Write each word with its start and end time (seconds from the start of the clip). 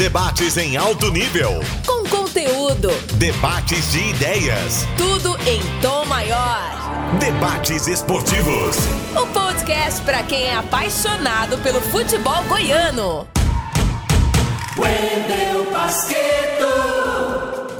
Debates 0.00 0.56
em 0.56 0.78
alto 0.78 1.12
nível. 1.12 1.60
Com 1.84 2.08
conteúdo. 2.08 2.88
Debates 3.18 3.92
de 3.92 3.98
ideias. 4.08 4.86
Tudo 4.96 5.36
em 5.46 5.60
tom 5.82 6.06
maior. 6.06 7.18
Debates 7.18 7.86
esportivos. 7.86 8.78
O 9.14 9.26
podcast 9.26 10.00
para 10.00 10.22
quem 10.22 10.44
é 10.44 10.54
apaixonado 10.54 11.58
pelo 11.58 11.82
futebol 11.82 12.42
goiano. 12.44 13.28
Wendel 14.78 15.70
Basqueto. 15.70 16.64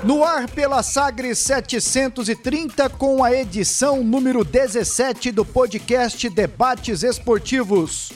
No 0.04 0.22
ar 0.22 0.46
pela 0.46 0.82
Sagres 0.82 1.38
730 1.38 2.90
com 2.90 3.24
a 3.24 3.32
edição 3.32 4.04
número 4.04 4.44
17 4.44 5.32
do 5.32 5.46
podcast 5.46 6.28
Debates 6.28 7.02
Esportivos. 7.02 8.12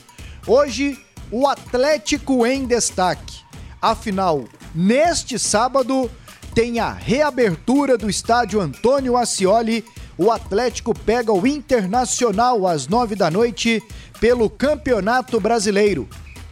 Hoje, 0.47 1.03
o 1.31 1.49
Atlético 1.49 2.45
em 2.45 2.67
destaque. 2.67 3.44
Afinal, 3.85 4.45
neste 4.75 5.39
sábado 5.39 6.11
tem 6.55 6.81
a 6.81 6.91
reabertura 6.91 7.99
do 7.99 8.09
estádio 8.09 8.59
Antônio 8.59 9.15
Ascioli. 9.15 9.85
O 10.17 10.31
Atlético 10.31 10.99
pega 10.99 11.31
o 11.31 11.47
Internacional 11.47 12.67
às 12.67 12.89
nove 12.89 13.15
da 13.15 13.31
noite 13.31 13.83
pelo 14.19 14.49
Campeonato 14.49 15.39
Brasileiro. 15.39 16.09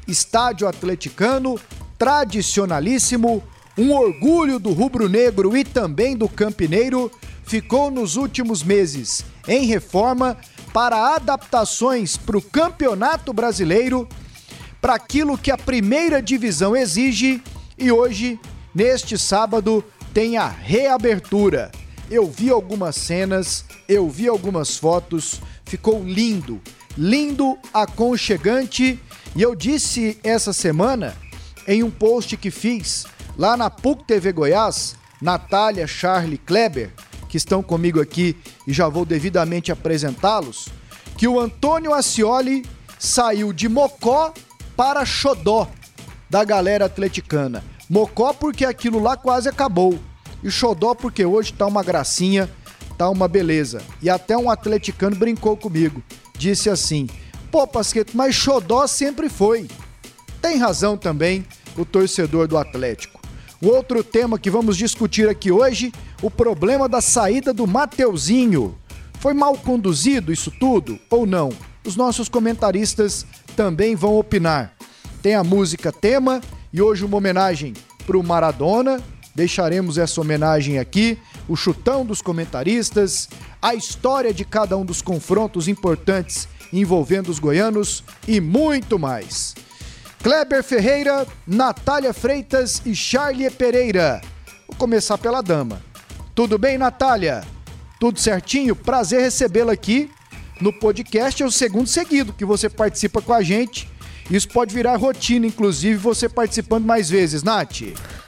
Estádio 0.06 0.68
atleticano, 0.68 1.58
tradicionalíssimo, 1.96 3.42
um 3.78 3.94
orgulho 3.94 4.58
do 4.58 4.70
rubro-negro 4.70 5.56
e 5.56 5.64
também 5.64 6.14
do 6.14 6.28
campineiro, 6.28 7.10
ficou 7.44 7.90
nos 7.90 8.16
últimos 8.16 8.62
meses 8.62 9.24
em 9.48 9.64
reforma 9.64 10.36
para 10.74 11.14
adaptações 11.14 12.14
para 12.14 12.36
o 12.36 12.42
Campeonato 12.42 13.32
Brasileiro, 13.32 14.06
para 14.82 14.96
aquilo 14.96 15.38
que 15.38 15.52
a 15.52 15.56
primeira 15.56 16.20
divisão 16.20 16.74
exige 16.74 17.40
e 17.78 17.92
hoje, 17.92 18.38
neste 18.74 19.16
sábado, 19.16 19.84
tem 20.12 20.36
a 20.36 20.48
reabertura. 20.48 21.70
Eu 22.10 22.28
vi 22.28 22.50
algumas 22.50 22.96
cenas, 22.96 23.64
eu 23.88 24.10
vi 24.10 24.26
algumas 24.26 24.76
fotos, 24.76 25.40
ficou 25.64 26.02
lindo, 26.02 26.60
lindo, 26.98 27.56
aconchegante 27.72 28.98
e 29.36 29.40
eu 29.40 29.54
disse 29.54 30.18
essa 30.24 30.52
semana 30.52 31.14
em 31.68 31.84
um 31.84 31.90
post 31.90 32.36
que 32.36 32.50
fiz 32.50 33.06
lá 33.38 33.56
na 33.56 33.70
PUC 33.70 34.04
TV 34.04 34.32
Goiás, 34.32 34.96
Natália, 35.20 35.86
Charlie, 35.86 36.38
Kleber, 36.38 36.92
que 37.28 37.36
estão 37.36 37.62
comigo 37.62 38.00
aqui 38.00 38.36
e 38.66 38.72
já 38.72 38.88
vou 38.88 39.04
devidamente 39.04 39.70
apresentá-los, 39.70 40.68
que 41.16 41.28
o 41.28 41.38
Antônio 41.38 41.94
Ascioli 41.94 42.64
saiu 42.98 43.52
de 43.52 43.68
Mocó 43.68 44.34
para 44.76 45.04
Xodó 45.04 45.68
da 46.28 46.44
galera 46.44 46.86
atleticana. 46.86 47.62
Mocó 47.88 48.32
porque 48.32 48.64
aquilo 48.64 49.00
lá 49.00 49.16
quase 49.16 49.48
acabou. 49.48 49.98
E 50.42 50.50
Xodó 50.50 50.94
porque 50.94 51.24
hoje 51.24 51.52
tá 51.52 51.66
uma 51.66 51.82
gracinha, 51.82 52.50
tá 52.96 53.08
uma 53.10 53.28
beleza. 53.28 53.82
E 54.00 54.08
até 54.08 54.36
um 54.36 54.50
atleticano 54.50 55.14
brincou 55.14 55.56
comigo. 55.56 56.02
Disse 56.36 56.70
assim: 56.70 57.08
"Pô, 57.50 57.66
Pasqueto, 57.66 58.16
mas 58.16 58.34
Xodó 58.34 58.86
sempre 58.86 59.28
foi". 59.28 59.68
Tem 60.40 60.56
razão 60.56 60.96
também 60.96 61.46
o 61.76 61.84
torcedor 61.84 62.48
do 62.48 62.58
Atlético. 62.58 63.20
O 63.60 63.68
outro 63.68 64.02
tema 64.02 64.38
que 64.38 64.50
vamos 64.50 64.76
discutir 64.76 65.28
aqui 65.28 65.52
hoje, 65.52 65.92
o 66.20 66.30
problema 66.30 66.88
da 66.88 67.00
saída 67.00 67.52
do 67.52 67.66
Mateuzinho. 67.66 68.76
Foi 69.20 69.32
mal 69.32 69.56
conduzido 69.56 70.32
isso 70.32 70.50
tudo 70.50 70.98
ou 71.08 71.24
não? 71.24 71.50
Os 71.84 71.96
nossos 71.96 72.28
comentaristas 72.28 73.26
também 73.56 73.96
vão 73.96 74.16
opinar. 74.16 74.72
Tem 75.20 75.34
a 75.34 75.42
música 75.42 75.90
tema 75.90 76.40
e 76.72 76.80
hoje 76.80 77.04
uma 77.04 77.16
homenagem 77.16 77.74
para 78.06 78.16
o 78.16 78.22
Maradona. 78.22 79.00
Deixaremos 79.34 79.98
essa 79.98 80.20
homenagem 80.20 80.78
aqui, 80.78 81.18
o 81.48 81.56
chutão 81.56 82.04
dos 82.04 82.20
comentaristas, 82.20 83.28
a 83.60 83.74
história 83.74 84.32
de 84.32 84.44
cada 84.44 84.76
um 84.76 84.84
dos 84.84 85.02
confrontos 85.02 85.68
importantes 85.68 86.46
envolvendo 86.72 87.30
os 87.30 87.38
goianos 87.38 88.04
e 88.28 88.40
muito 88.40 88.98
mais. 88.98 89.54
Kleber 90.22 90.62
Ferreira, 90.62 91.26
Natália 91.46 92.14
Freitas 92.14 92.80
e 92.86 92.94
Charlie 92.94 93.50
Pereira. 93.50 94.20
Vou 94.68 94.76
começar 94.76 95.18
pela 95.18 95.42
dama. 95.42 95.82
Tudo 96.34 96.56
bem, 96.58 96.78
Natália? 96.78 97.42
Tudo 97.98 98.20
certinho? 98.20 98.76
Prazer 98.76 99.20
recebê-la 99.20 99.72
aqui 99.72 100.08
no 100.62 100.72
podcast. 100.72 101.42
É 101.42 101.46
o 101.46 101.50
segundo 101.50 101.86
seguido 101.86 102.32
que 102.32 102.44
você 102.44 102.68
participa 102.68 103.20
com 103.20 103.32
a 103.32 103.42
gente. 103.42 103.88
Isso 104.30 104.48
pode 104.48 104.74
virar 104.74 104.96
rotina, 104.96 105.46
inclusive, 105.46 105.96
você 105.96 106.28
participando 106.28 106.84
mais 106.84 107.10
vezes, 107.10 107.42
Nath. 107.42 107.82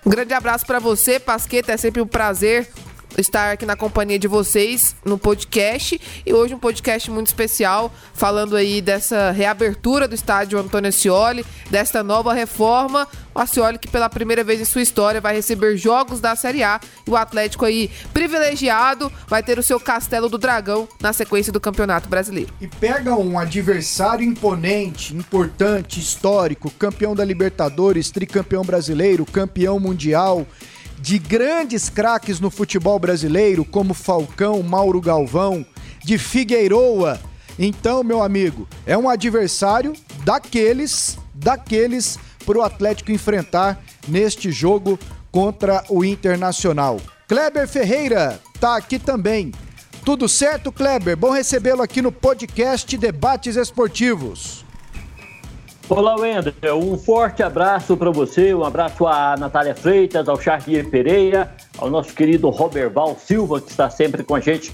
Um 0.04 0.10
grande 0.10 0.34
abraço 0.34 0.66
para 0.66 0.78
você, 0.78 1.18
Pasqueta. 1.20 1.72
É 1.72 1.76
sempre 1.76 2.02
um 2.02 2.06
prazer 2.06 2.68
estar 3.18 3.52
aqui 3.52 3.64
na 3.64 3.76
companhia 3.76 4.18
de 4.18 4.26
vocês 4.26 4.96
no 5.04 5.16
podcast 5.16 6.00
e 6.26 6.32
hoje 6.32 6.54
um 6.54 6.58
podcast 6.58 7.10
muito 7.10 7.28
especial 7.28 7.92
falando 8.12 8.56
aí 8.56 8.80
dessa 8.80 9.30
reabertura 9.30 10.08
do 10.08 10.14
estádio 10.14 10.58
Antônio 10.58 10.88
Ascioli, 10.88 11.44
desta 11.70 12.02
nova 12.02 12.32
reforma. 12.32 13.06
O 13.34 13.38
Ascioli 13.38 13.78
que 13.78 13.88
pela 13.88 14.08
primeira 14.08 14.44
vez 14.44 14.60
em 14.60 14.64
sua 14.64 14.82
história 14.82 15.20
vai 15.20 15.34
receber 15.34 15.76
jogos 15.76 16.20
da 16.20 16.36
Série 16.36 16.62
A 16.62 16.80
e 17.06 17.10
o 17.10 17.16
Atlético 17.16 17.64
aí 17.64 17.90
privilegiado 18.12 19.10
vai 19.26 19.42
ter 19.42 19.58
o 19.58 19.62
seu 19.62 19.78
Castelo 19.80 20.28
do 20.28 20.38
Dragão 20.38 20.88
na 21.00 21.12
sequência 21.12 21.52
do 21.52 21.60
Campeonato 21.60 22.08
Brasileiro. 22.08 22.52
E 22.60 22.66
pega 22.66 23.16
um 23.16 23.38
adversário 23.38 24.24
imponente, 24.24 25.14
importante, 25.14 26.00
histórico, 26.00 26.70
campeão 26.70 27.14
da 27.14 27.24
Libertadores, 27.24 28.10
tricampeão 28.10 28.64
brasileiro, 28.64 29.26
campeão 29.26 29.78
mundial 29.80 30.46
de 31.04 31.18
grandes 31.18 31.90
craques 31.90 32.40
no 32.40 32.50
futebol 32.50 32.98
brasileiro, 32.98 33.62
como 33.62 33.92
Falcão, 33.92 34.62
Mauro 34.62 35.02
Galvão, 35.02 35.62
de 36.02 36.16
Figueiroa. 36.16 37.20
Então, 37.58 38.02
meu 38.02 38.22
amigo, 38.22 38.66
é 38.86 38.96
um 38.96 39.06
adversário 39.06 39.92
daqueles, 40.24 41.18
daqueles 41.34 42.18
para 42.46 42.56
o 42.56 42.62
Atlético 42.62 43.12
enfrentar 43.12 43.84
neste 44.08 44.50
jogo 44.50 44.98
contra 45.30 45.84
o 45.90 46.02
Internacional. 46.02 46.98
Kleber 47.28 47.68
Ferreira 47.68 48.40
tá 48.58 48.74
aqui 48.74 48.98
também. 48.98 49.52
Tudo 50.06 50.26
certo, 50.26 50.72
Kleber? 50.72 51.18
Bom 51.18 51.32
recebê-lo 51.32 51.82
aqui 51.82 52.00
no 52.00 52.10
podcast 52.10 52.96
Debates 52.96 53.56
Esportivos. 53.56 54.63
Olá, 55.86 56.16
Wender. 56.16 56.54
Um 56.74 56.96
forte 56.96 57.42
abraço 57.42 57.94
para 57.94 58.10
você, 58.10 58.54
um 58.54 58.64
abraço 58.64 59.06
à 59.06 59.36
Natália 59.36 59.74
Freitas, 59.74 60.26
ao 60.30 60.40
Charlier 60.40 60.88
Pereira, 60.88 61.54
ao 61.76 61.90
nosso 61.90 62.14
querido 62.14 62.48
Roberval 62.48 63.14
Silva, 63.18 63.60
que 63.60 63.70
está 63.70 63.90
sempre 63.90 64.24
com 64.24 64.34
a 64.34 64.40
gente 64.40 64.72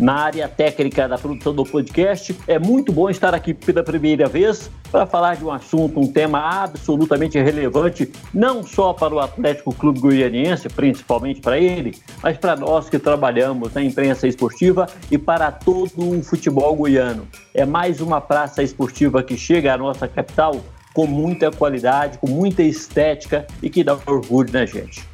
na 0.00 0.14
área 0.14 0.48
técnica 0.48 1.06
da 1.06 1.18
produção 1.18 1.54
do 1.54 1.64
podcast. 1.64 2.36
É 2.48 2.58
muito 2.58 2.90
bom 2.90 3.10
estar 3.10 3.34
aqui 3.34 3.52
pela 3.52 3.82
primeira 3.82 4.26
vez 4.26 4.70
para 4.90 5.06
falar 5.06 5.36
de 5.36 5.44
um 5.44 5.52
assunto, 5.52 6.00
um 6.00 6.10
tema 6.10 6.40
absolutamente 6.62 7.38
relevante, 7.38 8.10
não 8.34 8.62
só 8.62 8.92
para 8.92 9.14
o 9.14 9.20
Atlético 9.20 9.72
Clube 9.74 10.00
Goianiense, 10.00 10.68
principalmente 10.68 11.40
para 11.40 11.58
ele, 11.58 11.96
mas 12.22 12.36
para 12.36 12.56
nós 12.56 12.88
que 12.88 12.98
trabalhamos 12.98 13.72
na 13.72 13.82
imprensa 13.82 14.26
esportiva 14.26 14.86
e 15.10 15.18
para 15.18 15.52
todo 15.52 16.18
o 16.18 16.22
futebol 16.22 16.74
goiano. 16.74 17.28
É 17.54 17.64
mais 17.64 18.00
uma 18.00 18.20
praça 18.20 18.62
esportiva 18.62 19.22
que 19.22 19.36
chega 19.36 19.74
à 19.74 19.78
nossa 19.78 20.08
capital 20.08 20.60
com 20.92 21.06
muita 21.06 21.50
qualidade, 21.50 22.18
com 22.18 22.28
muita 22.28 22.62
estética 22.62 23.46
e 23.62 23.70
que 23.70 23.84
dá 23.84 23.96
orgulho 24.06 24.52
na 24.52 24.66
gente. 24.66 25.08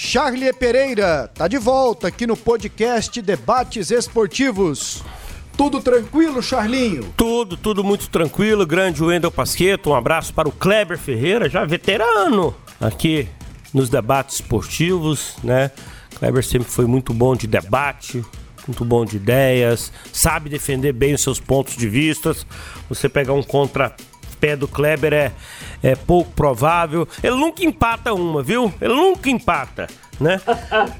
Charlie 0.00 0.52
Pereira 0.52 1.28
tá 1.34 1.48
de 1.48 1.58
volta 1.58 2.06
aqui 2.06 2.24
no 2.24 2.36
podcast 2.36 3.20
Debates 3.20 3.90
Esportivos. 3.90 5.02
Tudo 5.56 5.80
tranquilo, 5.80 6.40
Charlinho? 6.40 7.12
Tudo, 7.16 7.56
tudo 7.56 7.82
muito 7.82 8.08
tranquilo. 8.08 8.64
Grande 8.64 9.02
Wendel 9.02 9.32
Pasqueto, 9.32 9.90
um 9.90 9.96
abraço 9.96 10.32
para 10.32 10.48
o 10.48 10.52
Kleber 10.52 10.96
Ferreira, 10.96 11.50
já 11.50 11.64
veterano 11.64 12.54
aqui 12.80 13.28
nos 13.74 13.88
debates 13.88 14.36
esportivos, 14.36 15.34
né? 15.42 15.72
Kleber 16.16 16.44
sempre 16.44 16.70
foi 16.70 16.86
muito 16.86 17.12
bom 17.12 17.34
de 17.34 17.48
debate, 17.48 18.24
muito 18.68 18.84
bom 18.84 19.04
de 19.04 19.16
ideias, 19.16 19.92
sabe 20.12 20.48
defender 20.48 20.92
bem 20.92 21.14
os 21.14 21.22
seus 21.22 21.40
pontos 21.40 21.76
de 21.76 21.88
vista. 21.88 22.36
Você 22.88 23.08
pegar 23.08 23.32
um 23.32 23.42
contra 23.42 23.96
pé 24.40 24.56
do 24.56 24.66
Kleber 24.68 25.12
é, 25.12 25.32
é 25.82 25.94
pouco 25.96 26.30
provável. 26.32 27.06
Ele 27.22 27.36
nunca 27.36 27.64
empata 27.64 28.12
uma, 28.14 28.42
viu? 28.42 28.72
Ele 28.80 28.94
nunca 28.94 29.28
empata. 29.30 29.86
Né? 30.20 30.40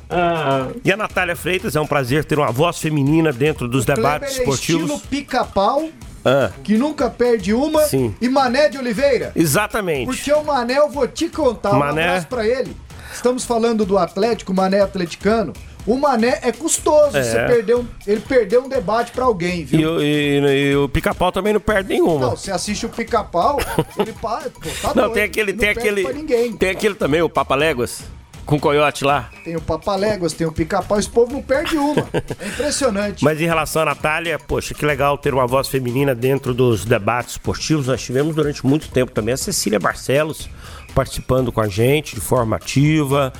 e 0.84 0.92
a 0.92 0.96
Natália 0.96 1.34
Freitas, 1.34 1.74
é 1.74 1.80
um 1.80 1.86
prazer 1.86 2.24
ter 2.24 2.38
uma 2.38 2.52
voz 2.52 2.78
feminina 2.78 3.32
dentro 3.32 3.66
dos 3.66 3.82
o 3.82 3.86
debates 3.86 4.36
Kleber 4.36 4.40
esportivos. 4.54 4.90
É 4.90 4.94
estilo 4.94 5.08
pica-pau, 5.10 5.88
Ah, 6.24 6.50
que 6.62 6.76
nunca 6.78 7.10
perde 7.10 7.52
uma. 7.52 7.82
Sim. 7.82 8.14
E 8.20 8.28
Mané 8.28 8.68
de 8.68 8.78
Oliveira. 8.78 9.32
exatamente. 9.34 10.06
Porque 10.06 10.32
o 10.32 10.44
Mané, 10.44 10.78
eu 10.78 10.88
vou 10.88 11.08
te 11.08 11.28
contar. 11.28 11.74
Um 11.74 11.78
Mané. 11.78 12.04
abraço 12.04 12.28
pra 12.28 12.46
ele. 12.46 12.76
Estamos 13.12 13.44
falando 13.44 13.84
do 13.84 13.98
Atlético, 13.98 14.54
Mané 14.54 14.80
atleticano. 14.80 15.52
O 15.86 15.96
Mané 15.96 16.38
é 16.42 16.52
custoso. 16.52 17.16
É. 17.16 17.22
Você 17.22 17.38
perdeu, 17.46 17.86
ele 18.06 18.20
perdeu 18.20 18.62
um 18.64 18.68
debate 18.68 19.10
pra 19.12 19.24
alguém, 19.24 19.60
E, 19.60 19.64
viu? 19.64 19.92
o- 19.94 20.02
e- 20.02 20.70
e 20.70 20.76
o 20.76 20.88
pica-pau 20.88 21.32
também 21.32 21.52
não 21.52 21.60
perde 21.60 21.88
nenhuma. 21.90 22.26
Não, 22.26 22.36
você 22.36 22.50
assiste 22.50 22.84
o 22.84 22.88
pica-pau, 22.90 23.58
ele 23.98 24.12
para. 24.12 24.50
Pô, 24.50 24.60
tá 24.82 24.88
Não, 24.88 25.04
doido, 25.04 25.14
tem 25.14 25.22
aquele, 25.24 25.50
ele 25.52 25.58
tem 25.58 25.68
não 25.68 25.74
perde 25.74 25.88
aquele, 25.88 26.02
Pra 26.04 26.12
ninguém. 26.12 26.52
tem 26.52 26.70
aquele 26.70 26.94
também, 26.94 27.22
o 27.22 27.28
Papa 27.28 27.54
Léguas, 27.54 28.02
com 28.48 28.56
o 28.56 28.60
coiote 28.60 29.04
lá. 29.04 29.28
Tem 29.44 29.54
o 29.56 29.60
Papaléguas, 29.60 30.32
tem 30.32 30.46
o 30.46 30.50
pica-pau, 30.50 30.98
esse 30.98 31.10
povo 31.10 31.34
não 31.34 31.42
perde 31.42 31.76
uma. 31.76 32.08
É 32.40 32.48
impressionante. 32.48 33.22
Mas 33.22 33.38
em 33.42 33.44
relação 33.44 33.82
à 33.82 33.84
Natália, 33.84 34.38
poxa, 34.38 34.72
que 34.72 34.86
legal 34.86 35.18
ter 35.18 35.34
uma 35.34 35.46
voz 35.46 35.68
feminina 35.68 36.14
dentro 36.14 36.54
dos 36.54 36.86
debates 36.86 37.32
esportivos. 37.32 37.88
Nós 37.88 38.02
tivemos 38.02 38.34
durante 38.34 38.66
muito 38.66 38.88
tempo 38.88 39.12
também 39.12 39.34
a 39.34 39.36
Cecília 39.36 39.78
Barcelos 39.78 40.48
participando 40.94 41.52
com 41.52 41.60
a 41.60 41.68
gente 41.68 42.14
de 42.14 42.22
forma 42.22 42.56
ativa, 42.56 43.30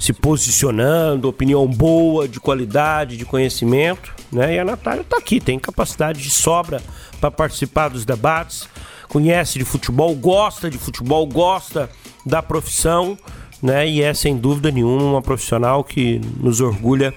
se 0.00 0.14
posicionando, 0.14 1.28
opinião 1.28 1.66
boa, 1.66 2.26
de 2.26 2.40
qualidade, 2.40 3.18
de 3.18 3.26
conhecimento, 3.26 4.14
né? 4.32 4.54
E 4.54 4.58
a 4.58 4.64
Natália 4.64 5.02
está 5.02 5.18
aqui, 5.18 5.40
tem 5.40 5.58
capacidade 5.58 6.22
de 6.22 6.30
sobra 6.30 6.80
para 7.20 7.30
participar 7.30 7.88
dos 7.88 8.06
debates, 8.06 8.66
conhece 9.08 9.58
de 9.58 9.64
futebol, 9.66 10.14
gosta 10.14 10.70
de 10.70 10.78
futebol, 10.78 11.26
gosta 11.26 11.90
da 12.24 12.42
profissão, 12.42 13.18
né? 13.64 13.88
E 13.88 14.02
é 14.02 14.12
sem 14.12 14.36
dúvida 14.36 14.70
nenhuma 14.70 15.02
uma 15.02 15.22
profissional 15.22 15.82
que 15.82 16.20
nos 16.38 16.60
orgulha 16.60 17.14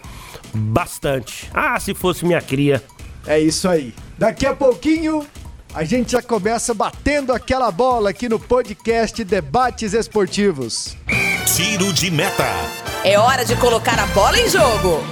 bastante. 0.53 1.49
Ah, 1.53 1.77
se 1.77 1.93
fosse 1.93 2.25
minha 2.25 2.41
cria. 2.41 2.81
É 3.25 3.37
isso 3.37 3.67
aí. 3.67 3.93
Daqui 4.17 4.45
a 4.45 4.55
pouquinho 4.55 5.27
a 5.73 5.83
gente 5.83 6.13
já 6.13 6.21
começa 6.21 6.73
batendo 6.73 7.33
aquela 7.33 7.69
bola 7.69 8.11
aqui 8.11 8.29
no 8.29 8.39
podcast 8.39 9.21
Debates 9.25 9.93
Esportivos. 9.93 10.95
Tiro 11.53 11.91
de 11.91 12.09
meta. 12.09 12.45
É 13.03 13.19
hora 13.19 13.43
de 13.43 13.55
colocar 13.57 13.99
a 13.99 14.05
bola 14.07 14.39
em 14.39 14.49
jogo. 14.49 15.03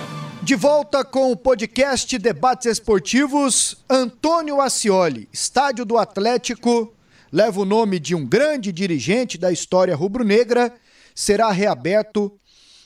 De 0.41 0.55
volta 0.55 1.03
com 1.03 1.33
o 1.33 1.35
podcast 1.35 2.17
Debates 2.17 2.67
Esportivos, 2.67 3.83
Antônio 3.89 4.61
Ascioli, 4.61 5.27
estádio 5.33 5.83
do 5.83 5.97
Atlético, 5.97 6.93
leva 7.29 7.59
o 7.59 7.65
nome 7.65 7.99
de 7.99 8.15
um 8.15 8.25
grande 8.25 8.71
dirigente 8.71 9.37
da 9.37 9.51
história 9.51 9.95
rubro-negra, 9.95 10.71
será 11.15 11.49
reaberto 11.51 12.37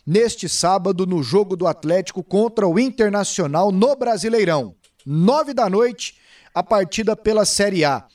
neste 0.05 0.47
sábado 0.47 1.05
no 1.05 1.23
jogo 1.23 1.55
do 1.55 1.67
Atlético 1.67 2.23
contra 2.23 2.67
o 2.67 2.79
Internacional 2.79 3.71
no 3.71 3.95
Brasileirão. 3.95 4.75
Nove 5.05 5.53
da 5.53 5.69
noite, 5.69 6.15
a 6.53 6.63
partida 6.63 7.15
pela 7.15 7.43
Série 7.43 7.83
A. 7.83 8.05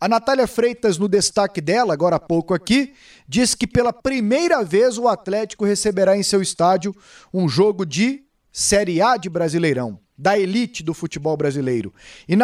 A 0.00 0.08
Natália 0.08 0.46
Freitas, 0.46 0.98
no 0.98 1.08
destaque 1.08 1.60
dela, 1.60 1.94
agora 1.94 2.16
há 2.16 2.20
pouco 2.20 2.52
aqui, 2.52 2.92
diz 3.26 3.54
que 3.54 3.66
pela 3.66 3.92
primeira 3.92 4.62
vez 4.62 4.98
o 4.98 5.08
Atlético 5.08 5.64
receberá 5.64 6.16
em 6.16 6.22
seu 6.22 6.42
estádio 6.42 6.94
um 7.32 7.48
jogo 7.48 7.86
de 7.86 8.22
Série 8.52 9.00
A 9.00 9.16
de 9.16 9.30
Brasileirão, 9.30 9.98
da 10.16 10.38
elite 10.38 10.82
do 10.82 10.92
futebol 10.92 11.36
brasileiro. 11.36 11.94
E 12.28 12.36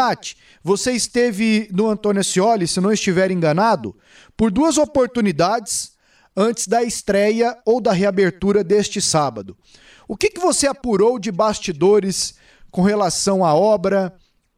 você 0.62 0.93
esteve 0.93 1.69
no 1.73 1.88
Antônio 1.88 2.25
Scioli, 2.25 2.66
se 2.66 2.81
não 2.81 2.93
estiver 2.93 3.31
enganado, 3.31 3.96
por 4.37 4.50
duas 4.50 4.78
oportunidades 4.78 5.93
antes 6.40 6.66
da 6.66 6.82
estreia 6.82 7.54
ou 7.66 7.82
da 7.82 7.92
reabertura 7.92 8.64
deste 8.64 8.98
sábado. 8.98 9.54
O 10.08 10.16
que, 10.16 10.31
que 10.31 10.40
você 10.40 10.66
apurou 10.66 11.19
de 11.19 11.31
bastidores 11.31 12.34
com 12.70 12.81
relação 12.81 13.44
à 13.44 13.54
obra, 13.54 14.14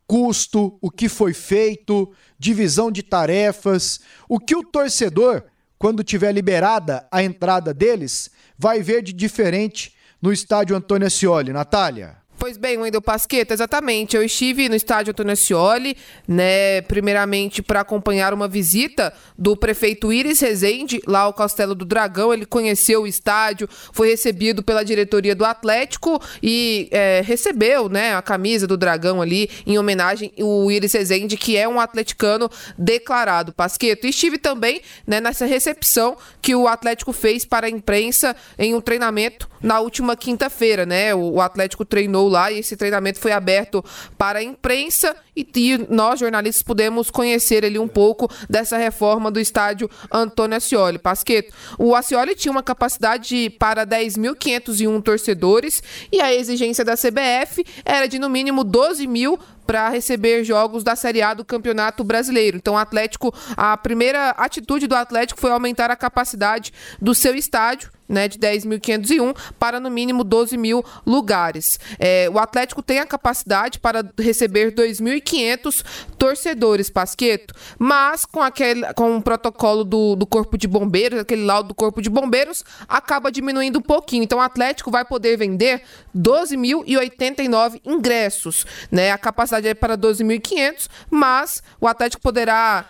custo, 0.07 0.79
o 0.81 0.89
que 0.89 1.09
foi 1.09 1.35
feito, 1.35 2.13
divisão 2.39 2.93
de 2.93 3.03
tarefas, 3.03 4.01
o 4.29 4.39
que 4.39 4.55
o 4.55 4.63
torcedor, 4.63 5.43
quando 5.77 6.05
tiver 6.05 6.31
liberada 6.31 7.05
a 7.11 7.21
entrada 7.21 7.75
deles, 7.75 8.31
vai 8.57 8.81
ver 8.81 9.03
de 9.03 9.13
diferente 9.13 9.97
no 10.21 10.33
estádio 10.33 10.77
Antônio 10.77 11.09
Ascioli. 11.09 11.53
Natália? 11.53 12.22
Pois 12.43 12.57
bem, 12.57 12.77
Wendel 12.77 13.01
Pasqueta, 13.01 13.55
exatamente. 13.55 14.17
Eu 14.17 14.23
estive 14.25 14.69
no 14.69 14.75
estádio 14.75 15.13
Antônio 15.13 15.33
Ascioli, 15.33 15.97
né, 16.27 16.81
primeiramente 16.81 17.63
para 17.63 17.83
acompanhar 17.83 18.35
uma 18.35 18.49
visita 18.49 19.15
do 19.39 19.57
prefeito 19.57 20.13
Iris 20.13 20.41
Rezende, 20.41 21.01
lá 21.07 21.21
ao 21.21 21.33
Castelo 21.33 21.73
do 21.73 21.85
Dragão. 21.85 22.35
Ele 22.35 22.45
conheceu 22.45 23.03
o 23.03 23.07
estádio, 23.07 23.69
foi 23.93 24.09
recebido 24.09 24.61
pela 24.61 24.85
diretoria 24.85 25.37
do 25.37 25.45
Atlético 25.45 26.21
e 26.43 26.89
é, 26.91 27.23
recebeu 27.25 27.89
né, 27.89 28.17
a 28.17 28.21
camisa 28.21 28.67
do 28.67 28.77
Dragão 28.77 29.23
ali 29.23 29.49
em 29.65 29.79
homenagem 29.79 30.33
ao 30.41 30.69
Iris 30.69 30.95
Rezende, 30.95 31.37
que 31.37 31.57
é 31.57 31.69
um 31.69 31.79
atleticano 31.79 32.51
declarado, 32.77 33.53
Pasqueto. 33.53 34.05
Estive 34.05 34.37
também 34.37 34.81
né, 35.07 35.21
nessa 35.21 35.47
recepção 35.47 36.17
que 36.41 36.57
o 36.57 36.67
Atlético 36.67 37.13
fez 37.13 37.45
para 37.45 37.69
a 37.69 37.71
imprensa 37.71 38.35
em 38.59 38.75
um 38.75 38.81
treinamento 38.81 39.49
na 39.63 39.79
última 39.79 40.17
quinta-feira, 40.17 40.85
né? 40.85 41.15
O 41.15 41.41
Atlético 41.41 41.85
treinou 41.85 42.32
lá 42.33 42.51
e 42.51 42.59
esse 42.59 42.77
treinamento 42.77 43.21
foi 43.21 43.33
aberto 43.33 43.85
para 44.19 44.41
a 44.41 44.43
imprensa 44.43 45.15
e, 45.37 45.47
nós, 45.89 46.21
jornalistas, 46.21 46.63
pudemos 46.63 47.11
conhecer 47.11 47.65
ali 47.65 47.79
um 47.79 47.89
pouco 47.89 48.31
dessa 48.49 48.77
reforma 48.77 49.31
do 49.31 49.41
estádio 49.41 49.89
Antônio 50.11 50.57
Ascioli. 50.57 50.99
Pasqueto, 50.99 51.53
o 51.79 51.95
Ascioli 51.95 52.35
tinha 52.35 52.53
uma 52.53 52.63
capacidade 52.63 53.51
para 53.59 53.87
10.501 53.87 55.03
torcedores 55.03 55.83
e 56.11 56.21
a 56.21 56.35
exigência 56.35 56.85
da 56.85 56.95
CBF 56.97 57.65
era 57.85 58.07
de 58.07 58.19
no 58.19 58.29
mínimo 58.29 58.65
12 58.65 59.07
mil 59.07 59.39
para 59.67 59.89
receber 59.89 60.45
jogos 60.45 60.83
da 60.83 60.97
Série 60.97 61.23
A 61.23 61.35
do 61.35 61.45
Campeonato 61.45 62.05
Brasileiro. 62.05 62.57
Então, 62.57 62.75
o 62.75 62.79
Atlético, 62.79 63.35
a 63.57 63.77
primeira 63.77 64.31
atitude 64.31 64.87
do 64.87 64.95
Atlético 64.95 65.41
foi 65.41 65.51
aumentar 65.51 65.91
a 65.91 65.97
capacidade 65.97 66.73
do 67.01 67.15
seu 67.15 67.35
estádio, 67.35 67.91
né, 68.13 68.29
de 68.29 68.39
10.501 68.39 69.35
para 69.59 69.81
no 69.81 69.91
mínimo 69.91 70.23
12 70.23 70.57
mil 70.57 70.85
lugares. 71.07 71.81
É, 71.99 72.29
o 72.31 72.39
Atlético 72.39 72.83
tem 72.83 72.99
a 72.99 73.07
capacidade 73.07 73.79
para 73.81 74.05
receber 74.19 74.73
2.500 74.73 75.83
torcedores, 76.19 76.91
Pasqueto, 76.91 77.55
mas 77.79 78.27
com 78.27 78.43
aquele 78.43 78.93
com 78.95 79.17
o 79.17 79.23
protocolo 79.23 79.83
do, 79.83 80.15
do 80.15 80.27
Corpo 80.27 80.59
de 80.59 80.69
Bombeiros, 80.69 81.21
aquele 81.21 81.45
laudo 81.45 81.69
do 81.69 81.75
Corpo 81.75 82.03
de 82.03 82.11
Bombeiros, 82.11 82.65
acaba 82.87 83.33
diminuindo 83.33 83.79
um 83.79 83.83
pouquinho. 83.83 84.23
Então, 84.23 84.39
o 84.39 84.43
Atlético 84.43 84.91
vai 84.91 85.05
poder 85.05 85.39
vender 85.39 85.83
12.089 86.15 87.81
ingressos, 87.85 88.67
né? 88.91 89.11
A 89.11 89.19
capacidade 89.19 89.52
é 89.53 89.75
para 89.75 89.97
12.500, 89.97 90.89
mas 91.11 91.63
o 91.81 91.87
Atlético 91.87 92.23
poderá 92.23 92.87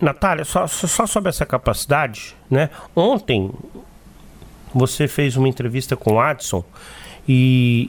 Natália, 0.00 0.44
só, 0.44 0.66
só 0.66 1.06
sobre 1.06 1.30
essa 1.30 1.46
capacidade, 1.46 2.36
né? 2.50 2.68
Ontem 2.94 3.50
você 4.74 5.08
fez 5.08 5.36
uma 5.36 5.48
entrevista 5.48 5.96
com 5.96 6.14
o 6.14 6.20
Adson 6.20 6.62
e, 7.26 7.88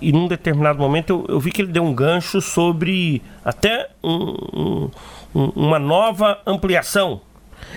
e, 0.00 0.08
e 0.08 0.12
num 0.12 0.26
determinado 0.26 0.78
momento 0.78 1.10
eu, 1.10 1.34
eu, 1.36 1.40
vi 1.40 1.52
que 1.52 1.62
ele 1.62 1.72
deu 1.72 1.84
um 1.84 1.94
gancho 1.94 2.40
sobre 2.40 3.22
até 3.44 3.88
um, 4.02 4.90
um, 5.34 5.44
uma 5.54 5.78
nova 5.78 6.40
ampliação. 6.44 7.20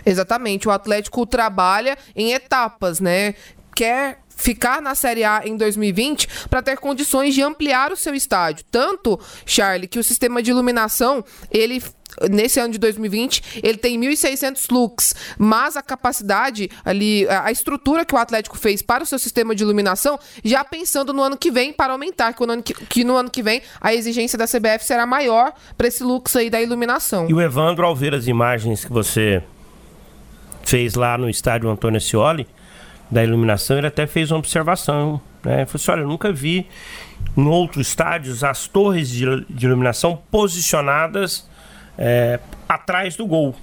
Exatamente, 0.06 0.68
o 0.68 0.72
Atlético 0.72 1.26
trabalha 1.26 1.98
em 2.16 2.34
etapas, 2.34 3.00
né? 3.00 3.36
Quer 3.80 4.20
ficar 4.36 4.82
na 4.82 4.94
Série 4.94 5.24
A 5.24 5.42
em 5.46 5.56
2020 5.56 6.28
para 6.50 6.62
ter 6.62 6.78
condições 6.78 7.34
de 7.34 7.42
ampliar 7.42 7.94
o 7.94 7.96
seu 7.96 8.14
estádio. 8.14 8.66
Tanto, 8.70 9.18
Charlie, 9.46 9.88
que 9.88 9.98
o 9.98 10.04
sistema 10.04 10.44
de 10.44 10.52
iluminação, 10.52 11.24
ele 11.50 11.82
nesse 12.30 12.60
ano 12.60 12.74
de 12.74 12.78
2020, 12.78 13.62
ele 13.64 13.78
tem 13.78 13.98
1.600 13.98 14.66
lux, 14.70 15.16
mas 15.38 15.78
a 15.78 15.82
capacidade 15.82 16.70
ali, 16.84 17.26
a 17.30 17.50
estrutura 17.54 18.04
que 18.04 18.14
o 18.14 18.18
Atlético 18.18 18.58
fez 18.58 18.82
para 18.82 19.02
o 19.02 19.06
seu 19.06 19.18
sistema 19.18 19.56
de 19.56 19.64
iluminação, 19.64 20.20
já 20.44 20.66
pensando 20.66 21.14
no 21.14 21.24
ano 21.24 21.38
que 21.38 21.50
vem 21.50 21.72
para 21.72 21.94
aumentar, 21.94 22.34
que 22.34 22.46
no 22.46 22.52
ano 22.52 22.62
que, 22.62 22.74
que, 22.74 23.06
no 23.06 23.16
ano 23.16 23.30
que 23.30 23.42
vem 23.42 23.62
a 23.80 23.94
exigência 23.94 24.38
da 24.38 24.46
CBF 24.46 24.84
será 24.84 25.06
maior 25.06 25.54
para 25.78 25.88
esse 25.88 26.04
lux 26.04 26.36
aí 26.36 26.50
da 26.50 26.62
iluminação. 26.62 27.30
E 27.30 27.34
o 27.34 27.40
Evandro, 27.40 27.86
ao 27.86 27.96
ver 27.96 28.14
as 28.14 28.28
imagens 28.28 28.84
que 28.84 28.92
você 28.92 29.42
fez 30.66 30.96
lá 30.96 31.18
no 31.18 31.30
estádio 31.30 31.70
Antônio 31.70 32.02
Scioli, 32.02 32.46
da 33.10 33.24
iluminação, 33.24 33.78
ele 33.78 33.88
até 33.88 34.06
fez 34.06 34.32
uma 34.32 34.40
observação, 34.40 35.22
né? 35.44 35.62
Ele 35.62 35.66
falou 35.66 35.76
assim, 35.76 35.92
olha, 35.92 36.02
eu 36.02 36.08
nunca 36.08 36.32
vi 36.32 36.68
em 37.36 37.48
outros 37.48 37.88
estádios 37.88 38.44
as 38.44 38.68
torres 38.68 39.10
de, 39.10 39.46
de 39.50 39.66
iluminação 39.66 40.22
posicionadas 40.30 41.48
é, 41.98 42.40
atrás 42.68 43.16
do 43.16 43.26
gol. 43.26 43.56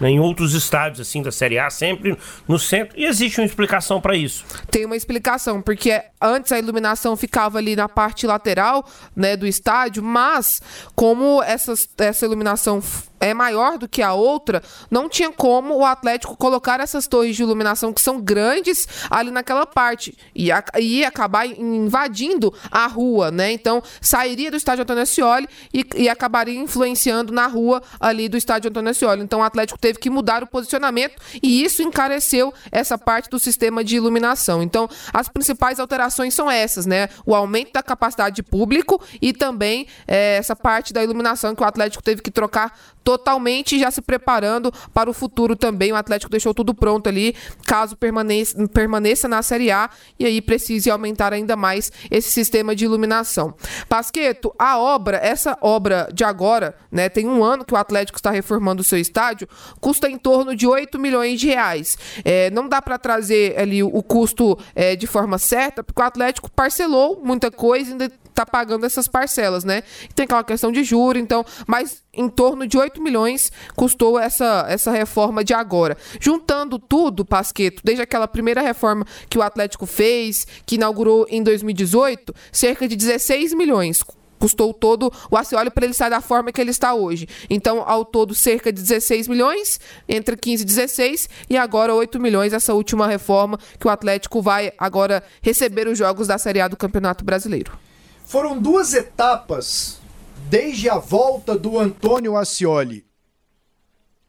Né? 0.00 0.10
Em 0.10 0.20
outros 0.20 0.54
estádios 0.54 1.00
assim 1.06 1.22
da 1.22 1.30
Série 1.30 1.58
A, 1.58 1.70
sempre 1.70 2.16
no 2.48 2.58
centro, 2.58 2.98
e 2.98 3.04
existe 3.04 3.40
uma 3.40 3.46
explicação 3.46 4.00
para 4.00 4.16
isso. 4.16 4.44
Tem 4.70 4.84
uma 4.84 4.96
explicação, 4.96 5.62
porque 5.62 6.02
antes 6.20 6.50
a 6.50 6.58
iluminação 6.58 7.16
ficava 7.16 7.58
ali 7.58 7.76
na 7.76 7.88
parte 7.88 8.26
lateral 8.26 8.84
né, 9.14 9.36
do 9.36 9.46
estádio, 9.46 10.02
mas 10.02 10.60
como 10.94 11.42
essas, 11.42 11.88
essa 11.98 12.24
iluminação 12.24 12.82
é 13.22 13.32
maior 13.32 13.78
do 13.78 13.88
que 13.88 14.02
a 14.02 14.12
outra, 14.12 14.60
não 14.90 15.08
tinha 15.08 15.30
como 15.30 15.76
o 15.76 15.86
Atlético 15.86 16.36
colocar 16.36 16.80
essas 16.80 17.06
torres 17.06 17.36
de 17.36 17.42
iluminação 17.42 17.92
que 17.92 18.00
são 18.00 18.20
grandes 18.20 18.88
ali 19.08 19.30
naquela 19.30 19.64
parte 19.64 20.18
e 20.34 21.04
acabar 21.04 21.46
invadindo 21.46 22.52
a 22.68 22.88
rua, 22.88 23.30
né? 23.30 23.52
Então 23.52 23.80
sairia 24.00 24.50
do 24.50 24.56
estádio 24.56 24.82
Antônio 24.82 25.04
Ascioli 25.04 25.48
e, 25.72 25.86
e 25.94 26.08
acabaria 26.08 26.58
influenciando 26.58 27.32
na 27.32 27.46
rua 27.46 27.80
ali 28.00 28.28
do 28.28 28.36
estádio 28.36 28.70
Antônio 28.70 28.90
Ascioli. 28.90 29.22
Então 29.22 29.38
o 29.38 29.44
Atlético 29.44 29.78
teve 29.78 30.00
que 30.00 30.10
mudar 30.10 30.42
o 30.42 30.46
posicionamento 30.46 31.14
e 31.40 31.62
isso 31.62 31.80
encareceu 31.80 32.52
essa 32.72 32.98
parte 32.98 33.30
do 33.30 33.38
sistema 33.38 33.84
de 33.84 33.94
iluminação. 33.96 34.60
Então 34.64 34.88
as 35.12 35.28
principais 35.28 35.78
alterações 35.78 36.34
são 36.34 36.50
essas, 36.50 36.86
né? 36.86 37.08
O 37.24 37.36
aumento 37.36 37.72
da 37.72 37.84
capacidade 37.84 38.34
de 38.34 38.42
público 38.42 39.00
e 39.20 39.32
também 39.32 39.86
é, 40.08 40.38
essa 40.38 40.56
parte 40.56 40.92
da 40.92 41.04
iluminação 41.04 41.54
que 41.54 41.62
o 41.62 41.66
Atlético 41.66 42.02
teve 42.02 42.20
que 42.20 42.30
trocar 42.32 42.76
totalmente 43.12 43.78
já 43.78 43.90
se 43.90 44.00
preparando 44.00 44.72
para 44.94 45.10
o 45.10 45.12
futuro 45.12 45.54
também. 45.54 45.92
O 45.92 45.96
Atlético 45.96 46.30
deixou 46.30 46.54
tudo 46.54 46.72
pronto 46.72 47.08
ali, 47.08 47.34
caso 47.66 47.94
permaneça, 47.94 48.66
permaneça 48.68 49.28
na 49.28 49.42
Série 49.42 49.70
A 49.70 49.90
e 50.18 50.24
aí 50.24 50.40
precise 50.40 50.90
aumentar 50.90 51.32
ainda 51.32 51.54
mais 51.54 51.92
esse 52.10 52.30
sistema 52.30 52.74
de 52.74 52.84
iluminação. 52.86 53.54
Pasqueto, 53.88 54.54
a 54.58 54.78
obra, 54.78 55.18
essa 55.18 55.58
obra 55.60 56.08
de 56.12 56.24
agora, 56.24 56.74
né, 56.90 57.08
tem 57.08 57.28
um 57.28 57.44
ano 57.44 57.64
que 57.64 57.74
o 57.74 57.76
Atlético 57.76 58.18
está 58.18 58.30
reformando 58.30 58.80
o 58.80 58.84
seu 58.84 58.98
estádio, 58.98 59.46
custa 59.80 60.08
em 60.08 60.16
torno 60.16 60.56
de 60.56 60.66
8 60.66 60.98
milhões 60.98 61.38
de 61.38 61.48
reais. 61.48 61.98
É, 62.24 62.50
não 62.50 62.68
dá 62.68 62.80
para 62.80 62.96
trazer 62.96 63.58
ali 63.58 63.82
o, 63.82 64.02
custo 64.02 64.58
é, 64.74 64.96
de 64.96 65.06
forma 65.06 65.36
certa, 65.36 65.84
porque 65.84 66.00
o 66.00 66.04
Atlético 66.04 66.50
parcelou 66.50 67.20
muita 67.22 67.50
coisa, 67.50 67.90
ainda 67.90 68.10
tá 68.34 68.46
pagando 68.46 68.86
essas 68.86 69.06
parcelas, 69.08 69.64
né? 69.64 69.82
Tem 70.14 70.24
aquela 70.24 70.44
questão 70.44 70.72
de 70.72 70.82
juro, 70.84 71.18
então, 71.18 71.44
mas 71.66 72.02
em 72.12 72.28
torno 72.28 72.66
de 72.66 72.76
8 72.76 73.02
milhões 73.02 73.50
custou 73.74 74.18
essa, 74.18 74.66
essa 74.68 74.90
reforma 74.90 75.44
de 75.44 75.54
agora. 75.54 75.96
Juntando 76.20 76.78
tudo, 76.78 77.24
Pasqueto, 77.24 77.82
desde 77.84 78.02
aquela 78.02 78.28
primeira 78.28 78.60
reforma 78.60 79.06
que 79.28 79.38
o 79.38 79.42
Atlético 79.42 79.86
fez, 79.86 80.46
que 80.66 80.76
inaugurou 80.76 81.26
em 81.28 81.42
2018, 81.42 82.34
cerca 82.50 82.86
de 82.88 82.96
16 82.96 83.54
milhões 83.54 84.02
custou 84.42 84.74
todo 84.74 85.12
o 85.30 85.36
Acioli 85.36 85.70
para 85.70 85.84
ele 85.84 85.94
sair 85.94 86.10
da 86.10 86.20
forma 86.20 86.50
que 86.50 86.60
ele 86.60 86.72
está 86.72 86.94
hoje. 86.94 87.28
Então, 87.48 87.84
ao 87.86 88.04
todo, 88.04 88.34
cerca 88.34 88.72
de 88.72 88.82
16 88.82 89.28
milhões, 89.28 89.78
entre 90.08 90.36
15 90.36 90.64
e 90.64 90.66
16, 90.66 91.28
e 91.48 91.56
agora 91.56 91.94
8 91.94 92.18
milhões, 92.18 92.52
essa 92.52 92.74
última 92.74 93.06
reforma 93.06 93.56
que 93.78 93.86
o 93.86 93.90
Atlético 93.90 94.42
vai 94.42 94.72
agora 94.76 95.22
receber 95.40 95.86
os 95.86 95.96
jogos 95.96 96.26
da 96.26 96.38
Série 96.38 96.60
A 96.60 96.66
do 96.66 96.76
Campeonato 96.76 97.24
Brasileiro. 97.24 97.78
Foram 98.24 98.58
duas 98.58 98.94
etapas 98.94 100.00
desde 100.48 100.88
a 100.88 100.98
volta 100.98 101.56
do 101.56 101.78
Antônio 101.78 102.36
Ascioli. 102.36 103.06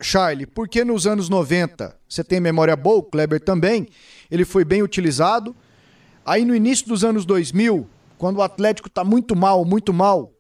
Charlie, 0.01 0.45
porque 0.45 0.83
nos 0.83 1.07
anos 1.07 1.29
90, 1.29 1.97
você 2.07 2.23
tem 2.23 2.39
memória 2.39 2.75
boa, 2.75 2.97
o 2.97 3.03
Kleber 3.03 3.39
também, 3.39 3.88
ele 4.29 4.43
foi 4.43 4.65
bem 4.65 4.83
utilizado. 4.83 5.55
Aí 6.25 6.43
no 6.45 6.55
início 6.55 6.88
dos 6.88 7.03
anos 7.03 7.25
2000, 7.25 7.88
quando 8.17 8.38
o 8.38 8.41
Atlético 8.41 8.88
está 8.88 9.03
muito 9.03 9.35
mal, 9.35 9.65
muito 9.65 9.93
mal, 9.93 10.33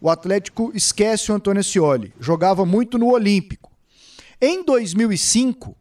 o 0.00 0.10
Atlético 0.10 0.70
esquece 0.74 1.32
o 1.32 1.34
Antônio 1.34 1.60
Ascioli. 1.60 2.12
Jogava 2.20 2.66
muito 2.66 2.98
no 2.98 3.10
Olímpico. 3.10 3.72
Em 4.40 4.64
2005, 4.64 5.76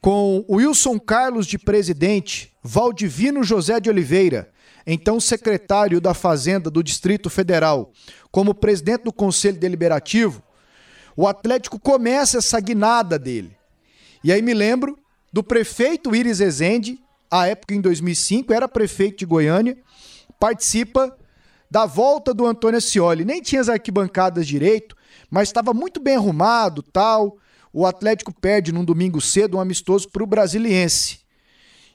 com 0.00 0.44
Wilson 0.48 0.98
Carlos 0.98 1.46
de 1.46 1.58
presidente, 1.58 2.52
Valdivino 2.62 3.42
José 3.42 3.80
de 3.80 3.90
Oliveira, 3.90 4.52
então 4.86 5.20
secretário 5.20 6.00
da 6.00 6.14
Fazenda 6.14 6.70
do 6.70 6.82
Distrito 6.82 7.30
Federal, 7.30 7.92
como 8.30 8.54
presidente 8.54 9.04
do 9.04 9.12
Conselho 9.12 9.58
Deliberativo, 9.58 10.42
o 11.16 11.26
Atlético 11.26 11.78
começa 11.78 12.38
essa 12.38 12.60
guinada 12.60 13.18
dele. 13.18 13.56
E 14.22 14.32
aí 14.32 14.42
me 14.42 14.54
lembro 14.54 14.98
do 15.32 15.42
prefeito 15.42 16.14
Iris 16.14 16.40
Ezende, 16.40 16.98
à 17.30 17.46
época 17.46 17.74
em 17.74 17.80
2005, 17.80 18.52
era 18.52 18.68
prefeito 18.68 19.18
de 19.18 19.26
Goiânia, 19.26 19.76
participa 20.38 21.16
da 21.70 21.86
volta 21.86 22.32
do 22.32 22.46
Antônio 22.46 22.78
Ascioli. 22.78 23.24
Nem 23.24 23.42
tinha 23.42 23.60
as 23.60 23.68
arquibancadas 23.68 24.46
direito, 24.46 24.96
mas 25.30 25.48
estava 25.48 25.74
muito 25.74 26.00
bem 26.00 26.16
arrumado, 26.16 26.82
tal. 26.82 27.36
O 27.72 27.84
Atlético 27.84 28.32
perde 28.32 28.70
num 28.70 28.84
domingo 28.84 29.20
cedo 29.20 29.56
um 29.56 29.60
amistoso 29.60 30.08
para 30.08 30.22
o 30.22 30.26
Brasiliense. 30.26 31.23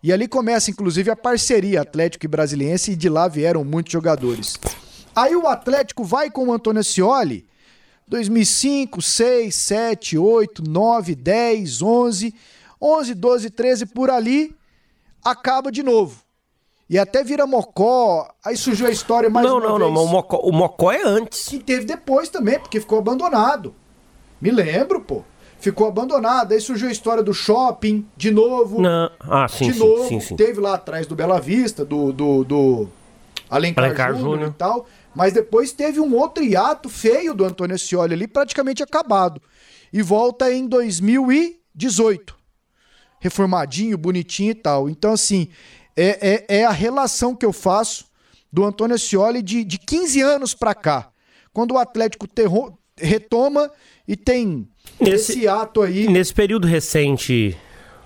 E 0.01 0.13
ali 0.13 0.27
começa, 0.27 0.71
inclusive, 0.71 1.11
a 1.11 1.15
parceria 1.15 1.81
Atlético 1.81 2.25
e 2.25 2.27
Brasiliense, 2.27 2.91
e 2.91 2.95
de 2.95 3.09
lá 3.09 3.27
vieram 3.27 3.65
muitos 3.65 3.91
jogadores. 3.91 4.57
Aí 5.13 5.35
o 5.35 5.47
Atlético 5.47 6.05
vai 6.05 6.31
com 6.31 6.47
o 6.47 6.53
Antônio 6.53 6.83
Scioli, 6.83 7.45
2005, 8.07 9.01
6, 9.01 9.53
7, 9.53 10.17
8, 10.17 10.63
9, 10.67 11.15
10, 11.15 11.81
11, 11.81 12.33
11, 12.81 13.13
12, 13.13 13.49
13, 13.49 13.85
por 13.87 14.09
ali, 14.09 14.55
acaba 15.23 15.71
de 15.71 15.83
novo. 15.83 16.21
E 16.89 16.97
até 16.97 17.23
vira 17.23 17.45
Mocó, 17.45 18.33
aí 18.43 18.55
surgiu 18.57 18.87
a 18.87 18.91
história 18.91 19.29
mais 19.29 19.45
não, 19.45 19.57
uma 19.57 19.67
não, 19.67 19.77
vez. 19.77 19.81
Não, 19.81 19.93
não, 19.93 20.03
o 20.05 20.07
Mocó, 20.07 20.37
o 20.37 20.51
Mocó 20.51 20.91
é 20.91 21.03
antes. 21.03 21.51
E 21.51 21.59
teve 21.59 21.85
depois 21.85 22.29
também, 22.29 22.57
porque 22.57 22.79
ficou 22.79 22.97
abandonado. 22.97 23.75
Me 24.41 24.49
lembro, 24.49 25.01
pô 25.01 25.23
ficou 25.59 25.87
abandonada. 25.87 26.55
Aí 26.55 26.61
surgiu 26.61 26.87
a 26.87 26.91
história 26.91 27.21
do 27.21 27.33
shopping, 27.33 28.07
de 28.15 28.31
novo. 28.31 28.81
Não. 28.81 29.11
Ah, 29.19 29.47
sim, 29.47 29.67
de 29.67 29.73
sim, 29.73 29.79
novo. 29.79 30.07
Sim, 30.07 30.19
sim, 30.19 30.35
Teve 30.35 30.59
lá 30.59 30.75
atrás 30.75 31.05
do 31.05 31.15
Bela 31.15 31.39
Vista, 31.39 31.85
do, 31.85 32.11
do, 32.11 32.43
do 32.43 32.89
Alencar, 33.49 33.85
Alencar 33.85 34.15
Júnior, 34.15 34.49
e 34.49 34.53
tal. 34.53 34.87
Mas 35.13 35.33
depois 35.33 35.71
teve 35.71 35.99
um 35.99 36.15
outro 36.15 36.43
hiato 36.43 36.87
feio 36.89 37.33
do 37.33 37.43
Antônio 37.43 37.77
Scioli 37.77 38.13
ali, 38.13 38.27
praticamente 38.27 38.81
acabado. 38.81 39.41
E 39.91 40.01
volta 40.01 40.51
em 40.51 40.67
2018. 40.67 42.37
Reformadinho, 43.19 43.97
bonitinho 43.97 44.51
e 44.51 44.55
tal. 44.55 44.89
Então, 44.89 45.11
assim, 45.11 45.49
é, 45.95 46.45
é, 46.47 46.59
é 46.59 46.65
a 46.65 46.71
relação 46.71 47.35
que 47.35 47.45
eu 47.45 47.51
faço 47.51 48.05
do 48.51 48.63
Antônio 48.63 48.97
Scioli 48.97 49.41
de, 49.41 49.63
de 49.63 49.77
15 49.77 50.21
anos 50.21 50.53
para 50.53 50.73
cá. 50.73 51.11
Quando 51.51 51.71
o 51.73 51.77
Atlético 51.77 52.27
terro, 52.27 52.78
retoma 52.99 53.71
e 54.07 54.15
tem 54.15 54.67
nesse, 54.99 55.33
esse 55.33 55.47
ato 55.47 55.81
aí. 55.81 56.07
Nesse 56.07 56.33
período 56.33 56.67
recente, 56.67 57.57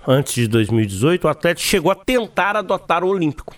antes 0.06 0.34
de 0.34 0.48
2018, 0.48 1.24
o 1.24 1.28
Atlético 1.28 1.66
chegou 1.66 1.90
a 1.90 1.94
tentar 1.94 2.56
adotar 2.56 3.04
o 3.04 3.08
Olímpico. 3.08 3.54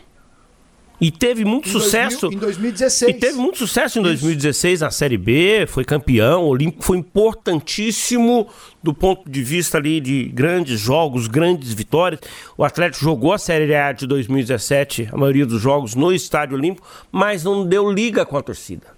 E 1.00 1.10
teve 1.10 1.44
muito 1.44 1.68
em 1.68 1.72
sucesso. 1.72 2.22
2000, 2.22 2.38
em 2.38 2.40
2016. 2.40 3.10
E 3.10 3.14
teve 3.14 3.36
muito 3.36 3.58
sucesso 3.58 3.98
em 3.98 4.02
2016 4.02 4.80
na 4.80 4.90
Série 4.90 5.18
B, 5.18 5.66
foi 5.68 5.84
campeão. 5.84 6.44
O 6.44 6.48
Olímpico 6.48 6.82
foi 6.82 6.96
importantíssimo 6.96 8.48
do 8.82 8.94
ponto 8.94 9.30
de 9.30 9.42
vista 9.42 9.76
ali 9.76 10.00
de 10.00 10.24
grandes 10.24 10.80
jogos, 10.80 11.26
grandes 11.26 11.74
vitórias. 11.74 12.20
O 12.56 12.64
Atlético 12.64 13.04
jogou 13.04 13.34
a 13.34 13.38
Série 13.38 13.74
A 13.74 13.92
de 13.92 14.06
2017, 14.06 15.10
a 15.12 15.16
maioria 15.16 15.44
dos 15.44 15.60
jogos 15.60 15.94
no 15.94 16.12
Estádio 16.12 16.56
Olímpico, 16.56 16.88
mas 17.12 17.44
não 17.44 17.66
deu 17.66 17.90
liga 17.92 18.24
com 18.24 18.38
a 18.38 18.42
torcida. 18.42 18.95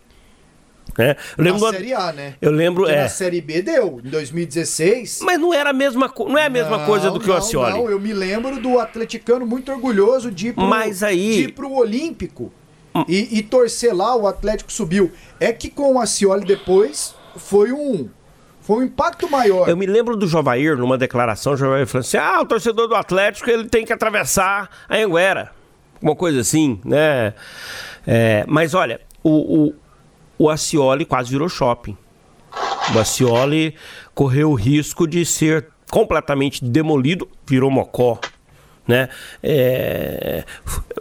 Né? 0.98 1.14
Eu 1.36 1.44
lembro 1.44 1.60
na 1.60 1.70
Série 1.70 1.94
A, 1.94 2.12
né? 2.12 2.34
Eu 2.42 2.50
lembro, 2.50 2.82
Porque 2.82 2.96
é. 2.96 3.02
Na 3.02 3.08
Série 3.08 3.40
B 3.40 3.62
deu, 3.62 4.00
em 4.04 4.08
2016. 4.10 5.20
Mas 5.22 5.38
não 5.38 5.54
era 5.54 5.70
a 5.70 5.72
mesma, 5.72 6.12
não 6.18 6.36
é 6.36 6.46
a 6.46 6.50
mesma 6.50 6.78
não, 6.78 6.86
coisa 6.86 7.08
do 7.08 7.20
que 7.20 7.28
não, 7.28 7.36
o 7.36 7.38
Acioli. 7.38 7.72
Não, 7.72 7.88
eu 7.88 8.00
me 8.00 8.12
lembro 8.12 8.60
do 8.60 8.80
atleticano 8.80 9.46
muito 9.46 9.70
orgulhoso 9.70 10.28
de 10.28 10.48
ir 10.48 10.54
pro, 10.54 10.64
Mas 10.64 11.04
aí... 11.04 11.46
de 11.46 11.52
pro 11.52 11.72
Olímpico 11.72 12.52
hum. 12.92 13.04
e, 13.06 13.38
e, 13.38 13.42
torcer 13.44 13.94
lá, 13.94 14.16
o 14.16 14.26
Atlético 14.26 14.72
subiu. 14.72 15.12
É 15.38 15.52
que 15.52 15.70
com 15.70 15.94
o 15.94 16.00
Acioli 16.00 16.44
depois 16.44 17.14
foi 17.36 17.70
um 17.70 18.10
foi 18.60 18.78
um 18.78 18.82
impacto 18.82 19.30
maior. 19.30 19.68
Eu 19.68 19.76
me 19.76 19.86
lembro 19.86 20.16
do 20.16 20.26
Jovair, 20.26 20.76
numa 20.76 20.98
declaração, 20.98 21.52
o 21.52 21.56
Jovair 21.56 21.86
falou 21.86 22.00
assim: 22.00 22.16
ah, 22.16 22.40
o 22.42 22.44
torcedor 22.44 22.88
do 22.88 22.96
Atlético 22.96 23.48
ele 23.48 23.68
tem 23.68 23.84
que 23.84 23.92
atravessar 23.92 24.68
a 24.88 24.96
Anguera. 24.96 25.52
Uma 26.02 26.16
coisa 26.16 26.40
assim, 26.40 26.80
né? 26.84 27.34
É, 28.06 28.44
mas 28.48 28.74
olha, 28.74 29.00
o, 29.22 29.68
o 29.68 29.74
o 30.38 30.48
Acioli 30.48 31.04
quase 31.04 31.30
virou 31.30 31.48
shopping. 31.48 31.96
O 32.94 32.98
Acioli 32.98 33.74
correu 34.14 34.50
o 34.50 34.54
risco 34.54 35.06
de 35.06 35.24
ser 35.26 35.68
completamente 35.90 36.64
demolido, 36.64 37.28
virou 37.46 37.70
mocó. 37.70 38.18
Né? 38.86 39.08
É... 39.42 40.44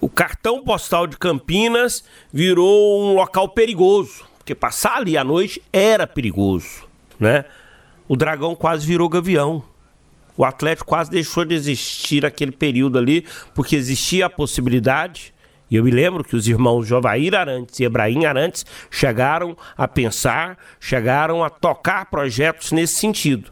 O 0.01 0.09
cartão 0.09 0.63
postal 0.63 1.07
de 1.07 1.17
Campinas 1.17 2.03
virou 2.33 3.01
um 3.01 3.13
local 3.13 3.49
perigoso, 3.49 4.25
porque 4.37 4.53
passar 4.53 4.97
ali 4.97 5.17
à 5.17 5.23
noite 5.23 5.61
era 5.71 6.05
perigoso. 6.05 6.85
Né? 7.19 7.45
O 8.07 8.15
Dragão 8.15 8.55
quase 8.55 8.85
virou 8.85 9.07
gavião. 9.07 9.63
O 10.35 10.43
Atlético 10.43 10.89
quase 10.89 11.09
deixou 11.09 11.45
de 11.45 11.55
existir 11.55 12.23
naquele 12.23 12.51
período 12.51 12.97
ali, 12.97 13.25
porque 13.55 13.75
existia 13.75 14.27
a 14.27 14.29
possibilidade 14.29 15.33
e 15.69 15.75
eu 15.75 15.83
me 15.83 15.91
lembro 15.91 16.23
que 16.23 16.35
os 16.35 16.47
irmãos 16.47 16.87
Jovair 16.87 17.35
Arantes 17.35 17.79
e 17.79 17.83
Ebraim 17.83 18.25
Arantes 18.25 18.65
chegaram 18.89 19.55
a 19.77 19.87
pensar, 19.87 20.57
chegaram 20.79 21.43
a 21.43 21.49
tocar 21.49 22.05
projetos 22.09 22.71
nesse 22.71 22.95
sentido. 22.95 23.51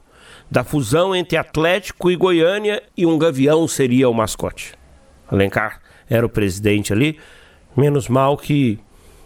Da 0.50 0.64
fusão 0.64 1.16
entre 1.16 1.38
Atlético 1.38 2.10
e 2.10 2.16
Goiânia 2.16 2.82
e 2.96 3.06
um 3.06 3.18
gavião 3.18 3.68
seria 3.68 4.10
o 4.10 4.14
mascote. 4.14 4.74
Alencar 5.28 5.82
era 6.10 6.26
o 6.26 6.30
presidente 6.30 6.94
ali. 6.94 7.20
Menos 7.76 8.08
mal 8.08 8.38
que 8.38 8.80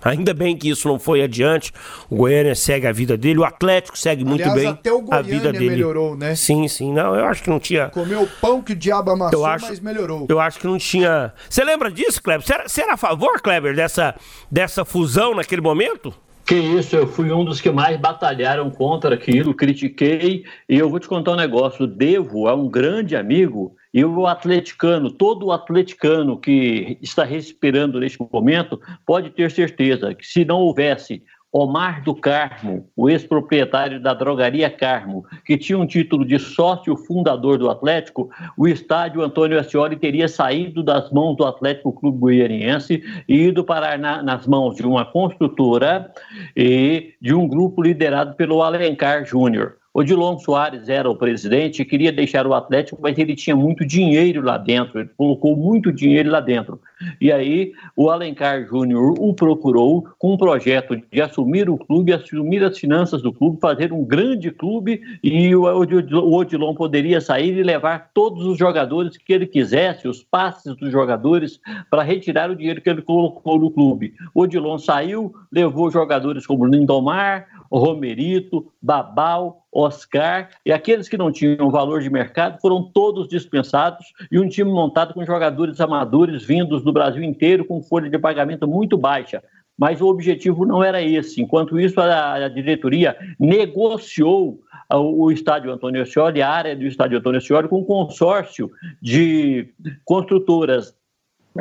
Ainda 0.03 0.34
bem 0.34 0.56
que 0.56 0.70
isso 0.70 0.88
não 0.88 0.98
foi 0.98 1.22
adiante. 1.22 1.72
O 2.10 2.15
Goiânia 2.15 2.56
segue 2.56 2.88
a 2.88 2.91
vida 2.91 3.18
dele, 3.18 3.39
o 3.39 3.44
Atlético 3.44 3.98
segue 3.98 4.24
muito 4.24 4.41
Aliás, 4.41 4.60
bem 4.62 4.70
até 4.70 4.91
o 4.91 5.06
a 5.12 5.22
vida 5.22 5.51
dele. 5.51 5.70
melhorou, 5.70 6.15
né? 6.15 6.36
Sim, 6.36 6.68
sim. 6.68 6.94
Não, 6.94 7.15
eu 7.15 7.25
acho 7.25 7.44
que 7.44 7.50
não 7.50 7.60
tinha. 7.60 7.89
Comeu 7.89 8.24
o 8.24 8.27
pão 8.41 8.62
que 8.62 8.74
o 8.74 8.75
diabo 8.75 9.12
amassou, 9.12 9.39
eu 9.39 9.46
acho, 9.46 9.68
mas 9.68 9.79
melhorou. 9.79 10.25
Eu 10.29 10.39
acho 10.39 10.60
que 10.60 10.68
não 10.68 10.77
tinha. 10.77 11.34
Você 11.50 11.63
lembra 11.63 11.91
disso, 11.91 12.22
Kleber? 12.22 12.46
Você 12.46 12.53
era, 12.53 12.68
você 12.68 12.82
era 12.82 12.94
a 12.94 12.98
favor, 12.98 13.41
Kleber, 13.41 13.75
dessa, 13.75 14.15
dessa 14.50 14.86
fusão 14.86 15.36
naquele 15.36 15.62
momento? 15.62 16.13
Que 16.46 16.56
isso, 16.56 16.96
eu 16.96 17.06
fui 17.06 17.32
um 17.32 17.46
dos 17.46 17.62
que 17.62 17.70
mais 17.70 18.00
batalharam 18.00 18.72
contra 18.72 19.13
aquilo, 19.13 19.53
critiquei, 19.53 20.44
e 20.68 20.79
eu 20.79 20.89
vou 20.89 21.00
te 21.00 21.08
contar 21.08 21.34
um 21.34 21.36
negócio, 21.36 21.86
devo 21.86 22.48
a 22.48 22.56
um 22.56 22.68
grande 22.68 23.15
amigo, 23.15 23.75
e 23.93 24.05
o 24.05 24.27
atleticano, 24.27 25.12
todo 25.12 25.51
atleticano 25.51 26.38
que 26.38 26.98
está 27.01 27.24
respirando 27.24 28.00
neste 28.00 28.19
momento, 28.31 28.79
pode 29.05 29.29
ter 29.31 29.50
certeza 29.51 30.13
que 30.13 30.25
se 30.25 30.46
não 30.46 30.60
houvesse 30.60 31.24
Omar 31.51 32.03
do 32.03 32.13
Carmo, 32.13 32.88
o 32.96 33.10
ex-proprietário 33.10 34.00
da 34.00 34.13
drogaria 34.13 34.69
Carmo, 34.69 35.25
que 35.43 35.58
tinha 35.58 35.79
um 35.79 35.88
título 35.88 36.24
de 36.24 36.38
sócio 36.38 36.96
fundador 36.96 37.58
do 37.58 37.72
Atlético, 37.72 38.29
o 38.55 38.67
estádio 38.67 39.24
Antônio 39.24 39.60
Ascioli 39.60 39.96
teria 39.96 40.27
saído 40.27 40.84
das 40.84 41.12
mãos 41.12 41.36
do 41.36 41.43
Atlético 41.43 41.91
Clube 41.91 42.19
Goianiense 42.19 43.01
e 43.27 43.48
ido 43.48 43.63
parar 43.63 43.98
na, 43.98 44.22
nas 44.22 44.46
mãos 44.46 44.75
de 44.75 44.86
uma 44.86 45.05
construtora 45.05 46.13
e 46.55 47.15
de 47.19 47.34
um 47.34 47.48
grupo 47.48 47.81
liderado 47.81 48.36
pelo 48.36 48.62
Alencar 48.62 49.25
Júnior. 49.25 49.79
Odilon 49.93 50.38
Soares 50.38 50.88
era 50.88 51.10
o 51.10 51.15
presidente, 51.15 51.84
queria 51.84 52.12
deixar 52.12 52.46
o 52.46 52.53
Atlético, 52.53 53.01
mas 53.01 53.17
ele 53.17 53.36
tinha 53.36 53.55
muito 53.55 53.84
dinheiro 53.86 54.41
lá 54.41 54.58
dentro, 54.58 55.00
ele 55.00 55.10
colocou 55.17 55.55
muito 55.55 55.91
dinheiro 55.91 56.29
lá 56.29 56.39
dentro. 56.39 56.79
E 57.19 57.31
aí 57.31 57.74
o 57.96 58.10
Alencar 58.10 58.65
Júnior 58.67 59.15
o 59.17 59.34
procurou 59.34 60.08
com 60.19 60.34
um 60.34 60.38
projeto 60.38 60.96
de 61.12 61.22
assumir 61.22 61.69
o 61.69 61.77
clube, 61.77 62.13
assumir 62.13 62.63
as 62.63 62.77
finanças 62.77 63.22
do 63.22 63.34
clube, 63.34 63.58
fazer 63.60 63.91
um 63.91 64.03
grande 64.05 64.51
clube 64.51 65.01
e 65.24 65.55
o 65.55 65.63
Odilon 65.63 66.75
poderia 66.75 67.19
sair 67.19 67.58
e 67.58 67.63
levar 67.63 68.12
todos 68.13 68.46
os 68.46 68.58
jogadores 68.58 69.17
que 69.17 69.34
ele 69.34 69.48
quisesse, 69.48 70.08
os 70.08 70.24
passes 70.24 70.75
dos 70.75 70.91
jogadores, 70.91 71.60
para 71.89 72.03
retirar 72.03 72.51
o 72.51 72.55
dinheiro 72.55 72.81
que 72.81 72.89
ele 72.89 73.01
colocou 73.01 73.58
no 73.58 73.72
clube. 73.72 74.13
O 74.36 74.41
Odilon 74.41 74.77
saiu, 74.77 75.34
levou 75.51 75.89
jogadores 75.89 76.46
como 76.46 76.65
Lindomar, 76.65 77.48
Romerito, 77.72 78.72
Babal, 78.81 79.63
Oscar 79.72 80.50
e 80.66 80.72
aqueles 80.72 81.08
que 81.08 81.18
não 81.18 81.32
tinham 81.32 81.70
valor 81.70 82.02
de 82.02 82.10
mercado 82.10 82.60
foram 82.60 82.84
todos 82.84 83.28
dispensados 83.28 84.06
e 84.32 84.40
um 84.40 84.50
time 84.50 84.72
montado 84.72 85.14
com 85.14 85.26
jogadores 85.26 85.80
amadores 85.80 86.44
vindos 86.44 86.84
do 86.84 86.92
Brasil 86.92 87.24
inteiro 87.24 87.66
com 87.66 87.82
folha 87.82 88.10
de 88.10 88.18
pagamento 88.18 88.68
muito 88.68 88.98
baixa. 88.98 89.44
Mas 89.78 90.02
o 90.02 90.08
objetivo 90.08 90.66
não 90.66 90.84
era 90.84 91.02
esse. 91.02 91.42
Enquanto 91.42 91.80
isso, 91.80 92.02
a, 92.02 92.34
a 92.34 92.50
diretoria 92.50 93.16
negociou 93.40 94.60
o 94.92 95.32
estádio 95.32 95.72
Antônio 95.72 96.06
Scioli, 96.06 96.42
a 96.42 96.50
área 96.50 96.76
do 96.76 96.86
estádio 96.86 97.20
Antônio 97.20 97.40
Scioli, 97.40 97.70
com 97.70 97.80
um 97.80 97.86
consórcio 97.86 98.70
de 99.02 99.70
construtoras 100.04 100.94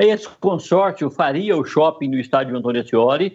esse 0.06 0.28
consórcio 0.40 1.10
faria 1.10 1.56
o 1.56 1.64
shopping 1.64 2.08
no 2.08 2.18
estádio 2.18 2.56
Antônio 2.56 2.80
Ascioli, 2.82 3.34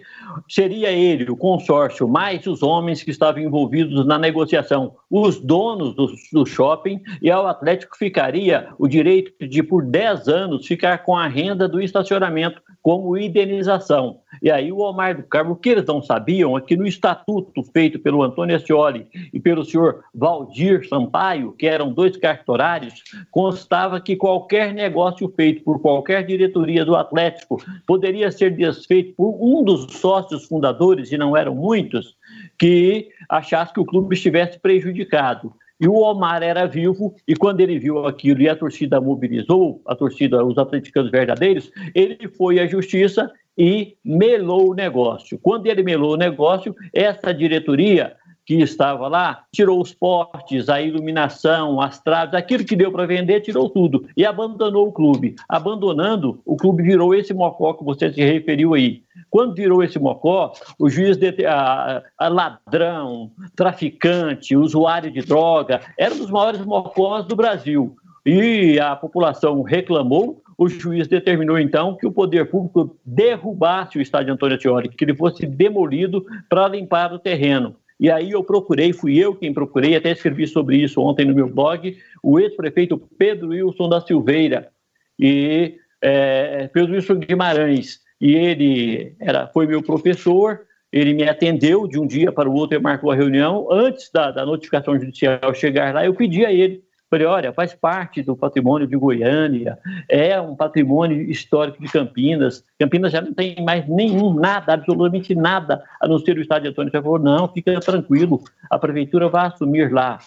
seria 0.50 0.92
ele, 0.92 1.30
o 1.30 1.36
consórcio, 1.36 2.08
mais 2.08 2.48
os 2.48 2.64
homens 2.64 3.04
que 3.04 3.12
estavam 3.12 3.42
envolvidos 3.42 4.06
na 4.06 4.18
negociação, 4.18 4.96
os 5.10 5.40
donos 5.40 5.94
do, 5.96 6.08
do 6.32 6.46
shopping, 6.46 7.02
e 7.22 7.30
ao 7.30 7.48
Atlético 7.48 7.98
ficaria 7.98 8.70
o 8.78 8.88
direito 8.88 9.48
de, 9.48 9.62
por 9.62 9.84
10 9.84 10.28
anos, 10.28 10.66
ficar 10.66 11.00
com 11.00 11.16
a 11.16 11.28
renda 11.28 11.68
do 11.68 11.82
estacionamento 11.82 12.62
como 12.82 13.18
indenização. 13.18 14.23
E 14.44 14.52
aí 14.52 14.74
o 14.74 14.80
Omar 14.80 15.16
do 15.16 15.24
Carmo, 15.24 15.54
o 15.54 15.56
que 15.56 15.70
eles 15.70 15.86
não 15.86 16.02
sabiam 16.02 16.58
é 16.58 16.62
que 16.62 16.76
no 16.76 16.86
estatuto 16.86 17.64
feito 17.64 17.98
pelo 17.98 18.22
Antônio 18.22 18.58
Ascioli 18.58 19.08
e 19.32 19.40
pelo 19.40 19.64
senhor 19.64 20.04
Valdir 20.14 20.86
Sampaio, 20.90 21.54
que 21.54 21.66
eram 21.66 21.94
dois 21.94 22.18
cartorários, 22.18 23.02
constava 23.32 24.02
que 24.02 24.18
qualquer 24.18 24.74
negócio 24.74 25.32
feito 25.34 25.64
por 25.64 25.80
qualquer 25.82 26.26
diretoria 26.26 26.84
do 26.84 26.94
Atlético 26.94 27.64
poderia 27.88 28.30
ser 28.34 28.54
desfeito 28.54 29.14
por 29.16 29.38
um 29.40 29.64
dos 29.64 29.86
sócios 29.94 30.44
fundadores, 30.46 31.10
e 31.14 31.18
não 31.18 31.38
eram 31.38 31.56
muitos, 31.56 32.18
que 32.60 33.08
achasse 33.30 33.74
que 33.74 33.80
o 33.80 33.86
clube 33.86 34.14
estivesse 34.14 34.60
prejudicado. 34.60 35.54
E 35.80 35.88
o 35.88 35.96
Omar 35.96 36.44
era 36.44 36.66
vivo, 36.66 37.16
e 37.26 37.34
quando 37.34 37.62
ele 37.62 37.80
viu 37.80 38.06
aquilo 38.06 38.42
e 38.42 38.50
a 38.50 38.56
torcida 38.56 39.00
mobilizou, 39.00 39.82
a 39.86 39.96
torcida, 39.96 40.44
os 40.44 40.58
atleticanos 40.58 41.12
verdadeiros, 41.12 41.72
ele 41.96 42.28
foi 42.28 42.60
à 42.60 42.68
justiça 42.68 43.32
e 43.58 43.96
melou 44.04 44.72
o 44.72 44.74
negócio. 44.74 45.40
Quando 45.42 45.68
ele 45.68 45.84
melou 45.84 46.14
o 46.14 46.18
negócio, 46.18 46.76
essa 46.94 47.34
diretoria 47.34 48.16
que 48.46 48.56
estava 48.56 49.08
lá 49.08 49.44
tirou 49.52 49.82
os 49.82 49.94
portes, 49.94 50.68
a 50.68 50.82
iluminação, 50.82 51.80
as 51.80 52.00
traves, 52.02 52.34
aquilo 52.34 52.66
que 52.66 52.76
deu 52.76 52.92
para 52.92 53.06
vender, 53.06 53.42
tirou 53.42 53.70
tudo 53.70 54.06
e 54.18 54.26
abandonou 54.26 54.88
o 54.88 54.92
clube. 54.92 55.36
Abandonando, 55.48 56.42
o 56.46 56.58
clube 56.58 56.84
virou 56.84 57.16
esse 57.16 57.34
mocó 57.34 57.74
que 57.74 57.84
você 57.84 58.12
se 58.12 58.22
referiu 58.22 58.74
aí. 58.74 59.02
Quando 59.30 59.56
virou 59.56 59.82
esse 59.82 59.98
mocó, 59.98 60.52
o 60.78 60.90
juiz, 60.90 61.18
de, 61.18 61.46
a, 61.46 62.04
a 62.18 62.28
ladrão, 62.28 63.32
traficante, 63.56 64.56
usuário 64.56 65.10
de 65.10 65.22
droga, 65.22 65.82
era 65.98 66.14
um 66.14 66.18
dos 66.18 66.30
maiores 66.30 66.66
mocós 66.66 67.26
do 67.26 67.36
Brasil. 67.36 67.96
E 68.26 68.80
a 68.80 68.96
população 68.96 69.62
reclamou, 69.64 70.43
o 70.58 70.68
juiz 70.68 71.08
determinou 71.08 71.60
então 71.60 71.96
que 71.96 72.06
o 72.06 72.12
poder 72.12 72.50
público 72.50 72.98
derrubasse 73.06 73.98
o 73.98 74.02
estádio 74.02 74.34
Antônio 74.34 74.58
Ascioli, 74.58 74.90
que 74.90 75.04
ele 75.04 75.16
fosse 75.16 75.46
demolido 75.46 76.26
para 76.50 76.68
limpar 76.68 77.14
o 77.14 77.20
terreno. 77.20 77.76
E 78.00 78.10
aí 78.12 78.32
eu 78.32 78.44
procurei, 78.44 78.92
fui 78.92 79.18
eu 79.18 79.36
quem 79.36 79.54
procurei, 79.54 79.96
até 79.96 80.12
escrevi 80.12 80.48
sobre 80.48 80.78
isso 80.78 81.02
ontem 81.02 81.26
no 81.26 81.36
meu 81.36 81.48
blog, 81.48 81.96
o 82.22 82.40
ex-prefeito 82.40 82.98
Pedro 83.18 83.50
Wilson 83.50 83.88
da 83.88 84.02
Silveira, 84.02 84.70
e 85.18 85.76
é, 86.02 86.68
Pedro 86.74 86.94
Wilson 86.94 87.16
Guimarães, 87.20 88.00
e 88.20 88.36
ele 88.36 89.16
era, 89.20 89.48
foi 89.48 89.68
meu 89.68 89.82
professor, 89.82 90.62
ele 90.92 91.14
me 91.14 91.28
atendeu 91.28 91.88
de 91.88 92.00
um 92.00 92.06
dia 92.06 92.32
para 92.32 92.48
o 92.50 92.54
outro 92.54 92.78
e 92.78 92.82
marcou 92.82 93.10
a 93.12 93.16
reunião. 93.16 93.68
Antes 93.72 94.12
da, 94.12 94.30
da 94.30 94.46
notificação 94.46 94.98
judicial 95.00 95.54
chegar 95.54 95.92
lá, 95.92 96.06
eu 96.06 96.14
pedi 96.14 96.46
a 96.46 96.54
ele 96.54 96.84
Falei, 97.14 97.28
olha, 97.28 97.54
faz 97.54 97.76
parte 97.76 98.24
do 98.24 98.36
patrimônio 98.36 98.88
de 98.88 98.98
Goiânia, 98.98 99.78
é 100.10 100.42
um 100.42 100.56
patrimônio 100.56 101.22
histórico 101.30 101.80
de 101.80 101.88
Campinas. 101.88 102.64
Campinas 102.80 103.12
já 103.12 103.22
não 103.22 103.32
tem 103.32 103.64
mais 103.64 103.88
nenhum, 103.88 104.34
nada, 104.34 104.74
absolutamente 104.74 105.36
nada, 105.36 105.84
a 106.02 106.08
não 106.08 106.18
ser 106.18 106.36
o 106.36 106.42
estádio 106.42 106.72
Antônio. 106.72 106.90
Ele 106.92 107.04
falou, 107.04 107.20
não, 107.20 107.48
fica 107.48 107.80
tranquilo, 107.80 108.44
a 108.68 108.80
prefeitura 108.80 109.30
vai 109.30 109.46
assumir 109.46 109.94
lá 109.94 110.18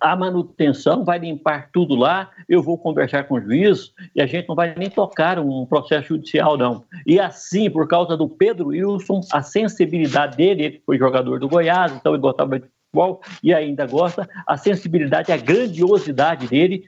a 0.00 0.16
manutenção, 0.16 1.04
vai 1.04 1.20
limpar 1.20 1.70
tudo 1.72 1.94
lá, 1.94 2.30
eu 2.48 2.60
vou 2.60 2.76
conversar 2.76 3.22
com 3.28 3.36
o 3.36 3.40
juiz 3.40 3.92
e 4.12 4.20
a 4.20 4.26
gente 4.26 4.48
não 4.48 4.56
vai 4.56 4.74
nem 4.76 4.90
tocar 4.90 5.38
um 5.38 5.64
processo 5.64 6.08
judicial, 6.08 6.58
não. 6.58 6.82
E 7.06 7.20
assim, 7.20 7.70
por 7.70 7.86
causa 7.86 8.16
do 8.16 8.28
Pedro 8.28 8.70
Wilson, 8.70 9.20
a 9.32 9.40
sensibilidade 9.40 10.36
dele, 10.36 10.64
ele 10.64 10.82
foi 10.84 10.98
jogador 10.98 11.38
do 11.38 11.48
Goiás, 11.48 11.92
então 11.92 12.12
ele 12.12 12.22
gostava 12.22 12.58
de 12.58 12.66
futebol 12.92 13.22
e 13.42 13.52
ainda 13.54 13.86
gosta, 13.86 14.28
a 14.46 14.56
sensibilidade, 14.56 15.32
a 15.32 15.36
grandiosidade 15.36 16.46
dele. 16.46 16.84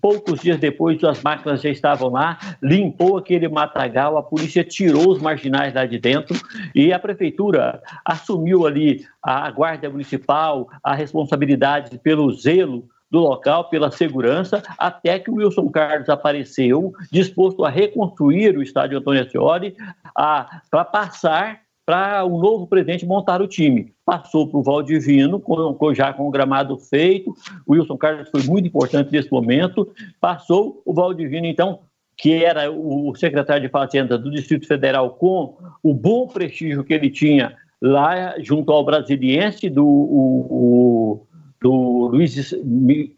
Poucos 0.00 0.40
dias 0.40 0.58
depois, 0.58 1.02
as 1.04 1.22
máquinas 1.22 1.60
já 1.60 1.68
estavam 1.68 2.08
lá, 2.10 2.38
limpou 2.62 3.18
aquele 3.18 3.46
matagal, 3.48 4.16
a 4.16 4.22
polícia 4.22 4.64
tirou 4.64 5.10
os 5.10 5.20
marginais 5.20 5.74
lá 5.74 5.84
de 5.84 5.98
dentro. 5.98 6.34
E 6.74 6.92
a 6.92 6.98
prefeitura 6.98 7.82
assumiu 8.04 8.66
ali 8.66 9.04
a 9.22 9.50
guarda 9.50 9.88
municipal, 9.90 10.68
a 10.82 10.94
responsabilidade 10.94 11.98
pelo 11.98 12.32
zelo 12.32 12.88
do 13.10 13.20
local, 13.20 13.68
pela 13.68 13.92
segurança, 13.92 14.60
até 14.76 15.20
que 15.20 15.30
o 15.30 15.34
Wilson 15.34 15.68
Carlos 15.68 16.08
apareceu, 16.08 16.92
disposto 17.12 17.64
a 17.64 17.70
reconstruir 17.70 18.56
o 18.56 18.62
estádio 18.62 18.98
Antônio 18.98 19.22
Ascioli, 19.22 19.76
para 20.14 20.84
passar 20.84 21.63
para 21.86 22.24
o 22.24 22.40
novo 22.40 22.66
presidente 22.66 23.06
montar 23.06 23.42
o 23.42 23.48
time. 23.48 23.92
Passou 24.04 24.48
para 24.48 24.58
o 24.58 24.62
Valdivino, 24.62 25.38
com, 25.38 25.94
já 25.94 26.12
com 26.12 26.26
o 26.26 26.30
gramado 26.30 26.78
feito. 26.78 27.34
O 27.66 27.72
Wilson 27.72 27.96
Carlos 27.96 28.30
foi 28.30 28.42
muito 28.44 28.68
importante 28.68 29.12
nesse 29.12 29.30
momento. 29.30 29.92
Passou 30.20 30.82
o 30.84 30.94
Valdivino, 30.94 31.46
então, 31.46 31.80
que 32.16 32.44
era 32.44 32.70
o 32.70 33.14
secretário 33.14 33.62
de 33.62 33.68
Fazenda 33.68 34.16
do 34.16 34.30
Distrito 34.30 34.66
Federal, 34.66 35.10
com 35.10 35.58
o 35.82 35.92
bom 35.92 36.26
prestígio 36.26 36.84
que 36.84 36.94
ele 36.94 37.10
tinha 37.10 37.54
lá 37.82 38.34
junto 38.40 38.72
ao 38.72 38.84
brasiliense 38.84 39.68
do, 39.68 39.86
o, 39.86 40.46
o, 40.50 41.26
do 41.60 42.08
Luiz, 42.08 42.54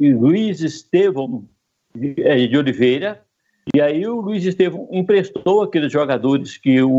Luiz 0.00 0.60
Estevão 0.60 1.44
é, 2.18 2.46
de 2.46 2.58
Oliveira, 2.58 3.25
e 3.74 3.80
aí 3.80 4.06
o 4.06 4.20
Luiz 4.20 4.44
Estevam 4.44 4.88
emprestou 4.92 5.62
aqueles 5.62 5.92
jogadores 5.92 6.56
que 6.56 6.80
o, 6.82 6.90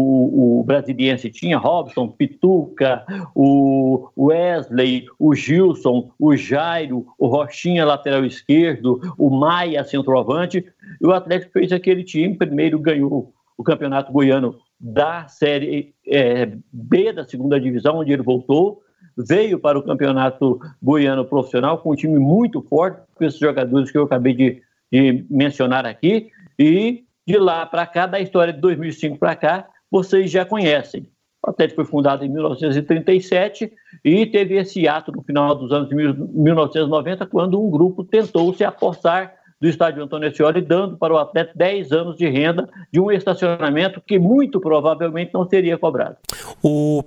o 0.59 0.63
brasiliense 0.65 1.29
tinha, 1.29 1.57
Robson, 1.57 2.09
Pituca, 2.09 3.05
o 3.33 4.09
Wesley, 4.17 5.05
o 5.17 5.33
Gilson, 5.33 6.11
o 6.19 6.35
Jairo, 6.35 7.07
o 7.17 7.27
Rochinha, 7.27 7.85
lateral 7.85 8.25
esquerdo, 8.25 8.99
o 9.17 9.29
Maia, 9.29 9.83
centroavante, 9.83 10.65
e 11.01 11.07
o 11.07 11.13
Atlético 11.13 11.53
fez 11.53 11.71
aquele 11.71 12.03
time, 12.03 12.35
primeiro 12.35 12.79
ganhou 12.79 13.33
o 13.57 13.63
Campeonato 13.63 14.11
Goiano 14.11 14.55
da 14.79 15.27
Série 15.27 15.95
é, 16.05 16.51
B 16.71 17.13
da 17.13 17.25
segunda 17.25 17.59
divisão, 17.59 17.97
onde 17.97 18.11
ele 18.11 18.21
voltou, 18.21 18.83
veio 19.17 19.57
para 19.57 19.79
o 19.79 19.83
campeonato 19.83 20.59
goiano 20.81 21.25
profissional 21.25 21.79
com 21.79 21.91
um 21.91 21.95
time 21.95 22.19
muito 22.19 22.61
forte, 22.61 23.01
com 23.15 23.23
esses 23.23 23.39
jogadores 23.39 23.89
que 23.89 23.97
eu 23.97 24.03
acabei 24.03 24.33
de, 24.33 24.61
de 24.91 25.25
mencionar 25.29 25.85
aqui, 25.85 26.29
e 26.57 27.03
de 27.25 27.37
lá 27.37 27.65
para 27.65 27.85
cá, 27.85 28.05
da 28.05 28.19
história 28.19 28.53
de 28.53 28.61
2005 28.61 29.17
para 29.17 29.35
cá, 29.35 29.67
vocês 29.91 30.31
já 30.31 30.45
conhecem. 30.45 31.07
O 31.45 31.49
Atlético 31.49 31.83
foi 31.83 31.85
fundado 31.85 32.25
em 32.25 32.29
1937 32.29 33.71
e 34.03 34.25
teve 34.25 34.55
esse 34.55 34.87
ato 34.87 35.11
no 35.11 35.21
final 35.21 35.55
dos 35.55 35.71
anos 35.71 35.89
de 35.89 35.95
1990, 35.95 37.25
quando 37.27 37.61
um 37.61 37.69
grupo 37.69 38.03
tentou 38.03 38.53
se 38.53 38.63
apossar 38.63 39.33
do 39.59 39.67
estádio 39.67 40.03
Antônio 40.03 40.29
Ascioli, 40.29 40.61
dando 40.61 40.97
para 40.97 41.13
o 41.13 41.17
atleta 41.17 41.51
10 41.55 41.91
anos 41.91 42.17
de 42.17 42.27
renda 42.27 42.69
de 42.91 42.99
um 42.99 43.11
estacionamento 43.11 44.01
que 44.01 44.19
muito 44.19 44.59
provavelmente 44.59 45.33
não 45.33 45.47
seria 45.47 45.77
cobrado. 45.77 46.17
O 46.63 47.03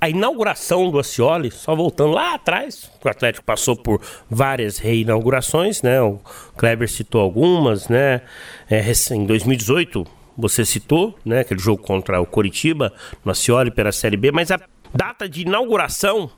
a 0.00 0.08
inauguração 0.08 0.90
do 0.90 0.98
Ascioli, 0.98 1.50
só 1.50 1.74
voltando 1.74 2.12
lá 2.12 2.34
atrás, 2.34 2.90
o 3.02 3.08
Atlético 3.08 3.44
passou 3.44 3.76
por 3.76 4.00
várias 4.30 4.78
reinaugurações, 4.78 5.82
né? 5.82 6.00
O 6.00 6.20
Kleber 6.56 6.88
citou 6.88 7.20
algumas, 7.20 7.88
né? 7.88 8.22
É, 8.68 8.82
em 9.12 9.24
2018, 9.24 10.06
você 10.36 10.64
citou, 10.64 11.16
né? 11.24 11.40
Aquele 11.40 11.60
jogo 11.60 11.82
contra 11.82 12.20
o 12.20 12.26
Coritiba, 12.26 12.92
no 13.24 13.32
Ascioli 13.32 13.70
pela 13.70 13.92
Série 13.92 14.16
B, 14.16 14.32
mas 14.32 14.50
a 14.50 14.60
data 14.94 15.28
de 15.28 15.42
inauguração 15.42 16.30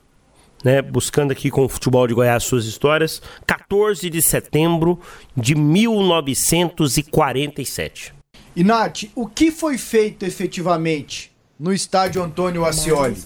né, 0.63 0.81
buscando 0.81 1.31
aqui 1.31 1.49
com 1.49 1.65
o 1.65 1.69
futebol 1.69 2.07
de 2.07 2.13
Goiás 2.13 2.43
suas 2.43 2.65
histórias, 2.65 3.21
14 3.47 4.07
de 4.09 4.21
setembro 4.21 4.99
de 5.35 5.55
1947. 5.55 8.13
E 8.55 8.63
Nath, 8.63 9.03
o 9.15 9.27
que 9.27 9.51
foi 9.51 9.77
feito 9.77 10.25
efetivamente 10.25 11.28
no 11.59 11.73
estádio 11.73 12.23
Antônio 12.23 12.65
Ascioli 12.65 13.21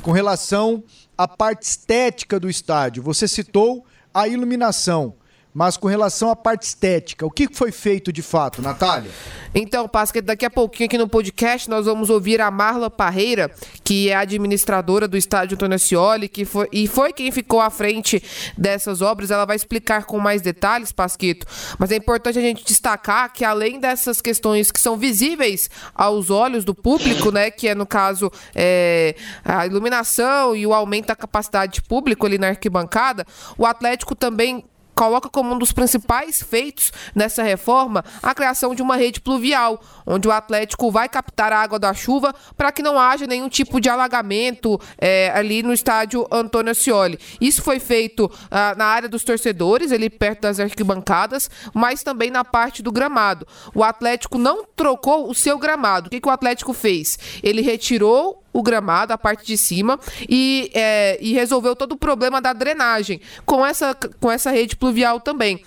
com 0.00 0.12
relação 0.12 0.84
à 1.18 1.26
parte 1.26 1.62
estética 1.64 2.38
do 2.38 2.48
estádio? 2.48 3.02
Você 3.02 3.26
citou 3.26 3.84
a 4.14 4.28
iluminação. 4.28 5.14
Mas 5.54 5.76
com 5.76 5.86
relação 5.86 6.30
à 6.30 6.36
parte 6.36 6.62
estética, 6.62 7.26
o 7.26 7.30
que 7.30 7.46
foi 7.52 7.70
feito 7.70 8.10
de 8.10 8.22
fato, 8.22 8.62
Natália? 8.62 9.10
Então, 9.54 9.86
Pasca, 9.86 10.22
daqui 10.22 10.46
a 10.46 10.50
pouquinho 10.50 10.86
aqui 10.86 10.96
no 10.96 11.06
podcast 11.06 11.68
nós 11.68 11.84
vamos 11.84 12.08
ouvir 12.08 12.40
a 12.40 12.50
Marla 12.50 12.88
Parreira, 12.88 13.50
que 13.84 14.08
é 14.08 14.14
administradora 14.14 15.06
do 15.06 15.14
estádio 15.14 15.54
Antônio 15.56 15.74
Ascioli, 15.74 16.26
que 16.26 16.46
foi, 16.46 16.68
e 16.72 16.88
foi 16.88 17.12
quem 17.12 17.30
ficou 17.30 17.60
à 17.60 17.68
frente 17.68 18.22
dessas 18.56 19.02
obras. 19.02 19.30
Ela 19.30 19.44
vai 19.44 19.56
explicar 19.56 20.04
com 20.04 20.18
mais 20.18 20.40
detalhes, 20.40 20.90
Pasquito. 20.90 21.46
Mas 21.78 21.92
é 21.92 21.96
importante 21.96 22.38
a 22.38 22.42
gente 22.42 22.64
destacar 22.64 23.30
que 23.30 23.44
além 23.44 23.78
dessas 23.78 24.22
questões 24.22 24.70
que 24.70 24.80
são 24.80 24.96
visíveis 24.96 25.68
aos 25.94 26.30
olhos 26.30 26.64
do 26.64 26.74
público, 26.74 27.30
né, 27.30 27.50
que 27.50 27.68
é 27.68 27.74
no 27.74 27.84
caso 27.84 28.32
é, 28.54 29.14
a 29.44 29.66
iluminação 29.66 30.56
e 30.56 30.66
o 30.66 30.72
aumento 30.72 31.08
da 31.08 31.16
capacidade 31.16 31.74
de 31.74 31.82
público 31.82 32.24
ali 32.24 32.38
na 32.38 32.48
arquibancada, 32.48 33.26
o 33.58 33.66
Atlético 33.66 34.14
também 34.14 34.64
coloca 34.94 35.28
como 35.28 35.54
um 35.54 35.58
dos 35.58 35.72
principais 35.72 36.42
feitos 36.42 36.92
nessa 37.14 37.42
reforma 37.42 38.04
a 38.22 38.34
criação 38.34 38.74
de 38.74 38.82
uma 38.82 38.96
rede 38.96 39.20
pluvial, 39.20 39.80
onde 40.06 40.28
o 40.28 40.32
Atlético 40.32 40.90
vai 40.90 41.08
captar 41.08 41.52
a 41.52 41.60
água 41.60 41.78
da 41.78 41.94
chuva 41.94 42.34
para 42.56 42.72
que 42.72 42.82
não 42.82 42.98
haja 42.98 43.26
nenhum 43.26 43.48
tipo 43.48 43.80
de 43.80 43.88
alagamento 43.88 44.80
é, 44.98 45.30
ali 45.34 45.62
no 45.62 45.72
estádio 45.72 46.26
Antônio 46.30 46.72
Ascioli. 46.72 47.18
Isso 47.40 47.62
foi 47.62 47.78
feito 47.78 48.30
ah, 48.50 48.74
na 48.76 48.86
área 48.86 49.08
dos 49.08 49.24
torcedores, 49.24 49.92
ali 49.92 50.10
perto 50.10 50.42
das 50.42 50.60
arquibancadas, 50.60 51.50
mas 51.72 52.02
também 52.02 52.30
na 52.30 52.44
parte 52.44 52.82
do 52.82 52.92
gramado. 52.92 53.46
O 53.74 53.82
Atlético 53.82 54.38
não 54.38 54.64
trocou 54.76 55.30
o 55.30 55.34
seu 55.34 55.58
gramado. 55.58 56.06
O 56.06 56.10
que, 56.10 56.20
que 56.20 56.28
o 56.28 56.32
Atlético 56.32 56.72
fez? 56.72 57.18
Ele 57.42 57.62
retirou 57.62 58.41
o 58.52 58.62
gramado, 58.62 59.12
a 59.12 59.18
parte 59.18 59.46
de 59.46 59.56
cima, 59.56 59.98
e, 60.28 60.70
é, 60.74 61.18
e 61.20 61.32
resolveu 61.32 61.74
todo 61.74 61.92
o 61.92 61.96
problema 61.96 62.40
da 62.40 62.52
drenagem 62.52 63.20
com 63.44 63.64
essa, 63.64 63.94
com 64.20 64.30
essa 64.30 64.50
rede 64.50 64.76
pluvial 64.76 65.20
também. 65.20 65.64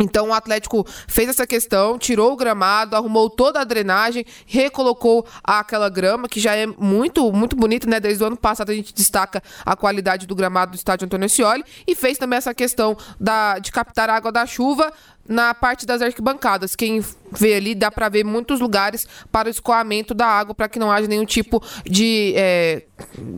Então 0.00 0.28
o 0.28 0.32
Atlético 0.32 0.84
fez 1.06 1.28
essa 1.28 1.46
questão, 1.46 1.98
tirou 1.98 2.32
o 2.32 2.36
gramado, 2.36 2.96
arrumou 2.96 3.30
toda 3.30 3.60
a 3.60 3.64
drenagem, 3.64 4.24
recolocou 4.46 5.26
aquela 5.44 5.88
grama 5.88 6.28
que 6.28 6.40
já 6.40 6.56
é 6.56 6.66
muito 6.66 7.30
muito 7.32 7.54
bonita, 7.54 7.88
né? 7.88 8.00
Desde 8.00 8.22
o 8.22 8.26
ano 8.26 8.36
passado 8.36 8.70
a 8.70 8.74
gente 8.74 8.94
destaca 8.94 9.42
a 9.64 9.76
qualidade 9.76 10.26
do 10.26 10.34
gramado 10.34 10.72
do 10.72 10.76
estádio 10.76 11.04
Antônio 11.04 11.28
Scioli 11.28 11.64
e 11.86 11.94
fez 11.94 12.18
também 12.18 12.36
essa 12.36 12.54
questão 12.54 12.96
da, 13.20 13.58
de 13.58 13.70
captar 13.70 14.10
a 14.10 14.16
água 14.16 14.32
da 14.32 14.46
chuva 14.46 14.92
na 15.28 15.54
parte 15.54 15.86
das 15.86 16.02
arquibancadas. 16.02 16.74
Quem 16.76 17.04
vê 17.30 17.54
ali, 17.54 17.74
dá 17.74 17.90
para 17.90 18.08
ver 18.08 18.24
muitos 18.24 18.60
lugares 18.60 19.06
para 19.30 19.48
o 19.48 19.50
escoamento 19.50 20.14
da 20.14 20.26
água, 20.26 20.54
para 20.54 20.68
que 20.68 20.78
não 20.78 20.90
haja 20.90 21.06
nenhum 21.06 21.24
tipo 21.24 21.62
de 21.84 22.34
é, 22.36 22.82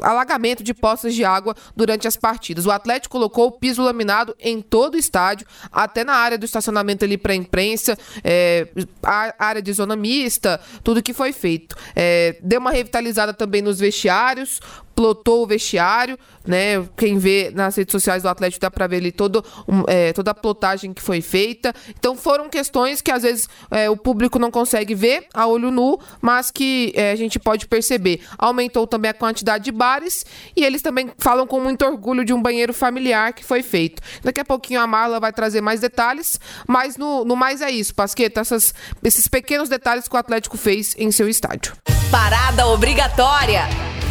alagamento 0.03 0.63
de 0.63 0.75
poças 0.75 1.15
de 1.15 1.25
água 1.25 1.55
durante 1.77 2.09
as 2.09 2.17
partidas. 2.17 2.67
O 2.67 2.71
Atlético 2.71 3.13
colocou 3.13 3.49
o 3.49 3.53
piso 3.53 3.83
laminado 3.83 4.35
em 4.41 4.61
todo 4.61 4.95
o 4.95 4.99
estádio, 4.99 5.47
até 5.71 6.05
na 6.05 6.15
área 6.15 6.39
do 6.39 6.45
estacionamento 6.45 7.05
ali 7.05 7.17
para 7.17 7.35
imprensa, 7.35 7.97
é, 8.23 8.69
a 9.03 9.35
área 9.39 9.63
de 9.63 9.73
zona 9.73 9.95
mista, 9.97 10.61
tudo 10.83 11.03
que 11.03 11.13
foi 11.13 11.33
feito. 11.33 11.77
É, 11.95 12.37
deu 12.43 12.61
uma 12.61 12.71
revitalizada 12.71 13.33
também 13.33 13.63
nos 13.63 13.79
vestiários, 13.79 14.61
plotou 14.95 15.43
o 15.43 15.47
vestiário, 15.47 16.19
né? 16.47 16.83
Quem 16.97 17.19
vê 17.19 17.51
nas 17.55 17.77
redes 17.77 17.93
sociais 17.93 18.23
do 18.23 18.29
Atlético 18.29 18.61
dá 18.61 18.71
para 18.71 18.87
ver 18.87 18.97
ali 18.97 19.13
todo, 19.13 19.45
um, 19.69 19.83
é, 19.87 20.13
toda 20.13 20.31
a 20.31 20.35
plotagem 20.35 20.93
que 20.93 21.03
foi 21.03 21.21
feita. 21.21 21.75
Então 21.99 22.17
foram 22.17 22.49
questões 22.49 23.01
que 23.01 23.11
às 23.11 23.23
vezes 23.23 23.49
é, 23.71 23.89
o 23.91 23.97
público 23.97 24.39
não 24.39 24.51
consegue 24.51 24.95
ver 24.95 25.27
a 25.35 25.47
olho 25.47 25.71
nu, 25.71 25.99
mas 26.21 26.51
que 26.51 26.93
é, 26.95 27.11
a 27.11 27.17
gente 27.17 27.39
pode 27.39 27.67
perceber. 27.67 28.21
Aumentou 28.39 28.87
também 28.87 29.11
a 29.11 29.15
quantidade 29.15 29.65
de 29.65 29.73
bares 29.73 30.25
e 30.57 30.65
eles 30.65 30.83
também 30.83 31.11
falam 31.19 31.47
com 31.47 31.61
muito 31.61 31.85
orgulho 31.85 32.25
de 32.25 32.33
um 32.33 32.41
banheiro 32.41 32.73
familiar 32.73 33.33
que 33.33 33.45
foi 33.45 33.63
feito. 33.63 34.03
Daqui 34.23 34.41
a 34.41 34.45
pouquinho 34.45 34.81
a 34.81 34.87
Marla 34.87 35.19
vai 35.19 35.33
trazer 35.33 35.61
mais 35.61 35.81
detalhes, 35.81 36.39
mas 36.69 36.97
no, 36.97 37.25
no 37.25 37.35
mais 37.35 37.61
é 37.61 37.71
isso, 37.71 37.95
Pasqueta, 37.95 38.41
essas, 38.41 38.75
esses 39.03 39.27
pequenos 39.27 39.69
detalhes 39.69 40.07
que 40.07 40.15
o 40.15 40.19
Atlético 40.19 40.57
fez 40.57 40.95
em 40.99 41.11
seu 41.11 41.29
estádio. 41.29 41.75
Parada 42.11 42.67
obrigatória. 42.67 43.63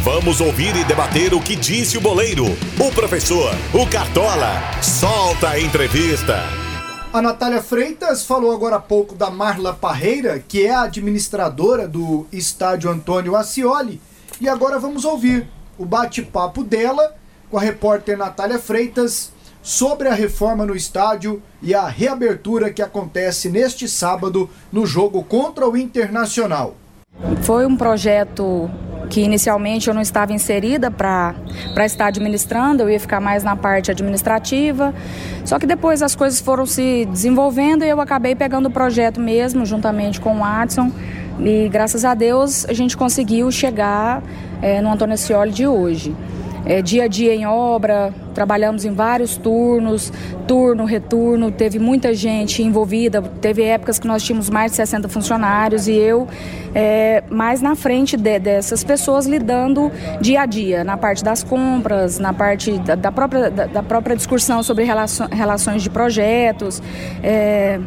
Vamos 0.04 0.38
ouvir 0.38 0.76
e 0.76 0.84
debater 0.84 1.32
o 1.32 1.40
que 1.40 1.56
disse 1.56 1.96
o 1.96 2.00
boleiro, 2.00 2.44
o 2.78 2.94
professor, 2.94 3.54
o 3.72 3.88
Cartola. 3.88 4.60
Solta 4.82 5.48
a 5.48 5.58
entrevista. 5.58 6.40
A 7.10 7.22
Natália 7.22 7.62
Freitas 7.62 8.22
falou 8.22 8.52
agora 8.52 8.76
há 8.76 8.80
pouco 8.80 9.14
da 9.14 9.30
Marla 9.30 9.72
Parreira, 9.72 10.38
que 10.46 10.66
é 10.66 10.74
a 10.74 10.82
administradora 10.82 11.88
do 11.88 12.26
estádio 12.30 12.90
Antônio 12.90 13.34
Ascioli. 13.34 13.98
E 14.38 14.46
agora 14.46 14.78
vamos 14.78 15.06
ouvir 15.06 15.48
o 15.78 15.86
bate-papo 15.86 16.62
dela 16.62 17.16
com 17.50 17.56
a 17.56 17.62
repórter 17.62 18.18
Natália 18.18 18.58
Freitas 18.58 19.32
sobre 19.62 20.08
a 20.08 20.12
reforma 20.12 20.66
no 20.66 20.76
estádio 20.76 21.42
e 21.62 21.74
a 21.74 21.88
reabertura 21.88 22.70
que 22.70 22.82
acontece 22.82 23.48
neste 23.48 23.88
sábado 23.88 24.50
no 24.70 24.84
jogo 24.84 25.24
contra 25.24 25.66
o 25.66 25.74
Internacional. 25.74 26.76
Foi 27.42 27.64
um 27.64 27.74
projeto 27.74 28.68
que 29.08 29.20
inicialmente 29.20 29.88
eu 29.88 29.94
não 29.94 30.02
estava 30.02 30.32
inserida 30.32 30.90
para 30.90 31.34
estar 31.84 32.06
administrando, 32.06 32.82
eu 32.82 32.90
ia 32.90 33.00
ficar 33.00 33.20
mais 33.20 33.44
na 33.44 33.56
parte 33.56 33.90
administrativa. 33.90 34.94
Só 35.44 35.58
que 35.58 35.66
depois 35.66 36.02
as 36.02 36.14
coisas 36.14 36.40
foram 36.40 36.66
se 36.66 37.04
desenvolvendo 37.06 37.84
e 37.84 37.88
eu 37.88 38.00
acabei 38.00 38.34
pegando 38.34 38.66
o 38.66 38.70
projeto 38.70 39.20
mesmo, 39.20 39.64
juntamente 39.64 40.20
com 40.20 40.36
o 40.36 40.38
Watson. 40.40 40.90
E 41.40 41.68
graças 41.68 42.04
a 42.04 42.14
Deus 42.14 42.64
a 42.66 42.72
gente 42.72 42.96
conseguiu 42.96 43.50
chegar 43.50 44.22
é, 44.62 44.80
no 44.80 44.92
Antônio 44.92 45.16
Scioli 45.18 45.50
de 45.50 45.66
hoje 45.66 46.14
é, 46.64 46.82
dia 46.82 47.04
a 47.04 47.08
dia 47.08 47.34
em 47.34 47.46
obra, 47.46 48.12
trabalhamos 48.34 48.84
em 48.84 48.92
vários 48.92 49.36
turnos, 49.36 50.12
turno, 50.46 50.84
retorno, 50.84 51.50
teve 51.50 51.78
muita 51.78 52.14
gente 52.14 52.62
envolvida, 52.62 53.22
teve 53.22 53.62
épocas 53.62 53.98
que 53.98 54.06
nós 54.06 54.22
tínhamos 54.22 54.50
mais 54.50 54.72
de 54.72 54.76
60 54.76 55.08
funcionários 55.08 55.86
e 55.88 55.92
eu 55.92 56.26
é, 56.74 57.22
mais 57.30 57.62
na 57.62 57.76
frente 57.76 58.16
de, 58.16 58.38
dessas 58.38 58.82
pessoas 58.82 59.26
lidando 59.26 59.90
dia 60.20 60.42
a 60.42 60.46
dia, 60.46 60.82
na 60.82 60.96
parte 60.96 61.22
das 61.22 61.42
compras, 61.42 62.18
na 62.18 62.32
parte 62.32 62.78
da, 62.78 62.94
da 62.94 63.12
própria, 63.12 63.50
da, 63.50 63.66
da, 63.66 63.82
própria 63.82 64.16
discussão 64.16 64.62
sobre 64.62 64.84
relações 64.84 65.82
de 65.82 65.90
projetos, 65.90 66.82
é, 67.22 67.78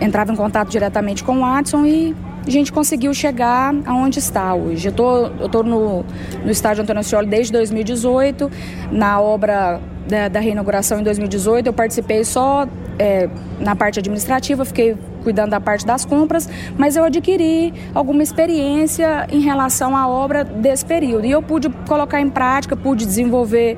entrava 0.00 0.32
em 0.32 0.36
contato 0.36 0.68
diretamente 0.68 1.22
com 1.22 1.38
o 1.38 1.40
Watson 1.40 1.84
e 1.84 2.16
a 2.46 2.50
gente 2.50 2.72
conseguiu 2.72 3.12
chegar 3.12 3.74
aonde 3.84 4.18
está 4.18 4.54
hoje. 4.54 4.88
Eu 4.88 4.92
tô, 4.92 5.26
estou 5.44 5.62
no, 5.62 6.04
no 6.44 6.50
estádio 6.50 6.82
Antônio 6.82 7.04
Scioli 7.04 7.28
desde 7.28 7.52
2018, 7.52 8.50
na 8.90 9.20
obra 9.20 9.80
da, 10.08 10.28
da 10.28 10.40
reinauguração 10.40 10.98
em 11.00 11.02
2018 11.02 11.66
eu 11.66 11.72
participei 11.72 12.24
só 12.24 12.66
é, 12.98 13.28
na 13.60 13.76
parte 13.76 13.98
administrativa, 13.98 14.64
fiquei 14.64 14.96
cuidando 15.22 15.50
da 15.50 15.60
parte 15.60 15.86
das 15.86 16.04
compras, 16.04 16.48
mas 16.76 16.96
eu 16.96 17.04
adquiri 17.04 17.72
alguma 17.94 18.22
experiência 18.22 19.26
em 19.30 19.40
relação 19.40 19.96
à 19.96 20.08
obra 20.08 20.44
desse 20.44 20.84
período. 20.84 21.26
E 21.26 21.30
eu 21.30 21.42
pude 21.42 21.68
colocar 21.86 22.20
em 22.20 22.28
prática, 22.28 22.76
pude 22.76 23.04
desenvolver 23.06 23.76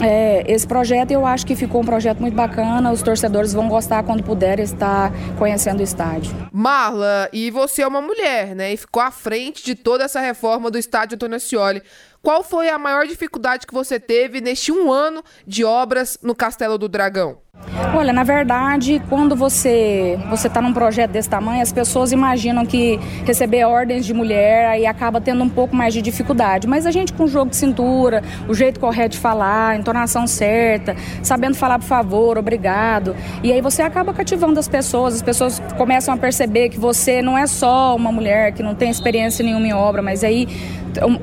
é, 0.00 0.44
esse 0.46 0.66
projeto 0.66 1.10
eu 1.10 1.26
acho 1.26 1.46
que 1.46 1.56
ficou 1.56 1.82
um 1.82 1.84
projeto 1.84 2.20
muito 2.20 2.34
bacana. 2.34 2.92
Os 2.92 3.02
torcedores 3.02 3.52
vão 3.52 3.68
gostar 3.68 4.02
quando 4.04 4.22
puderem 4.22 4.64
estar 4.64 5.12
conhecendo 5.36 5.80
o 5.80 5.82
estádio. 5.82 6.34
Marla, 6.52 7.28
e 7.32 7.50
você 7.50 7.82
é 7.82 7.86
uma 7.86 8.00
mulher, 8.00 8.54
né? 8.54 8.72
E 8.72 8.76
ficou 8.76 9.02
à 9.02 9.10
frente 9.10 9.64
de 9.64 9.74
toda 9.74 10.04
essa 10.04 10.20
reforma 10.20 10.70
do 10.70 10.78
estádio 10.78 11.16
Antônio 11.16 11.36
Ascioli. 11.36 11.82
Qual 12.22 12.42
foi 12.42 12.68
a 12.68 12.78
maior 12.78 13.06
dificuldade 13.06 13.66
que 13.66 13.74
você 13.74 13.98
teve 13.98 14.40
neste 14.40 14.72
um 14.72 14.92
ano 14.92 15.22
de 15.46 15.64
obras 15.64 16.18
no 16.22 16.34
Castelo 16.34 16.76
do 16.76 16.88
Dragão? 16.88 17.38
Olha, 17.94 18.12
na 18.12 18.22
verdade, 18.22 19.00
quando 19.08 19.36
você 19.36 20.18
você 20.30 20.46
está 20.46 20.60
num 20.60 20.72
projeto 20.72 21.10
desse 21.10 21.28
tamanho, 21.28 21.62
as 21.62 21.72
pessoas 21.72 22.12
imaginam 22.12 22.64
que 22.64 22.98
receber 23.24 23.64
ordens 23.64 24.06
de 24.06 24.14
mulher 24.14 24.66
aí 24.68 24.86
acaba 24.86 25.20
tendo 25.20 25.42
um 25.42 25.48
pouco 25.48 25.74
mais 25.74 25.92
de 25.92 26.00
dificuldade. 26.00 26.66
Mas 26.66 26.86
a 26.86 26.90
gente 26.90 27.12
com 27.12 27.24
o 27.24 27.28
jogo 27.28 27.50
de 27.50 27.56
cintura, 27.56 28.22
o 28.48 28.54
jeito 28.54 28.80
correto 28.80 29.10
de 29.10 29.18
falar, 29.18 29.70
a 29.70 29.76
entonação 29.76 30.26
certa, 30.26 30.96
sabendo 31.22 31.56
falar 31.56 31.78
por 31.78 31.86
favor, 31.86 32.38
obrigado, 32.38 33.14
e 33.42 33.52
aí 33.52 33.60
você 33.60 33.82
acaba 33.82 34.12
cativando 34.12 34.58
as 34.58 34.68
pessoas. 34.68 35.14
As 35.14 35.22
pessoas 35.22 35.60
começam 35.76 36.14
a 36.14 36.16
perceber 36.16 36.68
que 36.68 36.78
você 36.78 37.22
não 37.22 37.36
é 37.36 37.46
só 37.46 37.94
uma 37.96 38.12
mulher 38.12 38.52
que 38.52 38.62
não 38.62 38.74
tem 38.74 38.90
experiência 38.90 39.44
nenhuma 39.44 39.66
em 39.66 39.72
obra, 39.72 40.02
mas 40.02 40.24
aí 40.24 40.48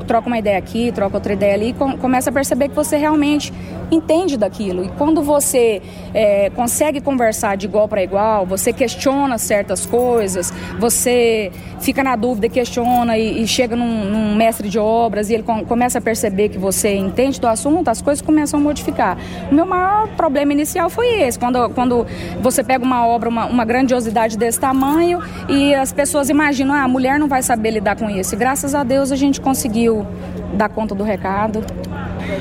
troca 0.08 0.28
uma 0.28 0.38
ideia 0.38 0.58
aqui, 0.58 0.92
troca 0.92 1.18
outra 1.18 1.34
ideia 1.34 1.54
ali, 1.54 1.70
e 1.70 1.98
começa 1.98 2.30
a 2.30 2.34
perceber 2.34 2.70
que 2.70 2.76
você 2.76 2.98
realmente 2.98 3.54
entende 3.92 4.38
daquilo. 4.38 4.86
E 4.86 4.90
quando 4.90 5.22
você 5.22 5.82
é, 6.14 6.25
consegue 6.56 7.02
conversar 7.02 7.58
de 7.58 7.66
igual 7.66 7.88
para 7.88 8.04
igual, 8.04 8.46
você 8.46 8.72
questiona 8.72 9.38
certas 9.38 9.86
coisas, 9.86 10.52
você 10.80 11.52
fica 11.80 12.04
na 12.04 12.16
dúvida, 12.16 12.50
questiona 12.50 13.18
e, 13.18 13.44
e 13.44 13.48
chega 13.48 13.76
num, 13.76 14.06
num, 14.06 14.36
mestre 14.36 14.70
de 14.70 14.80
obras 14.80 15.30
e 15.30 15.34
ele 15.34 15.44
com, 15.44 15.64
começa 15.66 16.00
a 16.00 16.02
perceber 16.02 16.50
que 16.50 16.58
você 16.58 16.96
entende 16.96 17.40
do 17.40 17.48
assunto, 17.48 17.88
as 17.90 18.02
coisas 18.02 18.22
começam 18.22 18.60
a 18.60 18.64
modificar. 18.64 19.18
O 19.52 19.56
meu 19.56 19.66
maior 19.66 20.08
problema 20.16 20.54
inicial 20.54 20.90
foi 20.90 21.22
esse, 21.22 21.38
quando, 21.38 21.70
quando 21.70 22.06
você 22.42 22.64
pega 22.64 22.84
uma 22.84 23.06
obra, 23.06 23.30
uma, 23.30 23.46
uma 23.46 23.66
grandiosidade 23.66 24.38
desse 24.38 24.60
tamanho 24.60 25.20
e 25.48 25.74
as 25.74 25.92
pessoas 25.92 26.30
imaginam, 26.30 26.74
ah, 26.74 26.84
a 26.84 26.88
mulher 26.88 27.20
não 27.20 27.28
vai 27.28 27.42
saber 27.42 27.72
lidar 27.72 27.96
com 27.96 28.10
isso. 28.10 28.36
E 28.36 28.38
graças 28.38 28.74
a 28.74 28.84
Deus 28.84 29.12
a 29.12 29.16
gente 29.16 29.40
conseguiu 29.42 30.06
dar 30.54 30.70
conta 30.70 30.96
do 30.96 31.04
recado. 31.04 31.64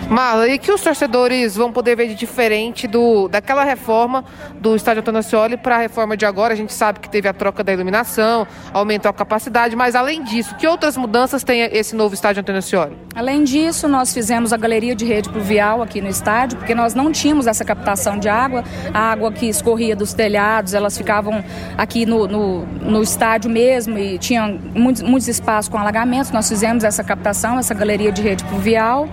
Marla, 0.09 0.49
e 0.49 0.59
que 0.59 0.71
os 0.71 0.81
torcedores 0.81 1.57
vão 1.57 1.73
poder 1.73 1.97
ver 1.97 2.09
de 2.09 2.15
diferente 2.15 2.87
do, 2.87 3.29
daquela 3.29 3.65
reforma 3.65 4.25
do 4.61 4.77
Estádio 4.77 5.01
Antônio 5.01 5.21
Ascioli 5.21 5.57
para 5.57 5.77
a 5.77 5.79
reforma 5.79 6.17
de 6.17 6.25
agora? 6.25 6.53
A 6.53 6.57
gente 6.57 6.73
sabe 6.73 7.01
que 7.01 7.09
teve 7.09 7.29
a 7.29 7.33
troca 7.33 7.63
da 7.63 7.73
iluminação, 7.73 8.47
aumentou 8.73 9.11
a 9.11 9.13
capacidade, 9.13 9.77
mas 9.77 9.95
além 9.95 10.23
disso, 10.23 10.55
que 10.57 10.67
outras 10.67 10.97
mudanças 10.97 11.43
tem 11.43 11.63
esse 11.63 11.95
novo 11.95 12.15
Estádio 12.15 12.41
Antônio 12.41 12.59
Ascioli? 12.59 12.97
Além 13.15 13.45
disso, 13.45 13.87
nós 13.89 14.13
fizemos 14.13 14.53
a 14.53 14.57
galeria 14.57 14.95
de 14.95 15.05
rede 15.05 15.29
pluvial 15.29 15.83
aqui 15.83 16.01
no 16.01 16.09
estádio, 16.09 16.59
porque 16.59 16.75
nós 16.75 16.95
não 16.95 17.13
tínhamos 17.13 17.47
essa 17.47 17.65
captação 17.65 18.19
de 18.19 18.29
água, 18.29 18.65
a 18.93 19.13
água 19.13 19.31
que 19.33 19.47
escorria 19.47 19.95
dos 19.95 20.13
telhados, 20.13 20.75
elas 20.75 20.97
ficavam 20.97 21.45
aqui 21.79 22.05
no, 22.07 22.27
no, 22.27 22.67
no 22.67 23.03
estádio 23.03 23.51
mesmo 23.51 23.99
e 23.99 24.19
tinham 24.19 24.59
muitos, 24.75 25.03
muitos 25.03 25.29
espaços 25.29 25.69
com 25.69 25.79
alagamentos. 25.79 26.31
Nós 26.31 26.49
fizemos 26.49 26.85
essa 26.85 27.05
captação, 27.05 27.59
essa 27.59 27.75
galeria 27.75 28.11
de 28.11 28.23
rede 28.23 28.45
pluvial. 28.45 29.09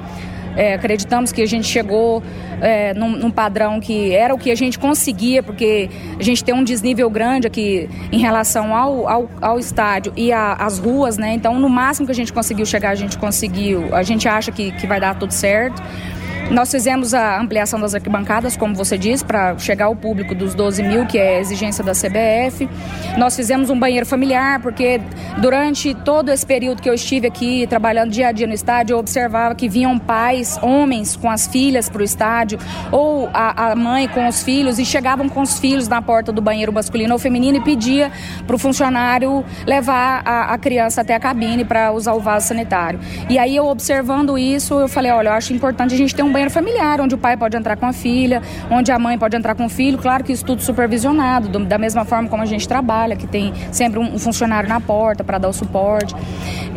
É, 0.56 0.74
acreditamos 0.74 1.32
que 1.32 1.42
a 1.42 1.46
gente 1.46 1.68
chegou 1.68 2.22
é, 2.62 2.94
num, 2.94 3.10
num, 3.10 3.32
padrão 3.32 3.80
que 3.80 4.12
era 4.14 4.34
o 4.34 4.38
que 4.38 4.52
a 4.52 4.56
gente 4.56 4.78
conseguia, 4.78 5.42
porque 5.42 5.90
a 6.20 6.24
gente 6.24 6.44
tem 6.44 6.54
um 6.54 6.64
desnível 6.64 7.10
grande 7.10 7.48
aqui 7.48 7.90
em 8.12 8.20
relação 8.20 8.76
ao, 8.76 9.08
ao, 9.08 9.30
ao 9.42 9.60
estádio 9.60 10.14
e 10.16 10.32
às 10.32 10.78
ruas, 10.78 11.18
né? 11.18 11.34
Então, 11.34 11.60
no 11.60 11.70
máximo 11.70 12.06
que 12.06 12.12
a 12.12 12.16
gente 12.16 12.34
conseguiu 12.34 12.66
chegar, 12.66 12.90
a 12.90 12.96
gente 12.96 13.18
conseguiu. 13.18 13.96
A 13.96 14.04
gente 14.04 14.28
acha 14.28 14.52
que, 14.52 14.72
que 14.74 14.86
vai 14.86 15.00
dar 15.00 15.16
tudo 15.16 15.32
certo. 15.32 15.82
Nós 16.52 16.70
fizemos 16.70 17.14
a 17.14 17.40
ampliação 17.40 17.80
das 17.80 17.96
arquibancadas, 17.96 18.58
como 18.58 18.76
você 18.76 18.98
disse, 18.98 19.24
para 19.24 19.58
chegar 19.58 19.86
ao 19.86 19.96
público 19.96 20.36
dos 20.36 20.54
12 20.54 20.84
mil, 20.84 21.06
que 21.06 21.18
é 21.18 21.38
a 21.38 21.40
exigência 21.40 21.82
da 21.82 21.94
CBF. 21.94 22.68
Nós 23.18 23.38
fizemos 23.38 23.70
um 23.70 23.80
banheiro 23.80 24.06
familiar, 24.06 24.60
porque 24.60 25.00
durante 25.38 25.94
todo 25.94 26.28
esse 26.28 26.46
período 26.46 26.82
que 26.82 26.90
eu 26.90 26.94
estive 26.94 27.26
aqui 27.26 27.66
trabalhando 27.68 28.12
dia 28.12 28.28
a 28.28 28.32
dia 28.34 28.46
no 28.46 28.54
estádio, 28.54 28.96
eu 28.96 29.00
observava 29.00 29.56
que 29.56 29.70
vinham 29.70 29.98
pais, 29.98 30.60
homens 30.62 31.16
com 31.16 31.30
as 31.30 31.48
filhas 31.48 31.88
para 31.88 32.02
o 32.02 32.04
estádio, 32.04 32.60
ou 32.92 33.30
a, 33.34 33.72
a, 33.72 33.76
mãe 33.76 34.10
com 34.10 34.28
os 34.28 34.44
filhos, 34.44 34.78
e 34.78 34.84
chegavam 34.84 35.30
com 35.30 35.42
os 35.42 35.58
filhos 35.58 35.88
na 35.88 36.02
porta 36.02 36.34
do 36.34 36.42
banheiro 36.42 36.74
masculino 36.74 37.14
ou 37.14 37.20
feminino 37.20 37.60
e 37.60 37.62
pedia 37.62 38.12
para 38.46 38.58
o 38.58 38.60
funcionário 38.60 39.46
levar 39.66 40.22
a, 40.26 40.54
a 40.54 40.58
criança 40.58 41.00
até 41.00 41.16
a 41.16 41.20
cabine 41.20 41.64
para 41.64 41.94
usar 41.94 42.14
o 42.14 42.20
vaso 42.20 42.50
sanitário. 42.50 43.00
E 43.30 43.40
aí 43.40 43.56
eu 43.56 43.68
observando 43.68 44.38
isso, 44.38 44.74
eu 44.74 44.90
falei, 44.90 45.14
olha, 45.14 45.30
eu 45.30 45.34
acho 45.34 45.54
importante 45.54 45.94
a 45.94 45.98
gente 45.98 46.14
ter 46.14 46.24
um 46.24 46.32
banheiro 46.32 46.40
banheiro 46.41 46.51
familiar, 46.51 46.99
onde 46.99 47.13
o 47.13 47.17
pai 47.17 47.38
pode 47.38 47.56
entrar 47.56 47.77
com 47.77 47.86
a 47.86 47.93
filha, 47.93 48.41
onde 48.69 48.91
a 48.91 48.97
mãe 48.97 49.17
pode 49.17 49.36
entrar 49.36 49.54
com 49.54 49.65
o 49.65 49.69
filho, 49.69 49.97
claro 49.97 50.23
que 50.23 50.32
isso 50.32 50.43
tudo 50.43 50.62
supervisionado, 50.62 51.47
do, 51.47 51.60
da 51.65 51.77
mesma 51.77 52.04
forma 52.04 52.27
como 52.30 52.41
a 52.41 52.45
gente 52.45 52.67
trabalha, 52.67 53.15
que 53.15 53.27
tem 53.27 53.54
sempre 53.71 53.99
um, 53.99 54.17
funcionário 54.17 54.67
na 54.67 54.80
porta 54.80 55.23
para 55.23 55.38
dar 55.38 55.49
o 55.49 55.54
suporte. 55.54 56.15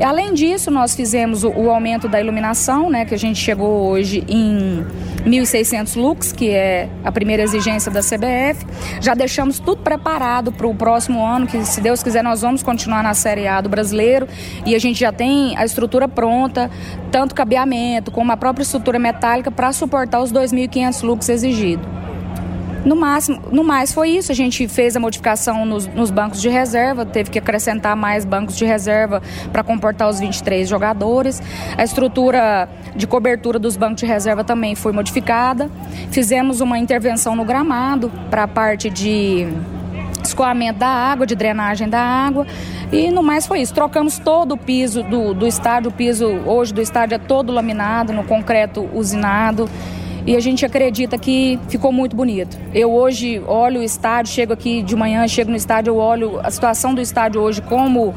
Além 0.03 0.35
disso, 0.35 0.71
nós 0.71 0.95
fizemos 0.95 1.45
o, 1.45 1.51
o, 1.51 1.71
aumento 1.71 2.09
da 2.09 2.21
iluminação, 2.21 2.91
né, 2.91 3.05
que 3.05 3.15
a 3.15 3.19
gente 3.19 3.39
chegou 3.39 3.89
hoje 3.89 4.25
em 4.29 4.85
1.600 5.25 5.97
lux, 5.97 6.33
que 6.33 6.51
é 6.51 6.89
a 7.03 7.11
primeira 7.11 7.43
exigência 7.43 7.91
da 7.91 8.01
CBF. 8.01 8.67
Já 9.01 9.15
deixamos 9.15 9.59
tudo 9.59 9.83
preparado 9.83 10.53
para 10.53 10.67
o 10.67 10.75
próximo 10.75 11.25
ano, 11.25 11.47
que 11.47 11.65
se 11.65 11.81
Deus 11.81 12.03
quiser 12.03 12.23
nós 12.23 12.43
vamos 12.43 12.63
continuar 12.63 13.03
na 13.03 13.15
Série 13.15 13.47
A 13.47 13.61
do 13.61 13.69
Brasileiro 13.69 14.29
e 14.67 14.75
a 14.75 14.79
gente 14.79 15.01
já 15.01 15.13
tem 15.13 15.57
a 15.57 15.65
estrutura 15.65 16.09
pronta, 16.09 16.71
tanto 17.11 17.35
cabeamento 17.35 18.11
como 18.11 18.33
a 18.33 18.37
própria 18.37 18.63
estrutura 18.63 18.99
metálica 18.99 19.51
para 19.55 19.73
suportar 19.73 20.21
os 20.23 20.33
2.500 20.33 21.03
lux 21.03 21.29
exigidos. 21.29 21.87
No 22.85 22.95
máximo, 22.95 23.41
no 23.51 23.65
mais 23.65 23.93
foi 23.93 24.11
isso. 24.11 24.31
A 24.31 24.35
gente 24.35 24.69
fez 24.69 24.95
a 24.95 25.01
modificação 25.01 25.65
nos, 25.65 25.87
nos 25.87 26.11
bancos 26.11 26.41
de 26.41 26.51
reserva, 26.51 27.07
teve 27.07 27.31
que 27.31 27.39
acrescentar 27.39 27.97
mais 27.97 28.25
bancos 28.25 28.57
de 28.57 28.65
reserva 28.67 29.23
para 29.51 29.65
comportar 29.65 30.09
os 30.09 30.21
23 30.21 30.69
jogadores. 30.69 31.43
A 31.79 31.83
estrutura 31.83 32.69
de 32.95 33.07
cobertura 33.07 33.59
dos 33.59 33.77
bancos 33.77 34.01
de 34.01 34.07
reserva 34.07 34.45
também 34.45 34.75
foi 34.75 34.93
modificada. 34.93 35.71
Fizemos 36.11 36.61
uma 36.61 36.79
intervenção 36.79 37.35
no 37.35 37.45
gramado 37.45 38.13
para 38.31 38.43
a 38.43 38.49
parte 38.49 38.91
de 38.91 39.49
escoamento 40.27 40.79
da 40.79 40.89
água, 40.89 41.27
de 41.27 41.35
drenagem 41.35 41.89
da 41.89 42.01
água. 42.01 42.47
E 42.93 43.11
no 43.11 43.23
mais 43.23 43.47
foi 43.47 43.61
isso. 43.61 43.75
Trocamos 43.75 44.19
todo 44.19 44.53
o 44.53 44.57
piso 44.57 45.03
do, 45.03 45.35
do 45.35 45.47
estádio. 45.47 45.91
O 45.91 45.93
piso 45.93 46.27
hoje 46.47 46.73
do 46.73 46.81
estádio 46.81 47.17
é 47.17 47.19
todo 47.19 47.53
laminado, 47.53 48.13
no 48.13 48.25
concreto 48.25 48.89
usinado. 48.93 49.69
E 50.27 50.35
a 50.37 50.41
gente 50.41 50.65
acredita 50.65 51.19
que 51.19 51.59
ficou 51.69 51.93
muito 51.93 52.17
bonito. 52.17 52.59
Eu 52.73 52.93
hoje 52.93 53.43
olho 53.47 53.81
o 53.81 53.83
estádio, 53.83 54.33
chego 54.33 54.55
aqui 54.55 54.83
de 54.83 54.97
manhã, 54.97 55.29
chego 55.29 55.51
no 55.51 55.57
estádio, 55.57 55.91
eu 55.91 55.97
olho 55.97 56.41
a 56.43 56.51
situação 56.51 56.95
do 56.95 57.01
estádio 57.01 57.41
hoje 57.41 57.61
como. 57.61 58.15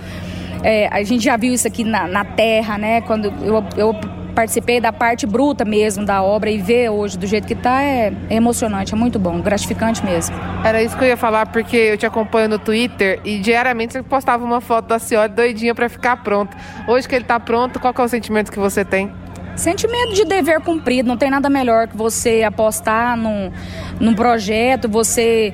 É, 0.64 0.88
a 0.88 1.04
gente 1.04 1.24
já 1.24 1.38
viu 1.38 1.54
isso 1.54 1.68
aqui 1.68 1.84
na, 1.84 2.08
na 2.08 2.26
terra, 2.26 2.78
né? 2.78 3.02
Quando 3.02 3.26
eu, 3.44 3.64
eu 3.76 3.96
participei 4.38 4.80
da 4.80 4.94
parte 4.94 5.26
bruta 5.26 5.66
mesmo 5.66 6.06
da 6.06 6.22
obra 6.22 6.52
e 6.52 6.60
ver 6.60 6.90
hoje 6.92 7.18
do 7.18 7.26
jeito 7.26 7.48
que 7.48 7.54
está 7.54 7.82
é, 7.82 8.14
é, 8.30 8.36
emocionante, 8.36 8.94
é 8.94 8.96
muito 8.96 9.18
bom, 9.18 9.42
gratificante 9.42 10.06
mesmo. 10.06 10.36
Era 10.64 10.80
isso 10.80 10.96
que 10.96 11.04
eu 11.04 11.08
ia 11.08 11.18
falar, 11.18 11.48
porque 11.48 11.76
eu 11.76 11.98
te 11.98 12.06
acompanho 12.06 12.48
no 12.48 12.60
Twitter 12.60 13.20
e 13.26 13.40
diariamente 13.40 13.94
você 13.94 14.04
postava 14.04 14.46
uma 14.46 14.62
foto 14.62 14.90
da 14.90 15.00
senhora 15.00 15.28
doidinha 15.28 15.74
para 15.74 15.90
ficar 15.90 16.18
pronto. 16.18 16.56
Hoje 16.88 17.10
que 17.10 17.16
ele 17.16 17.24
está 17.24 17.40
pronto, 17.40 17.80
qual 17.80 17.92
é 17.98 18.02
o 18.04 18.08
sentimento 18.08 18.52
que 18.52 18.60
você 18.60 18.86
tem? 18.86 19.12
Sentimento 19.56 20.14
de 20.14 20.24
dever 20.24 20.62
cumprido, 20.62 21.10
não 21.10 21.18
tem 21.18 21.32
nada 21.32 21.50
melhor 21.50 21.88
que 21.88 21.98
você 21.98 22.44
apostar 22.44 23.18
num, 23.18 23.52
num 24.00 24.14
projeto, 24.14 24.88
você 24.88 25.52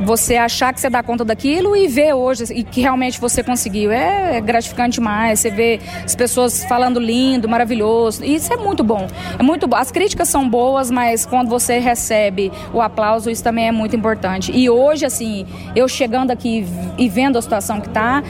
você 0.00 0.36
achar 0.36 0.72
que 0.72 0.80
você 0.80 0.90
dá 0.90 1.02
conta 1.02 1.24
daquilo 1.24 1.76
e 1.76 1.86
ver 1.86 2.14
hoje 2.14 2.44
e 2.52 2.62
que 2.62 2.80
realmente 2.80 3.20
você 3.20 3.42
conseguiu. 3.42 3.90
É 3.92 4.40
gratificante 4.40 4.94
demais. 4.94 5.40
Você 5.40 5.50
vê 5.50 5.80
as 6.04 6.14
pessoas 6.14 6.64
falando 6.64 6.98
lindo, 6.98 7.48
maravilhoso. 7.48 8.24
Isso 8.24 8.52
é 8.52 8.56
muito 8.56 8.82
bom. 8.82 9.06
É 9.38 9.42
muito 9.42 9.66
bom. 9.66 9.76
As 9.76 9.90
críticas 9.90 10.28
são 10.28 10.48
boas, 10.48 10.90
mas 10.90 11.24
quando 11.24 11.48
você 11.48 11.78
recebe 11.78 12.52
o 12.72 12.80
aplauso, 12.80 13.30
isso 13.30 13.42
também 13.42 13.68
é 13.68 13.72
muito 13.72 13.94
importante. 13.94 14.52
E 14.52 14.68
hoje, 14.68 15.06
assim, 15.06 15.46
eu 15.74 15.88
chegando 15.88 16.30
aqui 16.30 16.66
e 16.98 17.08
vendo 17.08 17.38
a 17.38 17.42
situação 17.42 17.80
que 17.80 17.88
está, 17.88 18.22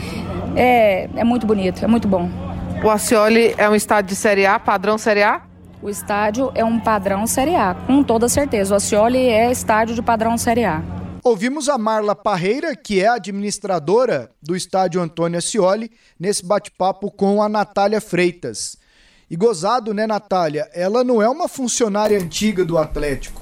é, 0.57 1.09
é 1.16 1.24
muito 1.24 1.46
bonito, 1.46 1.85
é 1.85 1.88
muito 1.88 2.09
bom. 2.09 2.29
O 2.83 2.90
Acioli 2.90 3.55
é 3.57 3.68
um 3.68 3.74
estádio 3.74 4.11
de 4.11 4.16
Série 4.16 4.44
A, 4.44 4.59
padrão 4.59 4.98
Série 4.98 5.22
A? 5.22 5.40
O 5.81 5.88
estádio 5.88 6.50
é 6.55 6.64
um 6.64 6.79
padrão 6.79 7.27
Série 7.27 7.55
A, 7.55 7.74
com 7.87 8.03
toda 8.03 8.29
certeza. 8.29 8.74
O 8.74 8.77
Acioli 8.77 9.29
é 9.29 9.50
estádio 9.50 9.94
de 9.94 10.03
padrão 10.03 10.37
Série 10.37 10.64
A. 10.64 10.83
Ouvimos 11.27 11.71
a 11.71 11.79
Marla 11.79 12.15
Parreira, 12.15 12.77
que 12.77 13.01
é 13.01 13.09
administradora 13.09 14.31
do 14.43 14.55
estádio 14.55 15.01
Antônio 15.01 15.39
Ascioli, 15.39 15.91
nesse 16.21 16.45
bate-papo 16.45 17.11
com 17.11 17.43
a 17.43 17.49
Natália 17.49 17.99
Freitas. 17.99 18.77
E 19.31 19.35
gozado, 19.35 19.95
né, 19.95 20.07
Natália? 20.07 20.69
Ela 20.75 21.03
não 21.03 21.23
é 21.23 21.29
uma 21.31 21.49
funcionária 21.49 22.19
antiga 22.21 22.63
do 22.63 22.77
Atlético. 22.77 23.41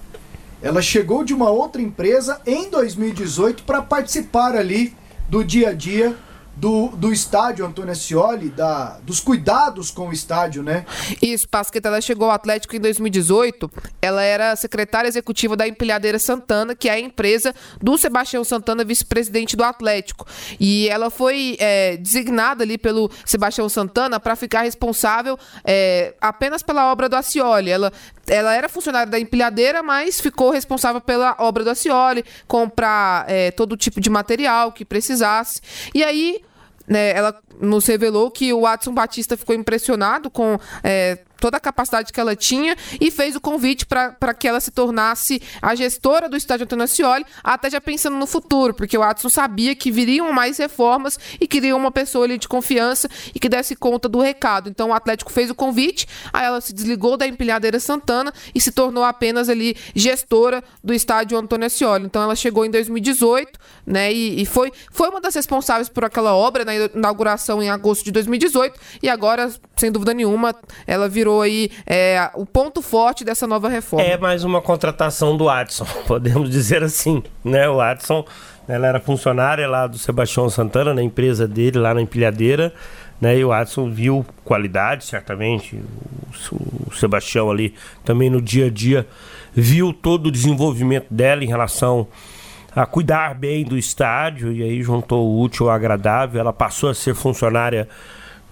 Ela 0.62 0.80
chegou 0.80 1.24
de 1.24 1.34
uma 1.34 1.50
outra 1.50 1.82
empresa 1.82 2.40
em 2.46 2.70
2018 2.70 3.64
para 3.64 3.82
participar 3.82 4.54
ali 4.54 4.96
do 5.28 5.42
dia 5.42 5.70
a 5.70 5.72
dia 5.72 6.16
do, 6.56 6.88
do 6.88 7.12
estádio 7.12 7.64
Antônio 7.64 7.92
Ascioli, 7.92 8.50
da, 8.50 8.98
dos 9.02 9.20
cuidados 9.20 9.90
com 9.90 10.08
o 10.08 10.12
estádio, 10.12 10.62
né? 10.62 10.84
Isso, 11.20 11.48
Pasqueta, 11.48 11.88
ela 11.88 12.00
chegou 12.00 12.28
ao 12.28 12.34
Atlético 12.34 12.76
em 12.76 12.80
2018, 12.80 13.70
ela 14.00 14.22
era 14.22 14.54
secretária 14.56 15.08
executiva 15.08 15.56
da 15.56 15.66
Empilhadeira 15.66 16.18
Santana, 16.18 16.74
que 16.74 16.88
é 16.88 16.92
a 16.92 17.00
empresa 17.00 17.54
do 17.80 17.96
Sebastião 17.96 18.44
Santana, 18.44 18.84
vice-presidente 18.84 19.56
do 19.56 19.64
Atlético. 19.64 20.26
E 20.60 20.88
ela 20.88 21.10
foi 21.10 21.56
é, 21.58 21.96
designada 21.96 22.64
ali 22.64 22.76
pelo 22.78 23.10
Sebastião 23.24 23.68
Santana 23.68 24.20
para 24.20 24.36
ficar 24.36 24.62
responsável 24.62 25.38
é, 25.64 26.14
apenas 26.20 26.62
pela 26.62 26.90
obra 26.92 27.08
do 27.08 27.16
Ascioli. 27.16 27.70
Ela, 27.70 27.92
ela 28.26 28.54
era 28.54 28.68
funcionária 28.68 29.10
da 29.10 29.18
empilhadeira, 29.18 29.82
mas 29.82 30.20
ficou 30.20 30.50
responsável 30.50 31.00
pela 31.00 31.34
obra 31.38 31.64
do 31.64 31.70
Ascioli, 31.70 32.24
comprar 32.46 33.24
é, 33.28 33.50
todo 33.50 33.76
tipo 33.76 34.00
de 34.00 34.08
material 34.08 34.72
que 34.72 34.84
precisasse. 34.84 35.60
E 35.94 36.04
aí 36.04 36.40
né, 36.86 37.10
ela 37.10 37.38
nos 37.60 37.86
revelou 37.86 38.30
que 38.30 38.52
o 38.52 38.62
Watson 38.62 38.92
Batista 38.92 39.36
ficou 39.36 39.54
impressionado 39.54 40.30
com 40.30 40.58
é, 40.82 41.18
toda 41.42 41.56
a 41.56 41.60
capacidade 41.60 42.12
que 42.12 42.20
ela 42.20 42.36
tinha 42.36 42.76
e 43.00 43.10
fez 43.10 43.34
o 43.34 43.40
convite 43.40 43.84
para 43.84 44.32
que 44.32 44.46
ela 44.46 44.60
se 44.60 44.70
tornasse 44.70 45.42
a 45.60 45.74
gestora 45.74 46.28
do 46.28 46.36
estádio 46.36 46.62
Antônio 46.62 46.84
Ascioli, 46.84 47.26
até 47.42 47.68
já 47.68 47.80
pensando 47.80 48.16
no 48.16 48.28
futuro, 48.28 48.72
porque 48.72 48.96
o 48.96 49.02
Adson 49.02 49.28
sabia 49.28 49.74
que 49.74 49.90
viriam 49.90 50.32
mais 50.32 50.58
reformas 50.58 51.18
e 51.40 51.48
queria 51.48 51.74
uma 51.74 51.90
pessoa 51.90 52.26
ali 52.26 52.38
de 52.38 52.46
confiança 52.46 53.08
e 53.34 53.40
que 53.40 53.48
desse 53.48 53.74
conta 53.74 54.08
do 54.08 54.20
recado. 54.20 54.70
Então 54.70 54.90
o 54.90 54.94
Atlético 54.94 55.32
fez 55.32 55.50
o 55.50 55.54
convite, 55.54 56.06
aí 56.32 56.46
ela 56.46 56.60
se 56.60 56.72
desligou 56.72 57.16
da 57.16 57.26
empilhadeira 57.26 57.80
Santana 57.80 58.32
e 58.54 58.60
se 58.60 58.70
tornou 58.70 59.02
apenas 59.02 59.48
ali 59.48 59.76
gestora 59.96 60.62
do 60.82 60.94
estádio 60.94 61.36
Antônio 61.36 61.66
Ascioli. 61.66 62.06
Então 62.06 62.22
ela 62.22 62.36
chegou 62.36 62.64
em 62.64 62.70
2018, 62.70 63.58
né, 63.84 64.12
e, 64.12 64.42
e 64.42 64.46
foi, 64.46 64.70
foi 64.92 65.08
uma 65.08 65.20
das 65.20 65.34
responsáveis 65.34 65.88
por 65.88 66.04
aquela 66.04 66.36
obra 66.36 66.64
na 66.64 66.72
inauguração 66.72 67.60
em 67.60 67.68
agosto 67.68 68.04
de 68.04 68.12
2018 68.12 68.78
e 69.02 69.08
agora, 69.08 69.52
sem 69.74 69.90
dúvida 69.90 70.14
nenhuma, 70.14 70.54
ela 70.86 71.08
virou 71.08 71.31
virou 71.32 71.40
aí 71.40 71.70
é, 71.86 72.30
o 72.34 72.44
ponto 72.44 72.82
forte 72.82 73.24
dessa 73.24 73.46
nova 73.46 73.68
reforma. 73.68 74.04
É 74.04 74.18
mais 74.18 74.44
uma 74.44 74.60
contratação 74.60 75.36
do 75.36 75.48
Adson, 75.48 75.86
podemos 76.06 76.50
dizer 76.50 76.82
assim, 76.82 77.22
né? 77.42 77.68
O 77.68 77.80
Adson, 77.80 78.24
ela 78.68 78.86
era 78.86 79.00
funcionária 79.00 79.66
lá 79.66 79.86
do 79.86 79.98
Sebastião 79.98 80.48
Santana, 80.50 80.92
na 80.92 81.02
empresa 81.02 81.48
dele, 81.48 81.78
lá 81.78 81.94
na 81.94 82.02
empilhadeira, 82.02 82.72
né? 83.20 83.38
E 83.38 83.44
o 83.44 83.52
Adson 83.52 83.90
viu 83.90 84.26
qualidade, 84.44 85.04
certamente. 85.06 85.80
O, 86.50 86.90
o 86.90 86.94
Sebastião 86.94 87.50
ali 87.50 87.74
também 88.04 88.28
no 88.28 88.40
dia 88.42 88.66
a 88.66 88.70
dia 88.70 89.06
viu 89.54 89.92
todo 89.92 90.26
o 90.26 90.30
desenvolvimento 90.30 91.06
dela 91.10 91.42
em 91.42 91.48
relação 91.48 92.06
a 92.74 92.86
cuidar 92.86 93.34
bem 93.34 93.64
do 93.64 93.76
estádio 93.76 94.50
e 94.50 94.62
aí 94.62 94.82
juntou 94.82 95.26
o 95.26 95.40
útil 95.42 95.68
ao 95.68 95.74
agradável. 95.74 96.40
Ela 96.40 96.52
passou 96.52 96.88
a 96.88 96.94
ser 96.94 97.14
funcionária 97.14 97.86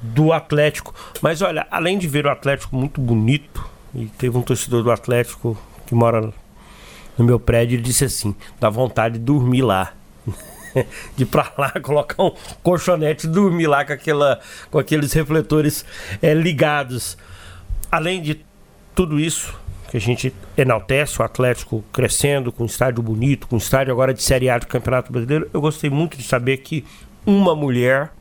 do 0.00 0.32
Atlético. 0.32 0.94
Mas 1.20 1.42
olha, 1.42 1.66
além 1.70 1.98
de 1.98 2.08
ver 2.08 2.26
o 2.26 2.30
Atlético 2.30 2.74
muito 2.74 3.00
bonito, 3.00 3.68
e 3.94 4.06
teve 4.06 4.36
um 4.36 4.42
torcedor 4.42 4.82
do 4.82 4.90
Atlético 4.90 5.58
que 5.86 5.94
mora 5.94 6.32
no 7.18 7.24
meu 7.24 7.38
prédio, 7.38 7.76
ele 7.76 7.82
disse 7.82 8.04
assim: 8.04 8.34
dá 8.58 8.70
vontade 8.70 9.18
de 9.18 9.24
dormir 9.24 9.62
lá. 9.62 9.92
de 11.16 11.24
ir 11.24 11.26
pra 11.26 11.52
lá, 11.58 11.72
colocar 11.82 12.22
um 12.22 12.32
colchonete 12.62 13.26
e 13.26 13.30
dormir 13.30 13.66
lá 13.66 13.84
com, 13.84 13.92
aquela, 13.92 14.40
com 14.70 14.78
aqueles 14.78 15.12
refletores 15.12 15.84
é, 16.22 16.32
ligados. 16.32 17.18
Além 17.90 18.22
de 18.22 18.44
tudo 18.94 19.18
isso, 19.18 19.58
que 19.90 19.96
a 19.96 20.00
gente 20.00 20.32
enaltece 20.56 21.20
o 21.20 21.24
Atlético 21.24 21.84
crescendo, 21.92 22.52
com 22.52 22.64
estádio 22.64 23.02
bonito, 23.02 23.48
com 23.48 23.56
estádio 23.56 23.92
agora 23.92 24.14
de 24.14 24.22
Série 24.22 24.48
A 24.48 24.58
do 24.58 24.66
Campeonato 24.66 25.10
Brasileiro, 25.10 25.50
eu 25.52 25.60
gostei 25.60 25.90
muito 25.90 26.16
de 26.16 26.22
saber 26.22 26.58
que 26.58 26.84
uma 27.26 27.56
mulher 27.56 28.12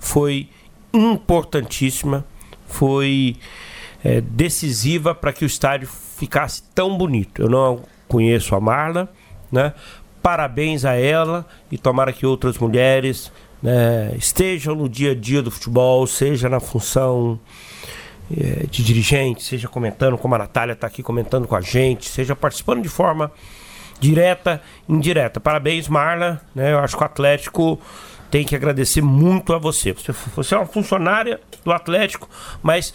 foi 0.00 0.48
importantíssima, 0.92 2.24
foi 2.66 3.36
é, 4.04 4.20
decisiva 4.20 5.14
para 5.14 5.32
que 5.32 5.44
o 5.44 5.46
estádio 5.46 5.88
ficasse 5.88 6.62
tão 6.74 6.96
bonito. 6.96 7.42
Eu 7.42 7.48
não 7.48 7.84
conheço 8.08 8.54
a 8.54 8.60
Marla, 8.60 9.08
né? 9.50 9.72
Parabéns 10.22 10.84
a 10.84 10.94
ela 10.94 11.46
e 11.70 11.76
tomara 11.76 12.12
que 12.12 12.24
outras 12.24 12.56
mulheres 12.56 13.32
né, 13.60 14.14
estejam 14.16 14.74
no 14.74 14.88
dia 14.88 15.12
a 15.12 15.14
dia 15.14 15.42
do 15.42 15.50
futebol, 15.50 16.06
seja 16.06 16.48
na 16.48 16.60
função 16.60 17.40
é, 18.30 18.66
de 18.66 18.84
dirigente, 18.84 19.42
seja 19.42 19.68
comentando, 19.68 20.16
como 20.16 20.34
a 20.34 20.38
Natália 20.38 20.74
está 20.74 20.86
aqui 20.86 21.02
comentando 21.02 21.48
com 21.48 21.56
a 21.56 21.60
gente, 21.60 22.08
seja 22.08 22.36
participando 22.36 22.82
de 22.82 22.88
forma 22.88 23.32
direta, 23.98 24.60
indireta. 24.88 25.40
Parabéns, 25.40 25.88
Marla. 25.88 26.40
Né? 26.54 26.72
Eu 26.72 26.78
acho 26.80 26.96
que 26.96 27.02
o 27.02 27.06
Atlético 27.06 27.80
tem 28.32 28.46
que 28.46 28.56
agradecer 28.56 29.02
muito 29.02 29.52
a 29.52 29.58
você. 29.58 29.92
Você, 29.92 30.10
você 30.34 30.54
é 30.54 30.56
uma 30.56 30.66
funcionária 30.66 31.38
do 31.62 31.70
Atlético, 31.70 32.30
mas 32.62 32.94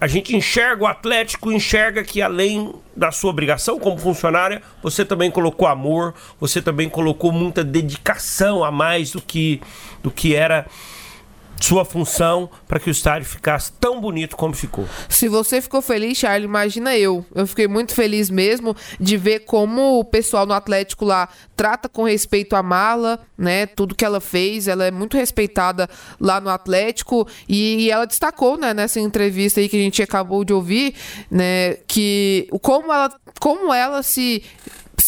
a 0.00 0.06
gente 0.06 0.36
enxerga 0.36 0.84
o 0.84 0.86
Atlético, 0.86 1.50
enxerga 1.50 2.04
que 2.04 2.22
além 2.22 2.72
da 2.94 3.10
sua 3.10 3.30
obrigação 3.30 3.80
como 3.80 3.98
funcionária, 3.98 4.62
você 4.80 5.04
também 5.04 5.32
colocou 5.32 5.66
amor, 5.66 6.14
você 6.38 6.62
também 6.62 6.88
colocou 6.88 7.32
muita 7.32 7.64
dedicação 7.64 8.62
a 8.62 8.70
mais 8.70 9.10
do 9.10 9.20
que, 9.20 9.60
do 10.00 10.12
que 10.12 10.36
era 10.36 10.64
sua 11.60 11.84
função 11.84 12.48
para 12.66 12.78
que 12.78 12.88
o 12.88 12.92
estádio 12.92 13.28
ficasse 13.28 13.72
tão 13.72 14.00
bonito 14.00 14.36
como 14.36 14.54
ficou. 14.54 14.86
Se 15.08 15.28
você 15.28 15.60
ficou 15.60 15.82
feliz, 15.82 16.18
Charlie, 16.18 16.46
imagina 16.46 16.96
eu. 16.96 17.24
Eu 17.34 17.46
fiquei 17.46 17.66
muito 17.66 17.94
feliz 17.94 18.30
mesmo 18.30 18.76
de 18.98 19.16
ver 19.16 19.40
como 19.40 19.98
o 19.98 20.04
pessoal 20.04 20.46
no 20.46 20.54
Atlético 20.54 21.04
lá 21.04 21.28
trata 21.56 21.88
com 21.88 22.04
respeito 22.04 22.54
a 22.54 22.62
Mala, 22.62 23.20
né? 23.36 23.66
Tudo 23.66 23.94
que 23.94 24.04
ela 24.04 24.20
fez, 24.20 24.68
ela 24.68 24.84
é 24.84 24.90
muito 24.90 25.16
respeitada 25.16 25.88
lá 26.20 26.40
no 26.40 26.48
Atlético 26.48 27.26
e, 27.48 27.84
e 27.84 27.90
ela 27.90 28.06
destacou, 28.06 28.56
né, 28.56 28.72
nessa 28.72 29.00
entrevista 29.00 29.60
aí 29.60 29.68
que 29.68 29.76
a 29.76 29.80
gente 29.80 30.02
acabou 30.02 30.44
de 30.44 30.52
ouvir, 30.52 30.94
né, 31.30 31.74
que 31.86 32.48
como 32.62 32.92
ela 32.92 33.12
como 33.40 33.72
ela 33.72 34.02
se 34.02 34.42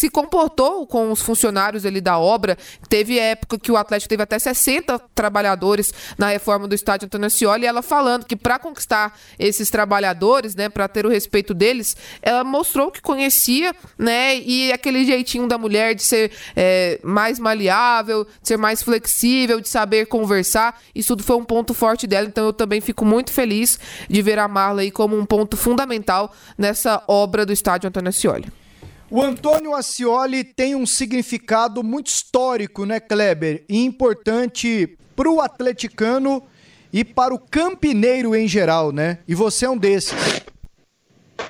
se 0.01 0.09
comportou 0.09 0.87
com 0.87 1.11
os 1.11 1.21
funcionários 1.21 1.85
ali 1.85 2.01
da 2.01 2.17
obra. 2.17 2.57
Teve 2.89 3.19
época 3.19 3.59
que 3.59 3.71
o 3.71 3.77
Atlético 3.77 4.09
teve 4.09 4.23
até 4.23 4.39
60 4.39 4.97
trabalhadores 5.13 5.93
na 6.17 6.29
reforma 6.29 6.67
do 6.67 6.73
estádio 6.73 7.05
Antônio 7.05 7.27
Ascioli, 7.27 7.65
e 7.65 7.67
ela 7.67 7.83
falando 7.83 8.25
que 8.25 8.35
para 8.35 8.57
conquistar 8.57 9.15
esses 9.37 9.69
trabalhadores, 9.69 10.55
né, 10.55 10.69
para 10.69 10.87
ter 10.87 11.05
o 11.05 11.09
respeito 11.09 11.53
deles, 11.53 11.95
ela 12.19 12.43
mostrou 12.43 12.89
que 12.89 12.99
conhecia, 12.99 13.75
né, 13.95 14.37
e 14.37 14.71
aquele 14.71 15.05
jeitinho 15.05 15.47
da 15.47 15.55
mulher 15.55 15.93
de 15.93 16.01
ser 16.01 16.31
é, 16.55 16.99
mais 17.03 17.37
maleável, 17.37 18.25
de 18.41 18.47
ser 18.47 18.57
mais 18.57 18.81
flexível, 18.81 19.61
de 19.61 19.69
saber 19.69 20.07
conversar, 20.07 20.81
isso 20.95 21.09
tudo 21.09 21.23
foi 21.23 21.35
um 21.35 21.45
ponto 21.45 21.75
forte 21.75 22.07
dela, 22.07 22.27
então 22.27 22.45
eu 22.45 22.53
também 22.53 22.81
fico 22.81 23.05
muito 23.05 23.31
feliz 23.31 23.79
de 24.09 24.21
ver 24.23 24.39
a 24.39 24.47
Marla 24.47 24.81
aí 24.81 24.89
como 24.89 25.15
um 25.15 25.27
ponto 25.27 25.55
fundamental 25.55 26.33
nessa 26.57 27.03
obra 27.07 27.45
do 27.45 27.53
estádio 27.53 27.87
Antônio 27.87 28.09
Ascioli. 28.09 28.60
O 29.13 29.21
Antônio 29.21 29.75
Ascioli 29.75 30.41
tem 30.41 30.73
um 30.73 30.85
significado 30.85 31.83
muito 31.83 32.07
histórico, 32.07 32.85
né, 32.85 32.97
Kleber? 32.97 33.65
E 33.67 33.83
importante 33.83 34.97
para 35.17 35.29
o 35.29 35.41
atleticano 35.41 36.41
e 36.93 37.03
para 37.03 37.33
o 37.33 37.37
campineiro 37.37 38.33
em 38.33 38.47
geral, 38.47 38.93
né? 38.93 39.17
E 39.27 39.35
você 39.35 39.65
é 39.65 39.69
um 39.69 39.77
desses. 39.77 40.13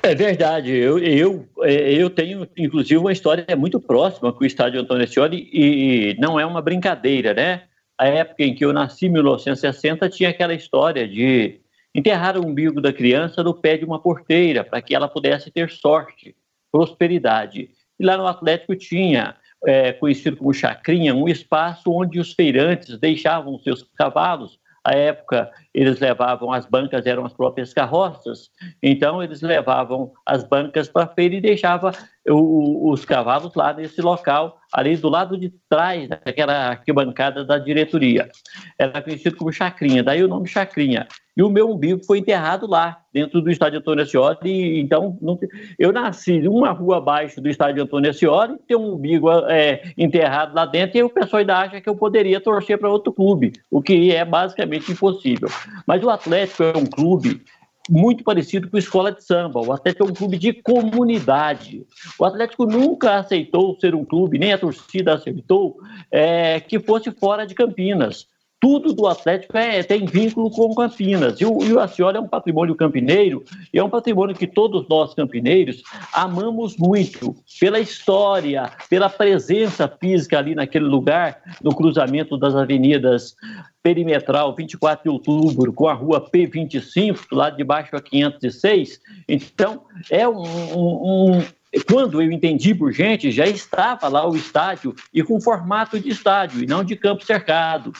É 0.02 0.12
verdade. 0.12 0.72
Eu, 0.72 0.98
eu, 0.98 1.46
é, 1.60 1.92
eu 1.92 2.10
tenho, 2.10 2.48
inclusive, 2.56 2.96
uma 2.96 3.12
história 3.12 3.46
muito 3.56 3.78
próxima 3.78 4.32
com 4.32 4.42
o 4.42 4.46
estádio 4.46 4.80
Antônio 4.80 5.04
Ascioli 5.04 5.48
e 5.52 6.16
não 6.18 6.40
é 6.40 6.44
uma 6.44 6.60
brincadeira, 6.60 7.32
né? 7.32 7.62
A 7.96 8.08
época 8.08 8.42
em 8.42 8.56
que 8.56 8.64
eu 8.64 8.72
nasci, 8.72 9.06
em 9.06 9.10
1960, 9.10 10.08
tinha 10.08 10.30
aquela 10.30 10.52
história 10.52 11.06
de 11.06 11.60
enterrar 11.94 12.36
o 12.36 12.44
umbigo 12.44 12.80
da 12.80 12.92
criança 12.92 13.40
no 13.40 13.54
pé 13.54 13.76
de 13.76 13.84
uma 13.84 14.00
porteira 14.02 14.64
para 14.64 14.82
que 14.82 14.96
ela 14.96 15.06
pudesse 15.06 15.48
ter 15.48 15.70
sorte 15.70 16.34
prosperidade. 16.72 17.70
E 18.00 18.04
lá 18.04 18.16
no 18.16 18.26
Atlético 18.26 18.74
tinha, 18.74 19.36
é, 19.64 19.92
conhecido 19.92 20.38
como 20.38 20.52
Chacrinha, 20.52 21.14
um 21.14 21.28
espaço 21.28 21.92
onde 21.92 22.18
os 22.18 22.32
feirantes 22.32 22.98
deixavam 22.98 23.58
seus 23.58 23.82
cavalos. 23.96 24.58
À 24.84 24.92
época, 24.96 25.52
eles 25.74 26.00
levavam 26.00 26.52
as 26.52 26.66
bancas, 26.66 27.06
eram 27.06 27.24
as 27.24 27.32
próprias 27.32 27.72
carroças, 27.72 28.50
então 28.82 29.22
eles 29.22 29.40
levavam 29.40 30.12
as 30.26 30.44
bancas 30.44 30.88
para 30.88 31.04
a 31.04 31.08
feira 31.08 31.34
e 31.34 31.40
deixavam 31.40 31.92
os 32.26 33.04
cavalos 33.04 33.54
lá 33.54 33.72
nesse 33.72 34.00
local, 34.00 34.60
ali 34.72 34.96
do 34.96 35.08
lado 35.08 35.36
de 35.36 35.52
trás 35.68 36.08
daquela 36.08 36.68
arquibancada 36.68 37.44
da 37.44 37.58
diretoria. 37.58 38.30
Era 38.78 39.02
conhecido 39.02 39.36
como 39.36 39.52
Chacrinha, 39.52 40.02
daí 40.02 40.22
o 40.22 40.28
nome 40.28 40.46
Chacrinha 40.46 41.08
e 41.36 41.42
o 41.42 41.48
meu 41.48 41.70
umbigo 41.70 42.04
foi 42.04 42.18
enterrado 42.18 42.66
lá, 42.66 42.98
dentro 43.12 43.40
do 43.40 43.50
estádio 43.50 43.78
Antônio 43.78 44.02
Ascioli. 44.02 44.80
Então, 44.80 45.16
não, 45.20 45.38
eu 45.78 45.92
nasci 45.92 46.46
uma 46.46 46.70
rua 46.70 46.98
abaixo 46.98 47.40
do 47.40 47.48
estádio 47.48 47.82
Antônio 47.82 48.10
Ascioli, 48.10 48.58
tem 48.68 48.76
um 48.76 48.94
umbigo 48.94 49.30
é, 49.48 49.92
enterrado 49.96 50.54
lá 50.54 50.66
dentro, 50.66 50.98
e 50.98 51.02
o 51.02 51.10
pessoal 51.10 51.40
ainda 51.40 51.58
acha 51.58 51.80
que 51.80 51.88
eu 51.88 51.96
poderia 51.96 52.40
torcer 52.40 52.78
para 52.78 52.90
outro 52.90 53.12
clube, 53.12 53.52
o 53.70 53.80
que 53.80 54.12
é 54.12 54.24
basicamente 54.24 54.92
impossível. 54.92 55.48
Mas 55.86 56.02
o 56.02 56.10
Atlético 56.10 56.62
é 56.62 56.76
um 56.76 56.86
clube 56.86 57.42
muito 57.90 58.22
parecido 58.22 58.70
com 58.70 58.76
a 58.76 58.80
escola 58.80 59.12
de 59.12 59.24
samba. 59.24 59.60
O 59.60 59.72
Atlético 59.72 60.04
é 60.04 60.10
um 60.10 60.14
clube 60.14 60.38
de 60.38 60.52
comunidade. 60.52 61.84
O 62.18 62.24
Atlético 62.24 62.64
nunca 62.64 63.16
aceitou 63.16 63.76
ser 63.80 63.94
um 63.94 64.04
clube, 64.04 64.38
nem 64.38 64.52
a 64.52 64.58
torcida 64.58 65.14
aceitou, 65.14 65.76
é, 66.10 66.60
que 66.60 66.78
fosse 66.78 67.10
fora 67.10 67.46
de 67.46 67.54
Campinas. 67.54 68.26
Tudo 68.62 68.92
do 68.92 69.08
Atlético 69.08 69.58
é, 69.58 69.82
tem 69.82 70.06
vínculo 70.06 70.48
com 70.48 70.72
Campinas. 70.72 71.40
E 71.40 71.44
o, 71.44 71.60
e 71.64 71.72
o 71.72 71.80
Acioli 71.80 72.16
é 72.16 72.20
um 72.20 72.28
patrimônio 72.28 72.76
campineiro, 72.76 73.42
e 73.74 73.78
é 73.78 73.82
um 73.82 73.90
patrimônio 73.90 74.36
que 74.36 74.46
todos 74.46 74.86
nós 74.88 75.12
campineiros 75.14 75.82
amamos 76.14 76.76
muito, 76.76 77.34
pela 77.58 77.80
história, 77.80 78.70
pela 78.88 79.10
presença 79.10 79.88
física 79.88 80.38
ali 80.38 80.54
naquele 80.54 80.84
lugar, 80.84 81.42
no 81.60 81.74
cruzamento 81.74 82.38
das 82.38 82.54
avenidas 82.54 83.34
perimetral 83.82 84.54
24 84.54 85.02
de 85.02 85.08
outubro 85.08 85.72
com 85.72 85.88
a 85.88 85.92
rua 85.92 86.30
P25, 86.30 87.30
do 87.30 87.36
lado 87.36 87.56
de 87.56 87.64
baixo 87.64 87.96
a 87.96 88.00
506. 88.00 89.00
Então, 89.28 89.82
é 90.08 90.28
um, 90.28 90.40
um, 90.40 91.32
um 91.34 91.42
quando 91.80 92.20
eu 92.20 92.30
entendi 92.30 92.74
por 92.74 92.92
gente, 92.92 93.30
já 93.30 93.46
estava 93.46 94.08
lá 94.08 94.28
o 94.28 94.36
estádio 94.36 94.94
e 95.12 95.22
com 95.22 95.40
formato 95.40 95.98
de 95.98 96.10
estádio 96.10 96.62
e 96.62 96.66
não 96.66 96.84
de 96.84 96.96
campo 96.96 97.24
cercado. 97.24 97.92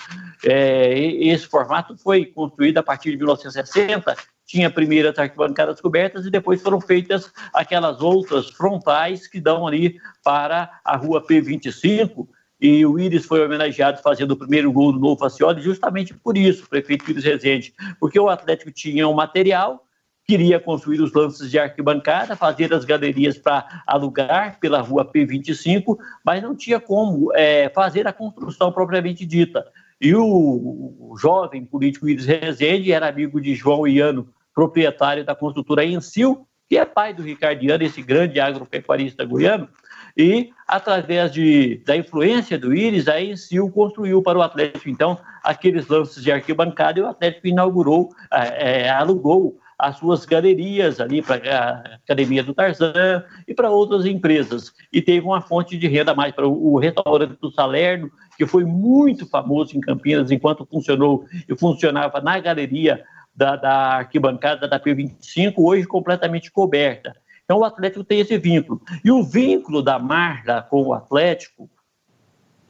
É, 0.45 0.99
esse 0.99 1.47
formato 1.47 1.97
foi 1.97 2.27
construído 2.27 2.79
a 2.79 2.83
partir 2.83 3.11
de 3.13 3.17
1960, 3.17 4.15
tinha 4.45 4.71
primeiro 4.71 5.09
as 5.09 5.19
arquibancadas 5.19 5.81
cobertas 5.81 6.27
e 6.27 6.31
depois 6.31 6.61
foram 6.61 6.81
feitas 6.81 7.33
aquelas 7.55 8.03
outras 8.03 8.51
frontais 8.51 9.27
que 9.27 9.41
dão 9.41 9.67
ali 9.67 9.97
para 10.23 10.71
a 10.85 10.97
rua 10.97 11.27
P25. 11.27 12.29
E 12.61 12.85
o 12.85 12.99
Íris 12.99 13.25
foi 13.25 13.45
homenageado 13.45 14.01
fazendo 14.03 14.33
o 14.33 14.37
primeiro 14.37 14.71
gol 14.71 14.93
do 14.93 15.01
Novo 15.01 15.19
Facioli 15.19 15.63
justamente 15.63 16.15
por 16.15 16.37
isso, 16.37 16.65
o 16.65 16.69
prefeito 16.69 17.11
Íris 17.11 17.25
Rezende, 17.25 17.75
porque 17.99 18.21
o 18.21 18.29
Atlético 18.29 18.71
tinha 18.71 19.09
um 19.09 19.15
material, 19.15 19.85
queria 20.33 20.59
construir 20.59 20.99
os 21.03 21.13
lances 21.13 21.51
de 21.51 21.59
arquibancada, 21.59 22.35
fazer 22.35 22.73
as 22.73 22.87
galerias 22.87 23.37
para 23.37 23.83
alugar 23.87 24.59
pela 24.59 24.81
rua 24.81 25.05
P25, 25.05 25.99
mas 26.25 26.43
não 26.43 26.57
tinha 26.57 26.81
como 26.81 27.31
é, 27.35 27.69
fazer 27.69 28.07
a 28.07 28.15
construção 28.15 28.73
propriamente 28.73 29.27
dita. 29.27 29.63
E 30.01 30.15
o, 30.15 31.15
jovem 31.21 31.67
político 31.67 32.09
Iris 32.09 32.25
Rezende 32.25 32.91
era 32.91 33.09
amigo 33.09 33.43
de 33.43 33.55
João 33.55 33.87
Iano, 33.87 34.27
proprietário 34.55 35.23
da 35.23 35.35
construtora 35.35 35.85
Encil, 35.85 36.47
que 36.67 36.79
é 36.79 36.87
pai 36.87 37.13
do 37.13 37.23
Ricardo 37.23 37.63
Iano, 37.63 37.85
esse 37.85 38.01
grande 38.01 38.41
agropecuarista 38.41 39.27
goiano, 39.27 39.69
e 40.17 40.51
através 40.67 41.31
de, 41.31 41.83
da 41.85 41.95
influência 41.95 42.59
do 42.59 42.75
Iris, 42.75 43.07
a 43.07 43.21
Encil 43.21 43.71
construiu 43.71 44.23
para 44.23 44.39
o 44.39 44.43
Atlético, 44.43 44.89
então, 44.89 45.19
aqueles 45.45 45.89
lances 45.89 46.23
de 46.23 46.33
arquibancada 46.33 46.99
e 46.99 47.03
o 47.03 47.07
Atlético 47.07 47.49
inaugurou, 47.49 48.09
é, 48.31 48.89
alugou 48.89 49.61
as 49.83 49.99
suas 49.99 50.25
galerias 50.25 51.01
ali 51.01 51.21
para 51.21 51.37
a 51.37 51.95
Academia 51.97 52.45
do 52.45 52.55
Tarzan 52.55 53.25
e 53.49 53.53
para 53.53 53.69
outras 53.69 54.07
empresas. 54.07 54.73
E 54.93 55.03
teve 55.03 55.27
uma 55.27 55.41
fonte 55.41 55.77
de 55.77 55.89
renda 55.89 56.15
mais 56.15 56.33
para 56.33 56.47
o, 56.47 56.79
restaurante 56.79 57.37
do 57.41 57.51
Salerno, 57.51 58.09
que 58.39 58.47
foi 58.47 58.65
muito 58.65 59.29
famoso 59.29 59.77
em 59.77 59.81
Campinas 59.81 60.31
enquanto 60.31 60.65
funcionou 60.65 61.25
e 61.49 61.57
funcionava 61.57 62.21
na 62.21 62.39
galeria 62.39 63.03
da, 63.35 63.57
da 63.57 63.73
arquibancada 63.97 64.69
da 64.69 64.79
P25, 64.79 65.55
hoje 65.57 65.85
completamente 65.85 66.53
coberta. 66.53 67.17
Então 67.45 67.59
o 67.59 67.65
Atlético 67.65 68.05
tem 68.05 68.21
esse 68.21 68.39
vínculo. 68.39 68.81
E 69.05 69.11
o 69.11 69.25
vínculo 69.25 69.83
da 69.83 69.99
Marla 69.99 70.63
com 70.63 70.81
o 70.81 70.95
Atlético, 70.95 71.69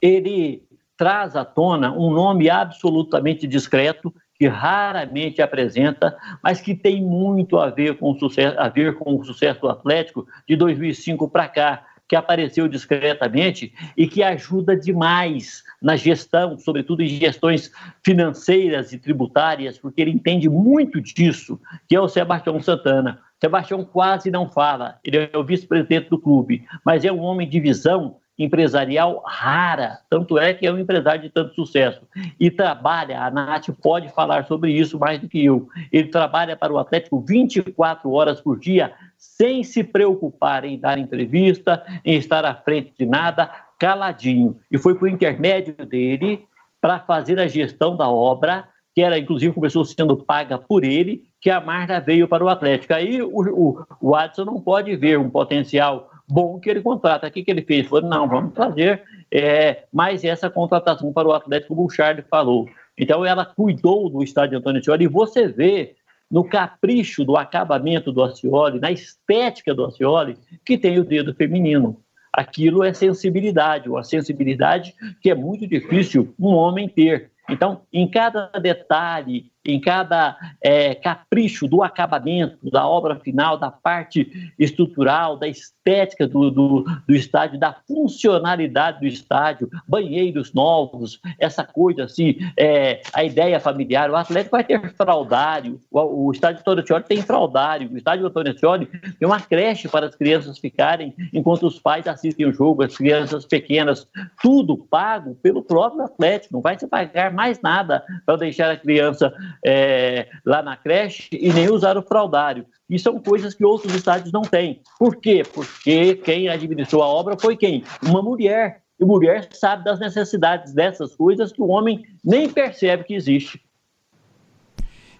ele 0.01 0.63
traz 0.97 1.35
à 1.35 1.45
tona 1.45 1.91
um 1.91 2.09
nome 2.09 2.49
absolutamente 2.49 3.45
discreto, 3.45 4.11
que 4.43 4.47
raramente 4.49 5.41
apresenta, 5.41 6.17
mas 6.43 6.59
que 6.59 6.75
tem 6.75 7.01
muito 7.01 7.57
a 7.57 7.69
ver 7.69 7.97
com 7.97 8.11
o 8.11 8.19
sucesso, 8.19 8.59
a 8.59 8.67
ver 8.67 8.95
com 8.95 9.15
o 9.15 9.23
sucesso 9.23 9.61
do 9.61 9.69
Atlético 9.69 10.27
de 10.45 10.57
2005 10.57 11.29
para 11.29 11.47
cá, 11.47 11.85
que 12.09 12.13
apareceu 12.13 12.67
discretamente 12.67 13.73
e 13.95 14.05
que 14.05 14.21
ajuda 14.21 14.75
demais 14.75 15.63
na 15.81 15.95
gestão, 15.95 16.57
sobretudo 16.57 17.01
em 17.01 17.07
gestões 17.07 17.71
financeiras 18.03 18.91
e 18.91 18.99
tributárias, 18.99 19.77
porque 19.77 20.01
ele 20.01 20.11
entende 20.11 20.49
muito 20.49 20.99
disso, 20.99 21.57
que 21.87 21.95
é 21.95 22.01
o 22.01 22.09
Sebastião 22.09 22.61
Santana. 22.61 23.21
Sebastião 23.39 23.85
quase 23.85 24.29
não 24.29 24.49
fala, 24.49 24.99
ele 25.05 25.29
é 25.31 25.37
o 25.37 25.43
vice-presidente 25.45 26.09
do 26.09 26.19
clube, 26.19 26.65
mas 26.85 27.05
é 27.05 27.11
um 27.13 27.21
homem 27.21 27.47
de 27.47 27.61
visão 27.61 28.17
empresarial 28.37 29.23
rara, 29.25 29.99
tanto 30.09 30.39
é 30.39 30.53
que 30.53 30.65
é 30.65 30.73
um 30.73 30.79
empresário 30.79 31.21
de 31.21 31.29
tanto 31.29 31.53
sucesso. 31.53 32.01
E 32.39 32.49
trabalha, 32.49 33.21
a 33.21 33.29
Nath 33.29 33.69
pode 33.81 34.09
falar 34.09 34.45
sobre 34.45 34.71
isso 34.71 34.97
mais 34.97 35.19
do 35.19 35.29
que 35.29 35.43
eu. 35.43 35.67
Ele 35.91 36.07
trabalha 36.07 36.55
para 36.55 36.73
o 36.73 36.79
Atlético 36.79 37.19
24 37.21 38.11
horas 38.11 38.41
por 38.41 38.59
dia, 38.59 38.93
sem 39.17 39.63
se 39.63 39.83
preocupar 39.83 40.65
em 40.65 40.79
dar 40.79 40.97
entrevista, 40.97 41.83
em 42.03 42.17
estar 42.17 42.43
à 42.43 42.55
frente 42.55 42.93
de 42.97 43.05
nada, 43.05 43.49
caladinho. 43.79 44.57
E 44.71 44.77
foi 44.77 44.95
por 44.95 45.07
intermédio 45.07 45.85
dele 45.85 46.45
para 46.81 46.99
fazer 46.99 47.39
a 47.39 47.47
gestão 47.47 47.95
da 47.95 48.09
obra, 48.09 48.67
que 48.95 49.01
era 49.01 49.17
inclusive 49.17 49.53
começou 49.53 49.85
sendo 49.85 50.17
paga 50.17 50.57
por 50.57 50.83
ele, 50.83 51.23
que 51.39 51.49
a 51.49 51.61
Marta 51.61 51.99
veio 51.99 52.27
para 52.27 52.43
o 52.43 52.49
Atlético. 52.49 52.93
Aí 52.93 53.21
o, 53.21 53.29
o, 53.29 53.85
o 54.01 54.15
Adson 54.15 54.45
não 54.45 54.59
pode 54.59 54.95
ver 54.95 55.19
um 55.19 55.29
potencial 55.29 56.09
bom 56.27 56.59
que 56.59 56.69
ele 56.69 56.81
contrata. 56.81 57.27
O 57.27 57.31
que, 57.31 57.43
que 57.43 57.51
ele 57.51 57.61
fez? 57.61 57.87
Falou, 57.87 58.09
não, 58.09 58.27
vamos 58.27 58.55
fazer 58.55 59.03
é, 59.31 59.83
mais 59.91 60.23
essa 60.23 60.49
contratação 60.49 61.11
para 61.11 61.27
o 61.27 61.33
Atlético 61.33 61.75
Bouchard 61.75 62.23
falou. 62.29 62.67
Então 62.97 63.25
ela 63.25 63.45
cuidou 63.45 64.09
do 64.09 64.23
estádio 64.23 64.57
Antônio 64.57 64.79
Ascioli 64.79 65.05
e 65.05 65.07
você 65.07 65.47
vê 65.47 65.95
no 66.29 66.43
capricho 66.43 67.23
do 67.23 67.37
acabamento 67.37 68.11
do 68.11 68.23
Ascioli, 68.23 68.79
na 68.79 68.91
estética 68.91 69.73
do 69.73 69.85
Ascioli, 69.85 70.37
que 70.65 70.77
tem 70.77 70.97
o 70.97 71.03
dedo 71.03 71.33
feminino. 71.33 72.01
Aquilo 72.31 72.83
é 72.83 72.91
sensibilidade, 72.93 73.87
uma 73.87 74.03
sensibilidade 74.03 74.95
que 75.21 75.29
é 75.29 75.35
muito 75.35 75.67
difícil 75.67 76.33
um 76.39 76.49
homem 76.49 76.89
ter. 76.89 77.29
Então, 77.47 77.81
em 77.93 78.09
cada 78.09 78.47
detalhe, 78.59 79.51
em 79.65 79.79
cada 79.79 80.37
é, 80.61 80.93
capricho 80.93 81.67
do 81.67 81.81
acabamento, 81.81 82.69
da 82.69 82.87
obra 82.87 83.15
final, 83.15 83.57
da 83.57 83.71
parte 83.71 84.53
estrutural, 84.59 85.37
da 85.37 85.47
estética 85.47 86.27
do, 86.27 86.51
do, 86.51 86.85
do, 87.07 87.15
estádio, 87.15 87.59
da 87.59 87.73
funcionalidade 87.87 88.99
do 88.99 89.07
estádio, 89.07 89.69
banheiros 89.87 90.53
novos, 90.53 91.19
essa 91.39 91.63
coisa 91.63 92.03
assim, 92.03 92.37
é, 92.57 93.01
a 93.13 93.23
ideia 93.23 93.59
familiar. 93.59 94.09
O 94.09 94.15
Atlético 94.15 94.55
vai 94.55 94.63
ter 94.63 94.93
fraudário, 94.93 95.79
o, 95.89 96.27
o 96.27 96.31
estádio 96.31 96.59
Antônio 96.59 96.83
Ascioli 96.83 97.03
tem 97.05 97.21
fraudário, 97.21 97.89
o 97.91 97.97
estádio 97.97 98.27
Antônio 98.27 98.51
Ascioli 98.51 98.85
tem 98.85 99.27
uma 99.27 99.39
creche 99.39 99.87
para 99.87 100.07
as 100.07 100.15
crianças 100.15 100.57
ficarem 100.57 101.13
enquanto 101.33 101.67
os 101.67 101.79
pais 101.79 102.07
assistem 102.07 102.45
o 102.45 102.53
jogo, 102.53 102.83
as 102.83 102.95
crianças 102.97 103.45
pequenas, 103.45 104.07
tudo 104.41 104.77
pago 104.77 105.35
pelo 105.35 105.63
próprio 105.63 106.03
Atlético, 106.03 106.53
não 106.55 106.61
vai 106.61 106.77
se 106.77 106.87
pagar 106.87 107.31
mais 107.31 107.61
nada 107.61 108.03
para 108.25 108.37
deixar 108.37 108.71
a 108.71 108.77
criança 108.77 109.33
é, 109.65 110.27
lá 110.45 110.61
na 110.61 110.77
creche 110.77 111.29
e 111.31 111.51
nem 111.51 111.69
usar 111.69 111.97
o 111.97 112.01
fraudário. 112.01 112.65
E 112.89 112.99
são 112.99 113.19
coisas 113.19 113.53
que 113.53 113.65
outros 113.65 113.93
estádios 113.93 114.31
não 114.31 114.41
têm. 114.41 114.81
Por 114.99 115.15
quê? 115.15 115.43
Porque 115.43 116.15
quem 116.15 116.49
administrou 116.49 117.03
a 117.03 117.07
obra 117.07 117.37
foi 117.39 117.57
quem? 117.57 117.83
Uma 118.01 118.21
mulher. 118.21 118.81
E 118.99 119.05
mulher 119.05 119.49
sabe 119.51 119.83
das 119.83 119.99
necessidades 119.99 120.73
dessas 120.73 121.15
coisas 121.15 121.51
que 121.51 121.61
o 121.61 121.67
homem 121.67 122.03
nem 122.23 122.47
percebe 122.49 123.03
que 123.03 123.15
existe. 123.15 123.61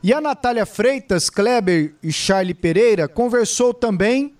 E 0.01 0.13
a 0.13 0.19
Natália 0.19 0.65
Freitas, 0.65 1.29
Kleber 1.29 1.95
e 2.03 2.11
Charlie 2.11 2.53
Pereira 2.53 3.07
conversou 3.07 3.73
também 3.73 4.33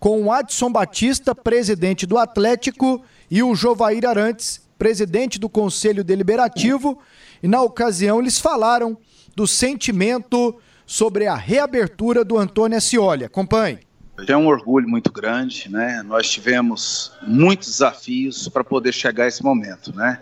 com 0.00 0.22
o 0.22 0.32
Adson 0.32 0.72
Batista, 0.72 1.34
presidente 1.34 2.06
do 2.06 2.18
Atlético, 2.18 3.04
e 3.30 3.42
o 3.42 3.54
Jovair 3.54 4.04
Arantes, 4.04 4.60
presidente 4.76 5.38
do 5.38 5.48
Conselho 5.48 6.02
Deliberativo, 6.02 6.98
e 7.42 7.46
na 7.46 7.62
ocasião 7.62 8.20
eles 8.20 8.38
falaram 8.38 8.98
do 9.34 9.46
sentimento 9.46 10.58
sobre 10.86 11.26
a 11.26 11.34
reabertura 11.34 12.24
do 12.24 12.36
Antônio 12.38 12.76
Ascioli. 12.76 13.24
Acompanhe. 13.24 13.80
É 14.28 14.36
um 14.36 14.46
orgulho 14.46 14.88
muito 14.88 15.10
grande, 15.10 15.68
né? 15.70 16.02
Nós 16.02 16.30
tivemos 16.30 17.12
muitos 17.26 17.68
desafios 17.68 18.48
para 18.48 18.62
poder 18.62 18.92
chegar 18.92 19.24
a 19.24 19.28
esse 19.28 19.42
momento, 19.42 19.94
né? 19.96 20.20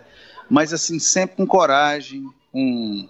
Mas 0.49 0.73
assim, 0.73 0.97
sempre 0.97 1.35
com 1.35 1.45
coragem, 1.45 2.25
com 2.51 3.07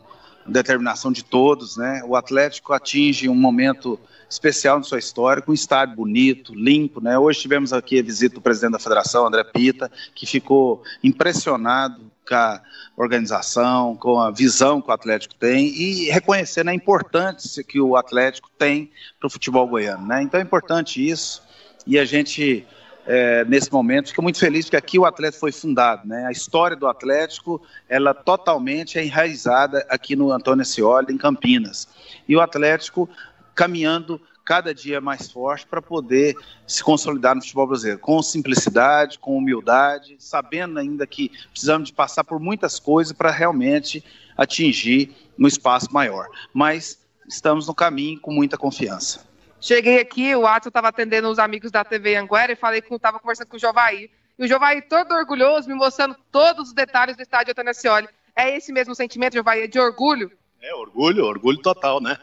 determinação 0.48 1.12
de 1.12 1.24
todos, 1.24 1.78
né? 1.78 2.02
O 2.06 2.16
Atlético 2.16 2.74
atinge 2.74 3.30
um 3.30 3.36
momento 3.36 4.00
especial 4.30 4.78
na 4.78 4.84
sua 4.84 5.00
história, 5.00 5.42
com 5.42 5.52
um 5.52 5.56
estádio 5.56 5.96
bonito, 5.96 6.54
limpo, 6.54 7.02
né? 7.02 7.18
Hoje 7.18 7.40
tivemos 7.40 7.72
aqui 7.72 8.00
a 8.00 8.04
visita 8.04 8.36
do 8.36 8.42
presidente 8.42 8.74
da 8.74 8.80
federação, 8.80 9.28
André 9.28 9.44
Pita, 9.44 9.92
que 10.16 10.26
ficou 10.26 10.84
impressionado 11.04 12.11
com 12.28 12.36
a 12.36 12.62
organização, 12.96 13.96
com 13.96 14.20
a 14.20 14.32
visão 14.32 14.82
que 14.82 14.90
o 14.90 14.94
Atlético 14.94 15.36
tem 15.36 15.68
e 15.68 16.10
reconhecendo 16.10 16.70
a 16.70 16.74
importância 16.74 17.64
que 17.64 17.80
o 17.80 17.96
Atlético 17.96 18.50
tem 18.58 18.92
para 19.20 19.28
o 19.28 19.30
futebol 19.30 19.68
goiano. 19.68 20.06
Né? 20.08 20.24
Então 20.24 20.40
é 20.40 20.44
importante 20.44 21.08
isso 21.08 21.44
e 21.86 21.98
a 21.98 22.06
gente, 22.06 22.66
é, 23.06 23.44
nesse 23.46 23.72
momento, 23.72 24.10
fica 24.10 24.22
muito 24.22 24.40
feliz 24.40 24.66
porque 24.66 24.78
aqui 24.78 25.00
o 25.00 25.06
Atlético 25.06 25.40
foi 25.40 25.52
fundado. 25.52 26.08
Né? 26.08 26.26
A 26.26 26.32
história 26.32 26.76
do 26.76 26.88
Atlético, 26.88 27.62
ela 27.90 28.14
totalmente 28.14 29.00
é 29.00 29.04
enraizada 29.04 29.86
aqui 29.90 30.16
no 30.16 30.32
Antônio 30.32 30.64
Scioli, 30.64 31.14
em 31.14 31.18
Campinas. 31.18 31.88
E 32.28 32.36
o 32.36 32.42
Atlético 32.42 33.10
caminhando 33.56 34.22
cada 34.52 34.74
dia 34.74 35.00
mais 35.00 35.32
forte 35.32 35.66
para 35.66 35.82
poder 35.82 36.36
se 36.68 36.84
consolidar 36.84 37.34
no 37.34 37.42
futebol 37.42 37.68
brasileiro, 37.68 38.02
com 38.02 38.22
simplicidade, 38.22 39.18
com 39.18 39.38
humildade, 39.38 40.18
sabendo 40.20 40.78
ainda 40.78 41.08
que 41.08 41.30
precisamos 41.52 41.88
de 41.88 41.96
passar 41.96 42.26
por 42.26 42.38
muitas 42.38 42.78
coisas 42.78 43.14
para 43.14 43.32
realmente 43.32 44.04
atingir 44.36 45.16
um 45.40 45.48
espaço 45.48 45.88
maior. 45.94 46.28
Mas 46.54 47.00
estamos 47.30 47.66
no 47.66 47.74
caminho 47.74 48.20
com 48.20 48.34
muita 48.34 48.58
confiança. 48.58 49.26
Cheguei 49.62 50.02
aqui, 50.02 50.36
o 50.36 50.42
Watson 50.42 50.68
estava 50.68 50.90
atendendo 50.90 51.30
os 51.30 51.40
amigos 51.40 51.72
da 51.72 51.86
TV 51.86 52.18
Anguera 52.18 52.52
e 52.52 52.58
falei 52.58 52.82
que 52.82 52.94
estava 52.94 53.20
conversando 53.20 53.48
com 53.48 53.56
o 53.56 53.60
Jovaí. 53.60 54.12
E 54.38 54.44
o 54.44 54.48
Jovaí 54.50 54.82
todo 54.82 55.16
orgulhoso, 55.16 55.70
me 55.70 55.76
mostrando 55.76 56.18
todos 56.30 56.68
os 56.68 56.74
detalhes 56.74 57.16
do 57.16 57.22
estádio 57.22 57.54
Atanasioli. 57.54 58.10
É 58.36 58.54
esse 58.58 58.74
mesmo 58.74 58.94
sentimento, 58.96 59.36
Jovaí, 59.36 59.66
de 59.70 59.80
orgulho? 59.80 60.30
É, 60.62 60.76
orgulho, 60.76 61.24
orgulho 61.24 61.60
total, 61.60 62.02
né? 62.02 62.18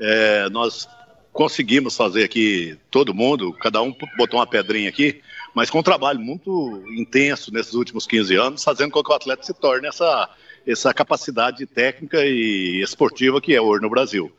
É, 0.00 0.48
nós 0.50 0.88
conseguimos 1.38 1.96
fazer 1.96 2.24
aqui, 2.24 2.76
todo 2.90 3.14
mundo, 3.14 3.52
cada 3.52 3.80
um 3.80 3.94
botou 4.16 4.40
uma 4.40 4.46
pedrinha 4.46 4.88
aqui, 4.88 5.22
mas 5.54 5.70
com 5.70 5.78
um 5.78 5.84
trabalho 5.84 6.18
muito 6.18 6.82
intenso 6.96 7.54
nesses 7.54 7.74
últimos 7.74 8.08
15 8.08 8.34
anos, 8.34 8.64
fazendo 8.64 8.90
com 8.90 9.04
que 9.04 9.12
o 9.12 9.14
atleta 9.14 9.44
se 9.44 9.54
torne 9.54 9.86
essa, 9.86 10.28
essa 10.66 10.92
capacidade 10.92 11.64
técnica 11.64 12.26
e 12.26 12.82
esportiva 12.82 13.40
que 13.40 13.54
é 13.54 13.60
hoje 13.60 13.80
no 13.80 13.88
Brasil. 13.88 14.32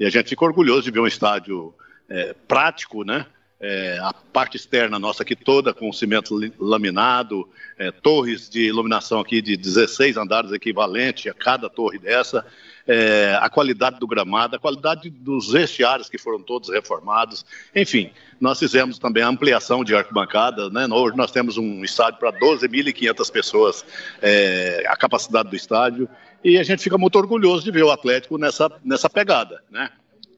E 0.00 0.06
a 0.06 0.08
gente 0.08 0.30
fica 0.30 0.46
orgulhoso 0.46 0.84
de 0.84 0.90
ver 0.90 1.00
um 1.00 1.06
estádio 1.06 1.74
é, 2.08 2.34
prático, 2.48 3.04
né? 3.04 3.26
É, 3.60 3.98
a 4.00 4.14
parte 4.14 4.56
externa 4.56 4.98
nossa 4.98 5.24
aqui 5.24 5.36
toda 5.36 5.74
com 5.74 5.92
cimento 5.92 6.40
laminado, 6.58 7.46
é, 7.78 7.90
torres 7.90 8.48
de 8.48 8.62
iluminação 8.62 9.20
aqui 9.20 9.42
de 9.42 9.58
16 9.58 10.16
andares 10.16 10.52
equivalente 10.52 11.28
a 11.28 11.34
cada 11.34 11.68
torre 11.68 11.98
dessa, 11.98 12.46
é, 12.86 13.36
a 13.40 13.48
qualidade 13.48 13.98
do 13.98 14.06
gramado, 14.06 14.56
a 14.56 14.58
qualidade 14.58 15.10
dos 15.10 15.52
vestiários 15.52 16.08
que 16.08 16.18
foram 16.18 16.40
todos 16.40 16.68
reformados, 16.68 17.44
enfim, 17.74 18.10
nós 18.40 18.58
fizemos 18.58 18.98
também 18.98 19.22
a 19.22 19.28
ampliação 19.28 19.82
de 19.82 19.94
arquibancada, 19.94 20.70
né? 20.70 20.86
hoje 20.90 21.16
nós 21.16 21.30
temos 21.32 21.56
um 21.56 21.84
estádio 21.84 22.18
para 22.18 22.32
12.500 22.32 23.32
pessoas, 23.32 23.84
é, 24.22 24.84
a 24.88 24.96
capacidade 24.96 25.50
do 25.50 25.56
estádio, 25.56 26.08
e 26.44 26.58
a 26.58 26.62
gente 26.62 26.82
fica 26.82 26.96
muito 26.96 27.16
orgulhoso 27.16 27.64
de 27.64 27.70
ver 27.70 27.82
o 27.82 27.90
Atlético 27.90 28.38
nessa, 28.38 28.70
nessa 28.84 29.10
pegada, 29.10 29.62
né? 29.70 29.90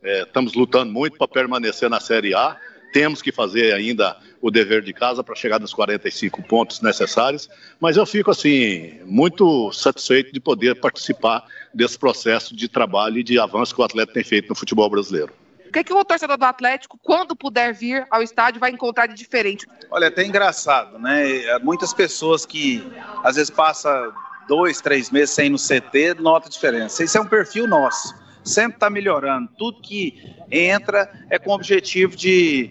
É, 0.03 0.23
estamos 0.23 0.55
lutando 0.55 0.93
muito 0.93 1.19
para 1.19 1.27
permanecer 1.27 1.91
na 1.91 1.99
Série 1.99 2.35
A. 2.35 2.57
Temos 2.93 3.21
que 3.21 3.33
fazer 3.33 3.75
ainda 3.75 4.17
o 4.41 4.51
dever 4.51 4.83
de 4.83 4.93
casa 4.93 5.23
para 5.25 5.35
chegar 5.35 5.59
nos 5.59 5.73
45 5.75 6.43
pontos 6.43 6.81
necessários, 6.81 7.49
mas 7.81 7.97
eu 7.97 8.07
fico 8.07 8.31
assim 8.31 9.01
muito 9.05 9.73
satisfeito 9.73 10.33
de 10.33 10.41
poder 10.41 10.81
participar 10.81 11.45
desse 11.75 11.99
processo 11.99 12.55
de 12.55 12.69
trabalho 12.69 13.19
e 13.19 13.25
de 13.25 13.39
avanço 13.39 13.75
que 13.75 13.81
o 13.81 13.85
atleta 13.85 14.13
tem 14.13 14.25
feito 14.25 14.49
no 14.49 14.55
futebol 14.55 14.89
brasileiro. 14.89 15.33
O 15.67 15.73
que, 15.73 15.85
que 15.85 15.93
o 15.93 16.03
torcedor 16.03 16.39
do 16.39 16.45
Atlético, 16.45 16.99
quando 17.03 17.37
puder 17.37 17.75
vir 17.75 18.07
ao 18.11 18.23
estádio, 18.23 18.59
vai 18.59 18.71
encontrar 18.71 19.07
de 19.07 19.15
diferente? 19.15 19.67
Olha, 19.91 20.07
é 20.07 20.09
até 20.09 20.25
engraçado, 20.25 20.99
né? 20.99 21.59
Muitas 21.59 21.93
pessoas 21.93 22.47
que 22.47 22.83
às 23.23 23.37
vezes 23.37 23.51
passam 23.51 24.11
dois, 24.49 24.81
três 24.81 25.11
meses 25.11 25.35
sem 25.35 25.47
ir 25.47 25.51
no 25.51 25.59
CT, 25.59 26.15
nota 26.21 26.49
a 26.49 26.51
diferença. 26.51 27.05
Isso 27.05 27.19
é 27.19 27.21
um 27.21 27.27
perfil 27.27 27.67
nosso 27.67 28.15
sempre 28.49 28.77
está 28.77 28.91
melhorando. 28.91 29.49
Tudo 29.57 29.81
que 29.81 30.35
entra 30.51 31.11
é 31.31 31.39
com 31.39 31.51
o 31.51 31.55
objetivo 31.55 32.17
de, 32.17 32.71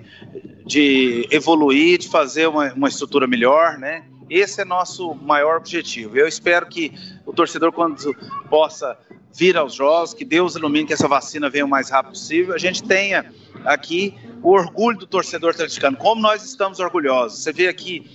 de 0.66 1.28
evoluir, 1.32 2.00
de 2.00 2.10
fazer 2.10 2.48
uma, 2.48 2.74
uma 2.74 2.90
estrutura 2.90 3.28
melhor, 3.28 3.78
né? 3.78 4.06
Esse 4.30 4.62
é 4.62 4.66
nosso 4.66 5.16
maior 5.16 5.58
objetivo. 5.58 6.18
Eu 6.18 6.28
espero 6.28 6.66
que 6.68 6.92
o 7.26 7.32
torcedor, 7.32 7.72
quando 7.72 8.14
possa 8.50 8.98
vir 9.34 9.56
aos 9.56 9.74
jogos, 9.74 10.14
que 10.14 10.26
Deus 10.26 10.56
ilumine 10.56 10.88
que 10.88 10.94
essa 10.94 11.08
vacina 11.08 11.50
venha 11.50 11.66
o 11.66 11.70
mais 11.70 11.90
rápido 11.90 12.12
possível, 12.12 12.56
a 12.56 12.58
gente 12.58 12.84
tenha 12.84 13.32
aqui 13.64 14.16
o 14.42 14.52
orgulho 14.52 14.98
do 14.98 15.08
torcedor 15.08 15.52
atleticano, 15.52 15.96
como 15.96 16.22
nós 16.22 16.44
estamos 16.44 16.80
orgulhosos. 16.80 17.44
Você 17.44 17.54
vê 17.54 17.68
aqui 17.68 18.10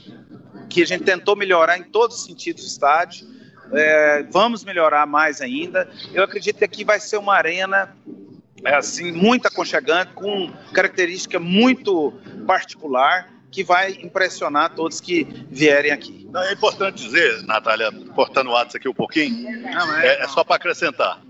que 0.68 0.82
a 0.82 0.86
gente 0.86 1.04
tentou 1.04 1.36
melhorar 1.36 1.78
em 1.78 1.84
todos 1.84 2.16
os 2.16 2.24
sentidos 2.24 2.62
do 2.62 2.66
estádio, 2.66 3.26
é, 3.72 4.22
vamos 4.30 4.64
melhorar 4.64 5.06
mais 5.06 5.40
ainda. 5.40 5.88
Eu 6.12 6.22
acredito 6.22 6.58
que 6.58 6.64
aqui 6.64 6.84
vai 6.84 7.00
ser 7.00 7.16
uma 7.16 7.34
arena 7.34 7.96
é, 8.64 8.74
assim 8.74 9.12
muito 9.12 9.46
aconchegante, 9.46 10.12
com 10.12 10.50
característica 10.72 11.38
muito 11.38 12.12
particular 12.46 13.28
que 13.50 13.62
vai 13.62 13.92
impressionar 14.02 14.74
todos 14.74 15.00
que 15.00 15.24
vierem 15.50 15.90
aqui. 15.90 16.26
Não, 16.32 16.42
é 16.42 16.52
importante 16.54 17.02
dizer, 17.02 17.42
Natália, 17.42 17.92
cortando 18.14 18.48
o 18.48 18.56
ato 18.56 18.78
aqui 18.78 18.88
um 18.88 18.94
pouquinho, 18.94 19.60
não, 19.60 19.96
é, 19.98 20.06
é, 20.06 20.22
é 20.22 20.28
só 20.28 20.42
para 20.42 20.56
acrescentar 20.56 21.20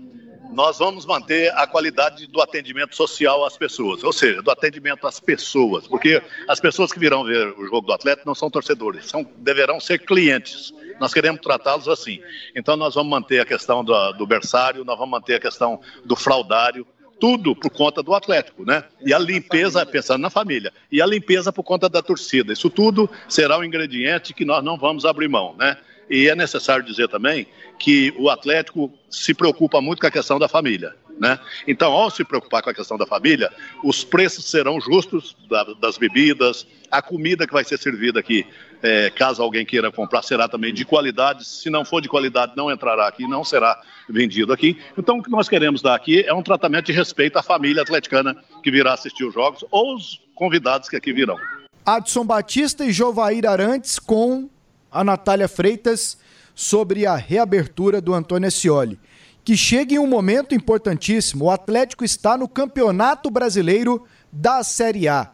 nós 0.53 0.77
vamos 0.77 1.05
manter 1.05 1.51
a 1.55 1.65
qualidade 1.65 2.27
do 2.27 2.41
atendimento 2.41 2.95
social 2.95 3.43
às 3.43 3.57
pessoas, 3.57 4.03
ou 4.03 4.13
seja, 4.13 4.41
do 4.41 4.51
atendimento 4.51 5.07
às 5.07 5.19
pessoas, 5.19 5.87
porque 5.87 6.21
as 6.47 6.59
pessoas 6.59 6.93
que 6.93 6.99
virão 6.99 7.23
ver 7.23 7.47
o 7.57 7.65
jogo 7.65 7.87
do 7.87 7.93
Atlético 7.93 8.27
não 8.27 8.35
são 8.35 8.49
torcedores, 8.49 9.07
são, 9.07 9.27
deverão 9.37 9.79
ser 9.79 9.99
clientes. 9.99 10.71
Nós 11.03 11.13
queremos 11.13 11.41
tratá-los 11.41 11.89
assim. 11.89 12.21
Então, 12.55 12.77
nós 12.77 12.95
vamos 12.95 13.11
manter 13.11 13.41
a 13.41 13.45
questão 13.45 13.83
do, 13.83 14.13
do 14.13 14.25
berçário, 14.25 14.85
nós 14.85 14.97
vamos 14.97 15.11
manter 15.11 15.35
a 15.35 15.39
questão 15.41 15.81
do 16.05 16.15
fraudário, 16.15 16.87
tudo 17.19 17.53
por 17.53 17.69
conta 17.69 18.01
do 18.01 18.15
Atlético, 18.15 18.63
né? 18.63 18.85
E 19.05 19.13
a 19.13 19.19
limpeza, 19.19 19.85
pensando 19.85 20.21
na 20.21 20.29
família, 20.29 20.71
e 20.89 21.01
a 21.01 21.05
limpeza 21.05 21.51
por 21.51 21.61
conta 21.61 21.89
da 21.89 22.01
torcida. 22.01 22.53
Isso 22.53 22.69
tudo 22.69 23.09
será 23.27 23.57
um 23.57 23.65
ingrediente 23.65 24.33
que 24.33 24.45
nós 24.45 24.63
não 24.63 24.77
vamos 24.77 25.03
abrir 25.03 25.27
mão, 25.27 25.53
né? 25.59 25.75
E 26.09 26.29
é 26.29 26.35
necessário 26.35 26.85
dizer 26.85 27.09
também 27.09 27.47
que 27.77 28.13
o 28.17 28.29
Atlético 28.29 28.89
se 29.09 29.33
preocupa 29.33 29.81
muito 29.81 29.99
com 29.99 30.07
a 30.07 30.11
questão 30.11 30.39
da 30.39 30.47
família. 30.47 30.95
Né? 31.19 31.39
Então, 31.67 31.91
ao 31.91 32.09
se 32.09 32.23
preocupar 32.23 32.61
com 32.61 32.69
a 32.69 32.73
questão 32.73 32.97
da 32.97 33.05
família, 33.05 33.51
os 33.83 34.03
preços 34.03 34.45
serão 34.45 34.81
justos 34.81 35.35
das 35.79 35.97
bebidas, 35.97 36.65
a 36.89 37.01
comida 37.01 37.47
que 37.47 37.53
vai 37.53 37.63
ser 37.63 37.77
servida 37.77 38.19
aqui, 38.19 38.45
é, 38.81 39.09
caso 39.09 39.41
alguém 39.41 39.65
queira 39.65 39.91
comprar, 39.91 40.21
será 40.21 40.47
também 40.47 40.73
de 40.73 40.83
qualidade. 40.83 41.45
Se 41.45 41.69
não 41.69 41.85
for 41.85 42.01
de 42.01 42.09
qualidade, 42.09 42.53
não 42.55 42.71
entrará 42.71 43.07
aqui, 43.07 43.27
não 43.27 43.43
será 43.43 43.79
vendido 44.09 44.51
aqui. 44.51 44.77
Então, 44.97 45.19
o 45.19 45.23
que 45.23 45.29
nós 45.29 45.47
queremos 45.47 45.81
dar 45.81 45.95
aqui 45.95 46.21
é 46.21 46.33
um 46.33 46.43
tratamento 46.43 46.87
de 46.87 46.91
respeito 46.91 47.37
à 47.37 47.43
família 47.43 47.81
atleticana 47.81 48.35
que 48.61 48.69
virá 48.69 48.93
assistir 48.93 49.23
os 49.23 49.33
jogos 49.33 49.63
ou 49.71 49.95
os 49.95 50.21
convidados 50.35 50.89
que 50.89 50.95
aqui 50.95 51.13
virão. 51.13 51.37
Adson 51.85 52.25
Batista 52.25 52.85
e 52.85 52.91
Jovair 52.91 53.45
Arantes 53.47 53.99
com 53.99 54.49
a 54.91 55.03
Natália 55.03 55.47
Freitas 55.47 56.17
sobre 56.53 57.05
a 57.05 57.15
reabertura 57.15 57.99
do 57.99 58.13
Antônio 58.13 58.47
Ascioli. 58.47 58.99
Que 59.43 59.57
chega 59.57 59.95
em 59.95 59.99
um 59.99 60.07
momento 60.07 60.55
importantíssimo. 60.55 61.45
O 61.45 61.51
Atlético 61.51 62.05
está 62.05 62.37
no 62.37 62.47
Campeonato 62.47 63.29
Brasileiro 63.29 64.05
da 64.31 64.63
Série 64.63 65.07
A. 65.07 65.31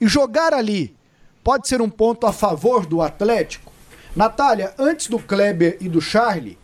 E 0.00 0.06
jogar 0.06 0.52
ali 0.52 0.94
pode 1.42 1.68
ser 1.68 1.82
um 1.82 1.90
ponto 1.90 2.26
a 2.26 2.32
favor 2.32 2.86
do 2.86 3.02
Atlético? 3.02 3.72
Natália, 4.14 4.72
antes 4.78 5.08
do 5.08 5.18
Kleber 5.18 5.76
e 5.80 5.88
do 5.88 6.00
Charlie, 6.00 6.58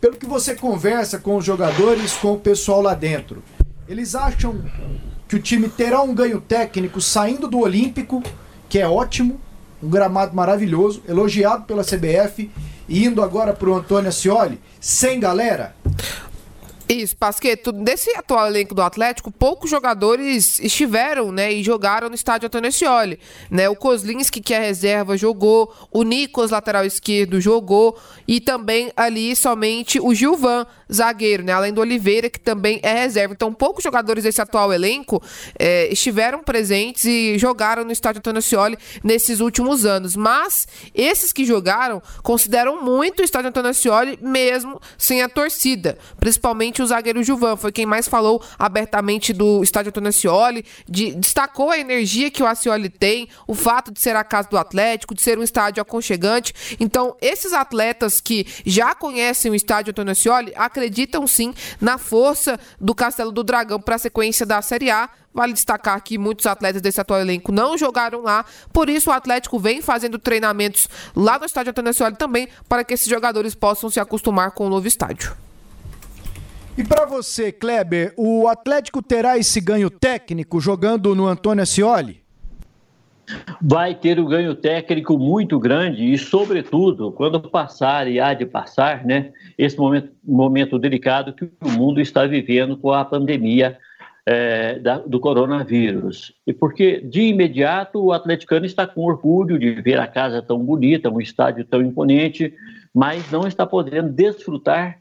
pelo 0.00 0.16
que 0.16 0.26
você 0.26 0.54
conversa 0.54 1.18
com 1.18 1.36
os 1.36 1.44
jogadores, 1.44 2.14
com 2.14 2.32
o 2.32 2.40
pessoal 2.40 2.82
lá 2.82 2.94
dentro, 2.94 3.42
eles 3.88 4.14
acham 4.14 4.64
que 5.28 5.36
o 5.36 5.42
time 5.42 5.68
terá 5.68 6.02
um 6.02 6.14
ganho 6.14 6.40
técnico 6.40 7.00
saindo 7.00 7.48
do 7.48 7.58
Olímpico, 7.58 8.22
que 8.68 8.78
é 8.78 8.88
ótimo, 8.88 9.40
um 9.82 9.88
gramado 9.88 10.34
maravilhoso, 10.34 11.02
elogiado 11.06 11.64
pela 11.64 11.84
CBF, 11.84 12.50
e 12.88 13.04
indo 13.04 13.22
agora 13.22 13.52
para 13.52 13.68
o 13.68 13.74
Antônio 13.74 14.08
Ascioli, 14.08 14.60
sem 14.80 15.20
galera? 15.20 15.74
Isso, 16.88 17.14
Pasqueto, 17.18 17.70
desse 17.70 18.08
atual 18.16 18.46
elenco 18.46 18.74
do 18.74 18.80
Atlético, 18.80 19.30
poucos 19.30 19.68
jogadores 19.68 20.58
estiveram, 20.58 21.30
né, 21.30 21.52
e 21.52 21.62
jogaram 21.62 22.08
no 22.08 22.14
estádio 22.14 22.46
Antônio 22.46 22.72
Scioli, 22.72 23.20
né? 23.50 23.68
O 23.68 23.76
Kozlinski, 23.76 24.40
que 24.40 24.54
é 24.54 24.58
reserva, 24.58 25.14
jogou, 25.14 25.70
o 25.92 26.02
Nicos, 26.02 26.50
lateral 26.50 26.86
esquerdo, 26.86 27.42
jogou, 27.42 27.98
e 28.26 28.40
também 28.40 28.90
ali 28.96 29.36
somente 29.36 30.00
o 30.00 30.14
Gilvan, 30.14 30.66
zagueiro, 30.90 31.42
né? 31.42 31.52
Além 31.52 31.74
do 31.74 31.82
Oliveira, 31.82 32.30
que 32.30 32.40
também 32.40 32.80
é 32.82 32.94
reserva. 32.94 33.34
Então, 33.34 33.52
poucos 33.52 33.84
jogadores 33.84 34.24
desse 34.24 34.40
atual 34.40 34.72
elenco 34.72 35.22
é, 35.58 35.92
estiveram 35.92 36.42
presentes 36.42 37.04
e 37.04 37.38
jogaram 37.38 37.84
no 37.84 37.92
estádio 37.92 38.20
Antônio 38.20 38.40
Scioli 38.40 38.78
nesses 39.04 39.40
últimos 39.40 39.84
anos. 39.84 40.16
Mas 40.16 40.66
esses 40.94 41.32
que 41.34 41.44
jogaram 41.44 42.02
consideram 42.22 42.82
muito 42.82 43.20
o 43.20 43.24
estádio 43.24 43.50
Antônio 43.50 43.74
Scioli, 43.74 44.18
mesmo 44.22 44.80
sem 44.96 45.20
a 45.20 45.28
torcida, 45.28 45.98
principalmente 46.18 46.77
o 46.82 46.86
zagueiro 46.86 47.22
Juvan, 47.22 47.56
foi 47.56 47.72
quem 47.72 47.86
mais 47.86 48.08
falou 48.08 48.42
abertamente 48.58 49.32
do 49.32 49.62
estádio 49.62 49.90
Antônio 49.90 50.08
Ascioli, 50.08 50.64
de, 50.88 51.14
destacou 51.14 51.70
a 51.70 51.78
energia 51.78 52.30
que 52.30 52.42
o 52.42 52.46
Ascioli 52.46 52.88
tem, 52.88 53.28
o 53.46 53.54
fato 53.54 53.92
de 53.92 54.00
ser 54.00 54.16
a 54.16 54.24
casa 54.24 54.48
do 54.48 54.58
Atlético, 54.58 55.14
de 55.14 55.22
ser 55.22 55.38
um 55.38 55.42
estádio 55.42 55.80
aconchegante. 55.80 56.54
Então, 56.78 57.16
esses 57.20 57.52
atletas 57.52 58.20
que 58.20 58.46
já 58.64 58.94
conhecem 58.94 59.50
o 59.50 59.54
estádio 59.54 59.90
Antônio 59.90 60.12
Ascioli 60.12 60.52
acreditam 60.56 61.26
sim 61.26 61.54
na 61.80 61.98
força 61.98 62.58
do 62.80 62.94
Castelo 62.94 63.32
do 63.32 63.44
Dragão 63.44 63.80
para 63.80 63.96
a 63.96 63.98
sequência 63.98 64.44
da 64.44 64.60
Série 64.62 64.90
A. 64.90 65.08
Vale 65.32 65.52
destacar 65.52 66.02
que 66.02 66.18
muitos 66.18 66.46
atletas 66.46 66.82
desse 66.82 67.00
atual 67.00 67.20
elenco 67.20 67.52
não 67.52 67.78
jogaram 67.78 68.22
lá, 68.22 68.44
por 68.72 68.88
isso 68.88 69.10
o 69.10 69.12
Atlético 69.12 69.58
vem 69.58 69.80
fazendo 69.80 70.18
treinamentos 70.18 70.88
lá 71.14 71.38
no 71.38 71.44
estádio 71.44 71.70
Antônio 71.70 71.90
Ascioli 71.90 72.16
também, 72.16 72.48
para 72.68 72.82
que 72.82 72.94
esses 72.94 73.06
jogadores 73.06 73.54
possam 73.54 73.88
se 73.90 74.00
acostumar 74.00 74.50
com 74.50 74.66
o 74.66 74.70
novo 74.70 74.88
estádio. 74.88 75.47
E 76.78 76.84
para 76.84 77.04
você, 77.06 77.50
Kleber, 77.50 78.14
o 78.16 78.46
Atlético 78.46 79.02
terá 79.02 79.36
esse 79.36 79.60
ganho 79.60 79.90
técnico 79.90 80.60
jogando 80.60 81.12
no 81.12 81.26
Antônio 81.26 81.60
Ascioli? 81.60 82.22
Vai 83.60 83.96
ter 83.96 84.20
um 84.20 84.26
ganho 84.26 84.54
técnico 84.54 85.18
muito 85.18 85.58
grande 85.58 86.12
e, 86.12 86.16
sobretudo, 86.16 87.10
quando 87.10 87.40
passar 87.40 88.06
e 88.06 88.20
há 88.20 88.32
de 88.32 88.46
passar, 88.46 89.04
né, 89.04 89.32
esse 89.58 89.76
momento, 89.76 90.12
momento 90.24 90.78
delicado 90.78 91.32
que 91.32 91.50
o 91.60 91.68
mundo 91.68 92.00
está 92.00 92.24
vivendo 92.26 92.76
com 92.76 92.92
a 92.92 93.04
pandemia 93.04 93.76
é, 94.24 94.78
da, 94.78 94.98
do 94.98 95.18
coronavírus. 95.18 96.32
E 96.46 96.52
porque, 96.52 97.00
de 97.00 97.22
imediato, 97.22 97.98
o 98.00 98.12
atleticano 98.12 98.64
está 98.64 98.86
com 98.86 99.00
orgulho 99.00 99.58
de 99.58 99.72
ver 99.82 99.98
a 99.98 100.06
casa 100.06 100.40
tão 100.40 100.60
bonita, 100.60 101.10
um 101.10 101.20
estádio 101.20 101.64
tão 101.64 101.82
imponente, 101.82 102.54
mas 102.94 103.28
não 103.32 103.48
está 103.48 103.66
podendo 103.66 104.10
desfrutar 104.12 104.96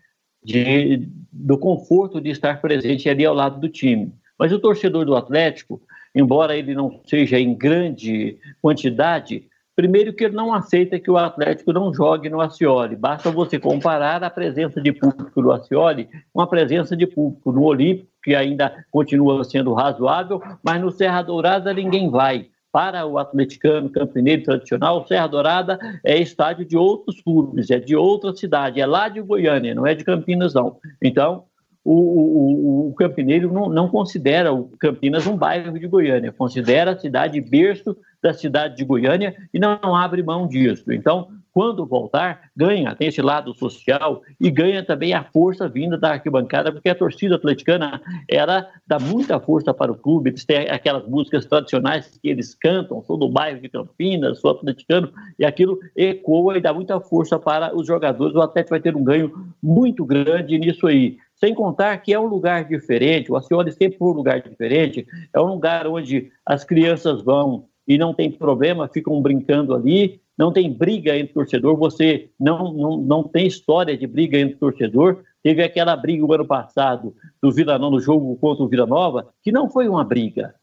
de, 0.48 1.10
do 1.30 1.58
conforto 1.58 2.22
de 2.22 2.30
estar 2.30 2.62
presente 2.62 3.10
ali 3.10 3.26
ao 3.26 3.36
lado 3.36 3.60
do 3.60 3.68
time. 3.68 4.14
Mas 4.40 4.54
o 4.54 4.60
torcedor 4.60 5.04
do 5.04 5.14
Atlético, 5.14 5.82
embora 6.16 6.56
ele 6.56 6.74
não 6.74 7.02
seja 7.06 7.38
em 7.38 7.54
grande 7.54 8.38
quantidade, 8.62 9.44
primeiro 9.76 10.14
que 10.14 10.24
ele 10.24 10.36
não 10.36 10.54
aceita 10.54 11.00
que 11.00 11.12
o 11.12 11.18
Atlético 11.18 11.74
não 11.74 11.94
jogue 11.94 12.30
no 12.30 12.40
Acioli. 12.40 12.96
Basta 12.96 13.30
você 13.30 13.60
comparar 13.60 14.24
a 14.24 14.30
presença 14.30 14.80
de 14.80 14.94
público 14.94 15.42
no 15.42 15.52
Acioli 15.52 16.08
com 16.32 16.40
a 16.40 16.48
presença 16.48 16.96
de 16.96 17.06
público 17.06 17.52
no 17.52 17.64
Olímpico, 17.64 18.10
que 18.24 18.34
ainda 18.34 18.86
continua 18.90 19.44
sendo 19.44 19.74
razoável, 19.74 20.42
mas 20.64 20.80
no 20.80 20.92
Serra 20.92 21.24
Dourada 21.24 21.74
ninguém 21.74 22.10
vai 22.10 22.48
para 22.72 23.06
o 23.06 23.18
atleticano 23.18 23.90
campineiro 23.90 24.44
tradicional, 24.44 25.06
Serra 25.08 25.28
Dourada 25.28 25.80
é 26.04 26.18
estádio 26.18 26.66
de 26.66 26.78
outros 26.78 27.22
clubes, 27.22 27.70
é 27.70 27.80
de 27.80 27.96
outra 27.96 28.36
cidade, 28.36 28.80
é 28.80 28.86
lá 28.86 29.10
de 29.10 29.22
Goiânia, 29.22 29.74
não 29.74 29.88
é 29.88 29.96
de 29.96 30.04
Campinas, 30.04 30.54
não. 30.54 30.78
Então, 31.02 31.46
o, 31.84 31.94
o, 31.94 32.90
o 32.90 32.94
campineiro 32.94 33.52
não, 33.52 33.70
não, 33.70 33.88
considera 33.88 34.52
o 34.52 34.66
Campinas 34.78 35.26
um 35.26 35.38
bairro 35.38 35.80
de 35.80 35.88
Goiânia, 35.88 36.34
considera 36.34 36.92
a 36.92 37.00
cidade 37.00 37.40
berço 37.40 37.96
da 38.22 38.34
cidade 38.34 38.76
de 38.76 38.84
Goiânia 38.84 39.36
e 39.54 39.60
não 39.60 39.96
abre 39.96 40.22
mão 40.22 40.48
disso. 40.48 40.92
Então, 40.92 41.30
quando 41.58 41.88
voltar, 41.88 42.52
ganha, 42.56 42.94
tem 42.94 43.08
esse 43.08 43.20
lado 43.20 43.52
social 43.52 44.22
e 44.40 44.52
ganha 44.52 44.86
também 44.86 45.16
a 45.16 45.24
força 45.24 45.68
vinda 45.68 45.98
da 45.98 46.12
arquibancada, 46.12 46.72
porque 46.72 46.88
a 46.88 46.94
torcida 46.94 47.34
atleticana 47.34 48.00
era 48.30 48.70
dá 48.86 49.00
muita 49.00 49.40
força 49.40 49.74
para 49.74 49.92
o 49.92 49.98
clube, 49.98 50.30
eles 50.30 50.46
têm 50.46 50.70
aquelas 50.70 51.08
músicas 51.08 51.48
tradicionais 51.48 52.20
que 52.22 52.30
eles 52.30 52.54
cantam, 52.54 53.02
sou 53.02 53.18
do 53.18 53.28
bairro 53.28 53.60
de 53.60 53.70
Campinas, 53.70 54.40
sou 54.40 54.52
atleticano, 54.52 55.12
e 55.40 55.44
aquilo 55.44 55.80
ecoa 55.96 56.60
e 56.60 56.62
dá 56.62 56.72
muita 56.72 57.00
força 57.00 57.40
para 57.40 57.76
os 57.76 57.88
jogadores. 57.88 58.36
O 58.36 58.42
Atlético 58.42 58.76
vai 58.76 58.80
ter 58.80 58.96
um 58.96 59.04
ganho 59.04 59.34
muito 59.60 60.06
grande 60.06 60.60
nisso 60.60 60.86
aí. 60.86 61.18
Sem 61.34 61.56
contar 61.56 61.98
que 61.98 62.14
é 62.14 62.20
um 62.20 62.28
lugar 62.28 62.66
diferente, 62.66 63.32
o 63.32 63.36
Acioli 63.36 63.72
sempre 63.72 63.98
foi 63.98 64.10
um 64.10 64.18
lugar 64.18 64.44
diferente, 64.44 65.08
é 65.34 65.40
um 65.40 65.48
lugar 65.48 65.88
onde 65.88 66.32
as 66.46 66.64
crianças 66.64 67.24
vão 67.24 67.66
e 67.88 67.98
não 67.98 68.14
tem 68.14 68.30
problema, 68.30 68.88
ficam 68.88 69.20
brincando 69.20 69.74
ali, 69.74 70.22
não 70.38 70.52
tem 70.52 70.72
briga 70.72 71.18
entre 71.18 71.34
torcedor, 71.34 71.76
você 71.76 72.30
não, 72.40 72.72
não, 72.72 72.98
não 72.98 73.24
tem 73.24 73.48
história 73.48 73.98
de 73.98 74.06
briga 74.06 74.38
entre 74.38 74.58
torcedor. 74.58 75.24
Teve 75.42 75.64
aquela 75.64 75.96
briga 75.96 76.26
o 76.26 76.34
ano 76.34 76.46
passado 76.46 77.16
do 77.42 77.52
Vila 77.52 77.80
Nova, 77.80 77.96
no 77.96 78.00
jogo 78.00 78.36
contra 78.38 78.64
o 78.64 78.68
Vila 78.68 78.86
Nova, 78.86 79.30
que 79.42 79.52
não 79.52 79.70
foi 79.70 79.88
uma 79.88 80.04
briga. 80.04 80.54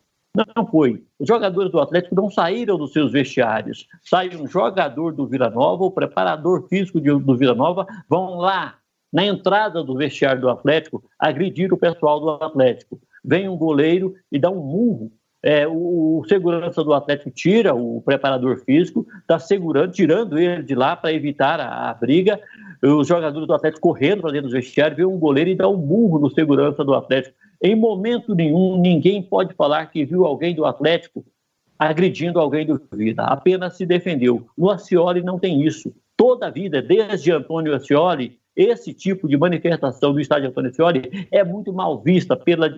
Não 0.57 0.67
foi. 0.67 1.05
Os 1.19 1.27
jogadores 1.27 1.71
do 1.71 1.81
Atlético 1.81 2.15
não 2.15 2.31
saíram 2.31 2.77
dos 2.77 2.93
seus 2.93 3.13
vestiários. 3.13 3.87
Sai 4.03 4.37
um 4.37 4.47
jogador 4.47 5.13
do 5.13 5.27
Vila 5.27 5.51
Nova, 5.51 5.85
o 5.85 5.91
preparador 5.91 6.69
físico 6.69 7.01
de, 7.01 7.11
do 7.11 7.37
Vila 7.37 7.55
Nova, 7.55 7.87
vão 8.09 8.37
lá, 8.37 8.77
na 9.13 9.25
entrada 9.25 9.83
do 9.83 9.97
vestiário 9.97 10.41
do 10.41 10.51
Atlético, 10.51 11.05
agredir 11.19 11.73
o 11.73 11.79
pessoal 11.79 12.21
do 12.21 12.31
Atlético. 12.45 13.01
Vem 13.25 13.49
um 13.49 13.57
goleiro 13.57 14.15
e 14.31 14.39
dá 14.39 14.51
um 14.51 14.61
murro 14.61 15.13
é, 15.45 15.69
o, 15.69 16.21
o, 16.21 16.25
segurança 16.27 16.83
do 16.83 16.95
Atlético 16.95 17.31
tira 17.31 17.75
o 17.75 18.01
preparador 18.01 18.65
físico, 18.65 19.07
está 19.21 19.39
segurando, 19.39 19.93
tirando 19.93 20.39
ele 20.39 20.63
de 20.63 20.75
lá 20.75 20.97
para 20.97 21.13
evitar 21.13 21.61
a, 21.61 21.91
a, 21.91 21.95
briga. 21.95 22.41
Os 22.83 23.07
jogadores 23.07 23.47
do 23.47 23.53
Atlético 23.53 23.89
correndo 23.89 24.23
para 24.23 24.33
dentro 24.33 24.49
do 24.49 24.55
vestiário, 24.55 24.97
vê 24.97 25.05
um 25.05 25.19
goleiro 25.19 25.51
e 25.51 25.55
dá 25.55 25.69
um 25.69 25.77
burro 25.77 26.19
no 26.19 26.31
segurança 26.31 26.83
do 26.83 26.95
Atlético. 26.95 27.37
Em 27.63 27.77
momento 27.77 28.35
nenhum, 28.35 28.81
ninguém 28.81 29.23
pode 29.23 29.53
falar 29.53 29.85
que 29.91 30.07
viu 30.07 30.25
alguém 30.25 30.55
do 30.55 30.65
Atlético 30.65 31.23
agredindo 31.79 32.41
alguém 32.41 32.65
do 32.65 32.81
Vida, 32.93 33.25
apenas 33.25 33.77
se 33.77 33.85
defendeu. 33.85 34.47
No 34.57 34.71
Acioli 34.71 35.23
não 35.23 35.39
tem 35.39 35.63
isso. 35.63 35.93
Toda 36.17 36.47
a 36.47 36.51
vida, 36.51 36.81
desde 36.81 37.33
Antônio 37.33 37.75
Acioli, 37.75 38.39
esse 38.57 38.93
tipo 38.93 39.29
de 39.29 39.37
manifestação 39.37 40.13
do 40.13 40.21
estádio 40.21 40.49
Antônio 40.49 40.73
Fiori 40.73 41.29
é 41.31 41.43
muito 41.43 41.73
mal 41.73 42.01
vista 42.01 42.37
pela, 42.37 42.73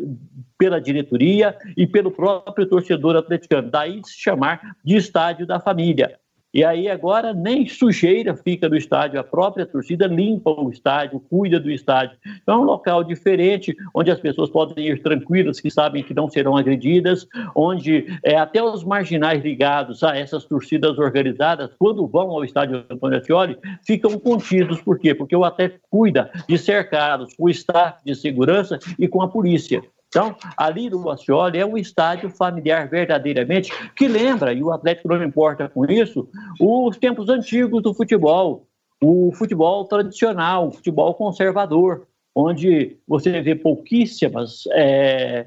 pela 0.58 0.80
diretoria 0.80 1.56
e 1.76 1.86
pelo 1.86 2.10
próprio 2.10 2.66
torcedor 2.66 3.16
atleticano. 3.16 3.70
Daí 3.70 4.00
se 4.04 4.18
chamar 4.18 4.76
de 4.84 4.96
estádio 4.96 5.46
da 5.46 5.60
família. 5.60 6.18
E 6.56 6.64
aí 6.64 6.88
agora 6.88 7.34
nem 7.34 7.68
sujeira 7.68 8.34
fica 8.34 8.66
no 8.66 8.78
estádio, 8.78 9.20
a 9.20 9.22
própria 9.22 9.66
torcida 9.66 10.06
limpa 10.06 10.50
o 10.50 10.70
estádio, 10.70 11.20
cuida 11.20 11.60
do 11.60 11.70
estádio. 11.70 12.16
Então 12.42 12.54
é 12.54 12.58
um 12.60 12.64
local 12.64 13.04
diferente, 13.04 13.76
onde 13.94 14.10
as 14.10 14.18
pessoas 14.18 14.48
podem 14.48 14.88
ir 14.88 15.02
tranquilas, 15.02 15.60
que 15.60 15.70
sabem 15.70 16.02
que 16.02 16.14
não 16.14 16.30
serão 16.30 16.56
agredidas, 16.56 17.28
onde 17.54 18.06
é, 18.24 18.38
até 18.38 18.62
os 18.62 18.82
marginais 18.84 19.44
ligados 19.44 20.02
a 20.02 20.16
essas 20.16 20.46
torcidas 20.46 20.98
organizadas, 20.98 21.74
quando 21.78 22.06
vão 22.06 22.30
ao 22.30 22.42
estádio 22.42 22.86
Antônio 22.88 23.18
Ascioli, 23.18 23.58
ficam 23.86 24.18
contidos. 24.18 24.80
Por 24.80 24.98
quê? 24.98 25.14
Porque 25.14 25.36
o 25.36 25.44
Atlético 25.44 25.84
cuida 25.90 26.30
de 26.48 26.56
cercados 26.56 27.36
com 27.36 27.44
o 27.44 27.50
staff 27.50 28.02
de 28.02 28.14
segurança 28.14 28.78
e 28.98 29.06
com 29.06 29.20
a 29.20 29.28
polícia. 29.28 29.82
Então, 30.16 30.34
ali 30.56 30.88
no 30.88 31.10
Ascioli 31.10 31.58
é 31.58 31.66
um 31.66 31.76
estádio 31.76 32.30
familiar 32.30 32.88
verdadeiramente 32.88 33.70
que 33.94 34.08
lembra, 34.08 34.50
e 34.54 34.62
o 34.62 34.72
Atlético 34.72 35.08
não 35.08 35.22
importa 35.22 35.68
com 35.68 35.84
isso, 35.84 36.26
os 36.58 36.96
tempos 36.96 37.28
antigos 37.28 37.82
do 37.82 37.92
futebol, 37.92 38.66
o 38.98 39.30
futebol 39.34 39.84
tradicional, 39.84 40.68
o 40.68 40.70
futebol 40.70 41.12
conservador, 41.12 42.06
onde 42.34 42.96
você 43.06 43.42
vê 43.42 43.54
pouquíssimas 43.54 44.62
é, 44.72 45.46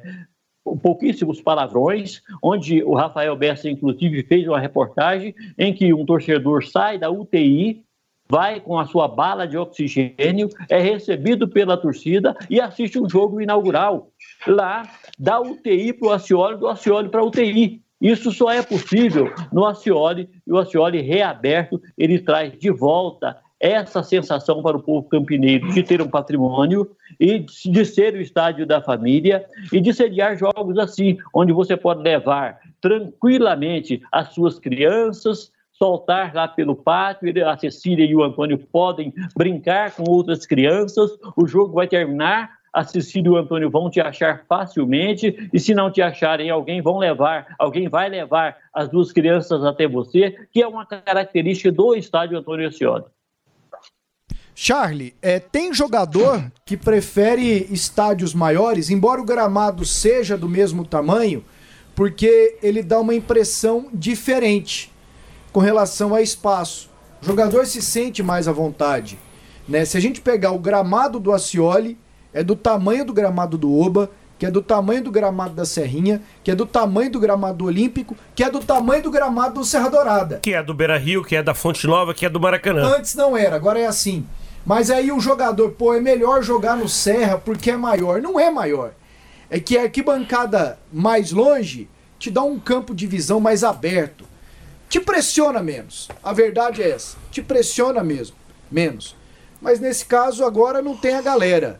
pouquíssimos 0.83 1.41
palavrões, 1.41 2.21
onde 2.43 2.83
o 2.83 2.93
Rafael 2.93 3.35
Bessa, 3.35 3.67
inclusive, 3.67 4.21
fez 4.21 4.47
uma 4.47 4.59
reportagem 4.59 5.33
em 5.57 5.73
que 5.73 5.91
um 5.95 6.05
torcedor 6.05 6.63
sai 6.63 6.99
da 6.99 7.09
UTI 7.09 7.83
vai 8.29 8.59
com 8.59 8.77
a 8.77 8.85
sua 8.85 9.07
bala 9.07 9.47
de 9.47 9.57
oxigênio, 9.57 10.49
é 10.69 10.79
recebido 10.79 11.47
pela 11.47 11.75
torcida 11.75 12.35
e 12.49 12.61
assiste 12.61 12.99
um 12.99 13.09
jogo 13.09 13.41
inaugural 13.41 14.11
lá 14.45 14.83
da 15.17 15.41
UTI 15.41 15.93
para 15.93 16.07
o 16.07 16.11
Acioli, 16.11 16.57
do 16.57 16.67
Acioli 16.67 17.09
para 17.09 17.21
a 17.21 17.25
UTI. 17.25 17.81
Isso 17.99 18.31
só 18.31 18.51
é 18.51 18.61
possível 18.61 19.33
no 19.51 19.65
Acioli, 19.65 20.29
e 20.47 20.53
o 20.53 20.57
Acioli 20.57 21.01
reaberto, 21.01 21.81
ele 21.97 22.19
traz 22.19 22.57
de 22.57 22.69
volta 22.69 23.37
essa 23.59 24.01
sensação 24.01 24.61
para 24.61 24.77
o 24.77 24.81
povo 24.81 25.09
campineiro 25.09 25.69
de 25.73 25.83
ter 25.83 26.01
um 26.01 26.07
patrimônio 26.07 26.89
e 27.19 27.39
de 27.39 27.83
ser 27.83 28.13
o 28.13 28.21
estádio 28.21 28.65
da 28.65 28.81
família 28.81 29.45
e 29.73 29.81
de 29.81 29.93
sediar 29.93 30.37
jogos 30.37 30.77
assim, 30.77 31.17
onde 31.33 31.51
você 31.51 31.75
pode 31.75 32.01
levar 32.01 32.59
tranquilamente 32.79 34.01
as 34.13 34.33
suas 34.33 34.57
crianças, 34.57 35.51
soltar 35.79 36.35
lá 36.35 36.45
pelo 36.45 36.75
pátio, 36.75 37.29
a 37.47 37.57
Cecília 37.57 38.05
e 38.05 38.13
o 38.13 38.21
Antônio 38.21 38.57
podem 38.57 39.13
brincar 39.35 39.95
com 39.95 40.03
outras 40.03 40.45
crianças, 40.45 41.09
o 41.37 41.47
jogo 41.47 41.73
vai 41.73 41.87
terminar, 41.87 42.59
a 42.73 42.83
Cecília 42.83 43.29
e 43.29 43.31
o 43.31 43.37
Antônio 43.37 43.69
vão 43.69 43.89
te 43.89 44.01
achar 44.01 44.43
facilmente, 44.47 45.49
e 45.53 45.59
se 45.59 45.73
não 45.73 45.89
te 45.89 46.01
acharem, 46.01 46.49
alguém 46.49 46.81
vão 46.81 46.97
levar, 46.97 47.55
alguém 47.57 47.87
vai 47.87 48.09
levar 48.09 48.57
as 48.73 48.89
duas 48.89 49.11
crianças 49.13 49.63
até 49.63 49.87
você, 49.87 50.35
que 50.51 50.61
é 50.61 50.67
uma 50.67 50.85
característica 50.85 51.71
do 51.71 51.95
estádio 51.95 52.37
Antônio 52.37 52.67
Ascioli. 52.67 53.05
Charlie, 54.53 55.15
é, 55.21 55.39
tem 55.39 55.73
jogador 55.73 56.51
que 56.65 56.75
prefere 56.75 57.65
estádios 57.71 58.33
maiores, 58.33 58.89
embora 58.89 59.21
o 59.21 59.25
gramado 59.25 59.85
seja 59.85 60.37
do 60.37 60.49
mesmo 60.49 60.85
tamanho, 60.85 61.45
porque 61.95 62.57
ele 62.61 62.83
dá 62.83 62.99
uma 62.99 63.15
impressão 63.15 63.89
diferente 63.93 64.91
com 65.51 65.59
relação 65.59 66.13
a 66.13 66.21
espaço. 66.21 66.89
O 67.21 67.25
jogador 67.25 67.65
se 67.65 67.81
sente 67.81 68.23
mais 68.23 68.47
à 68.47 68.51
vontade. 68.51 69.19
Né? 69.67 69.85
Se 69.85 69.97
a 69.97 69.99
gente 69.99 70.21
pegar 70.21 70.51
o 70.51 70.59
gramado 70.59 71.19
do 71.19 71.33
Acioli, 71.33 71.97
é 72.33 72.43
do 72.43 72.55
tamanho 72.55 73.05
do 73.05 73.13
gramado 73.13 73.57
do 73.57 73.77
Oba, 73.77 74.09
que 74.37 74.45
é 74.45 74.51
do 74.51 74.61
tamanho 74.61 75.03
do 75.03 75.11
gramado 75.11 75.53
da 75.53 75.65
Serrinha, 75.65 76.21
que 76.43 76.49
é 76.49 76.55
do 76.55 76.65
tamanho 76.65 77.11
do 77.11 77.19
gramado 77.19 77.57
do 77.57 77.65
Olímpico, 77.65 78.15
que 78.33 78.43
é 78.43 78.49
do 78.49 78.59
tamanho 78.61 79.03
do 79.03 79.11
gramado 79.11 79.55
do 79.55 79.65
Serra 79.65 79.89
Dourada. 79.89 80.39
Que 80.41 80.53
é 80.53 80.63
do 80.63 80.73
Beira 80.73 80.97
Rio, 80.97 81.23
que 81.23 81.35
é 81.35 81.43
da 81.43 81.53
Fonte 81.53 81.85
Nova, 81.85 82.13
que 82.13 82.25
é 82.25 82.29
do 82.29 82.39
Maracanã. 82.39 82.95
Antes 82.95 83.15
não 83.15 83.35
era, 83.35 83.57
agora 83.57 83.79
é 83.79 83.85
assim. 83.85 84.25
Mas 84.65 84.89
aí 84.89 85.11
o 85.11 85.19
jogador, 85.19 85.71
pô, 85.71 85.93
é 85.93 85.99
melhor 85.99 86.41
jogar 86.41 86.77
no 86.77 86.87
Serra 86.87 87.37
porque 87.37 87.71
é 87.71 87.77
maior. 87.77 88.21
Não 88.21 88.39
é 88.39 88.49
maior. 88.49 88.91
É 89.49 89.59
que 89.59 89.77
a 89.77 89.83
arquibancada 89.83 90.79
mais 90.93 91.31
longe 91.31 91.89
te 92.17 92.31
dá 92.31 92.41
um 92.41 92.59
campo 92.59 92.93
de 92.95 93.07
visão 93.07 93.39
mais 93.39 93.63
aberto 93.63 94.28
te 94.89 94.99
pressiona 94.99 95.61
menos. 95.61 96.09
A 96.23 96.33
verdade 96.33 96.81
é 96.81 96.89
essa. 96.89 97.15
Te 97.31 97.41
pressiona 97.41 98.03
mesmo. 98.03 98.35
Menos. 98.71 99.15
Mas 99.61 99.79
nesse 99.79 100.05
caso 100.05 100.43
agora 100.43 100.81
não 100.81 100.97
tem 100.97 101.13
a 101.13 101.21
galera. 101.21 101.79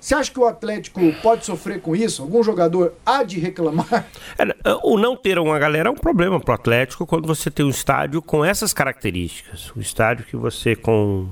Você 0.00 0.14
acha 0.14 0.30
que 0.30 0.38
o 0.38 0.46
Atlético 0.46 1.00
pode 1.22 1.44
sofrer 1.44 1.80
com 1.80 1.94
isso? 1.94 2.22
Algum 2.22 2.42
jogador 2.42 2.94
há 3.04 3.22
de 3.22 3.38
reclamar? 3.38 4.06
É, 4.38 4.78
o 4.84 4.96
não 4.96 5.16
ter 5.16 5.38
uma 5.38 5.58
galera 5.58 5.88
é 5.88 5.92
um 5.92 5.96
problema 5.96 6.38
pro 6.38 6.54
Atlético 6.54 7.06
quando 7.06 7.26
você 7.26 7.50
tem 7.50 7.64
um 7.64 7.70
estádio 7.70 8.22
com 8.22 8.44
essas 8.44 8.72
características. 8.72 9.72
Um 9.76 9.80
estádio 9.80 10.24
que 10.24 10.36
você 10.36 10.76
com 10.76 11.28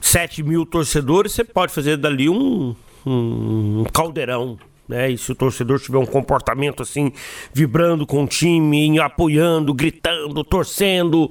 7 0.00 0.42
mil 0.42 0.66
torcedores, 0.66 1.32
você 1.32 1.44
pode 1.44 1.72
fazer 1.72 1.96
dali 1.96 2.28
um, 2.28 2.74
um 3.06 3.84
caldeirão. 3.92 4.58
Né? 4.90 5.12
E 5.12 5.16
se 5.16 5.30
o 5.30 5.36
torcedor 5.36 5.78
tiver 5.78 5.98
um 5.98 6.04
comportamento 6.04 6.82
assim, 6.82 7.12
vibrando 7.54 8.04
com 8.04 8.24
o 8.24 8.26
time, 8.26 8.98
apoiando, 8.98 9.72
gritando, 9.72 10.42
torcendo, 10.42 11.30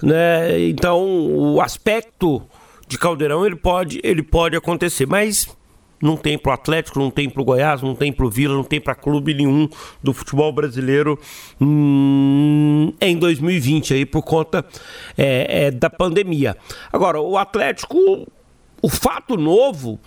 né? 0.00 0.60
Então 0.68 1.02
o 1.04 1.60
aspecto 1.60 2.40
de 2.86 2.96
caldeirão 2.96 3.44
ele 3.44 3.56
pode, 3.56 4.00
ele 4.04 4.22
pode 4.22 4.56
acontecer, 4.56 5.06
mas 5.06 5.48
não 6.00 6.16
tem 6.16 6.38
pro 6.38 6.52
Atlético, 6.52 7.00
não 7.00 7.10
tem 7.10 7.28
pro 7.28 7.44
Goiás, 7.44 7.82
não 7.82 7.96
tem 7.96 8.12
pro 8.12 8.30
Vila, 8.30 8.54
não 8.54 8.62
tem 8.62 8.80
para 8.80 8.94
clube 8.94 9.34
nenhum 9.34 9.68
do 10.00 10.14
futebol 10.14 10.52
brasileiro 10.52 11.18
hum, 11.60 12.92
em 13.00 13.16
2020 13.16 13.92
aí 13.92 14.06
por 14.06 14.22
conta 14.22 14.64
é, 15.18 15.64
é, 15.64 15.70
da 15.72 15.90
pandemia. 15.90 16.56
Agora, 16.92 17.20
o 17.20 17.36
Atlético, 17.36 17.98
o 18.80 18.88
fato 18.88 19.36
novo, 19.36 19.98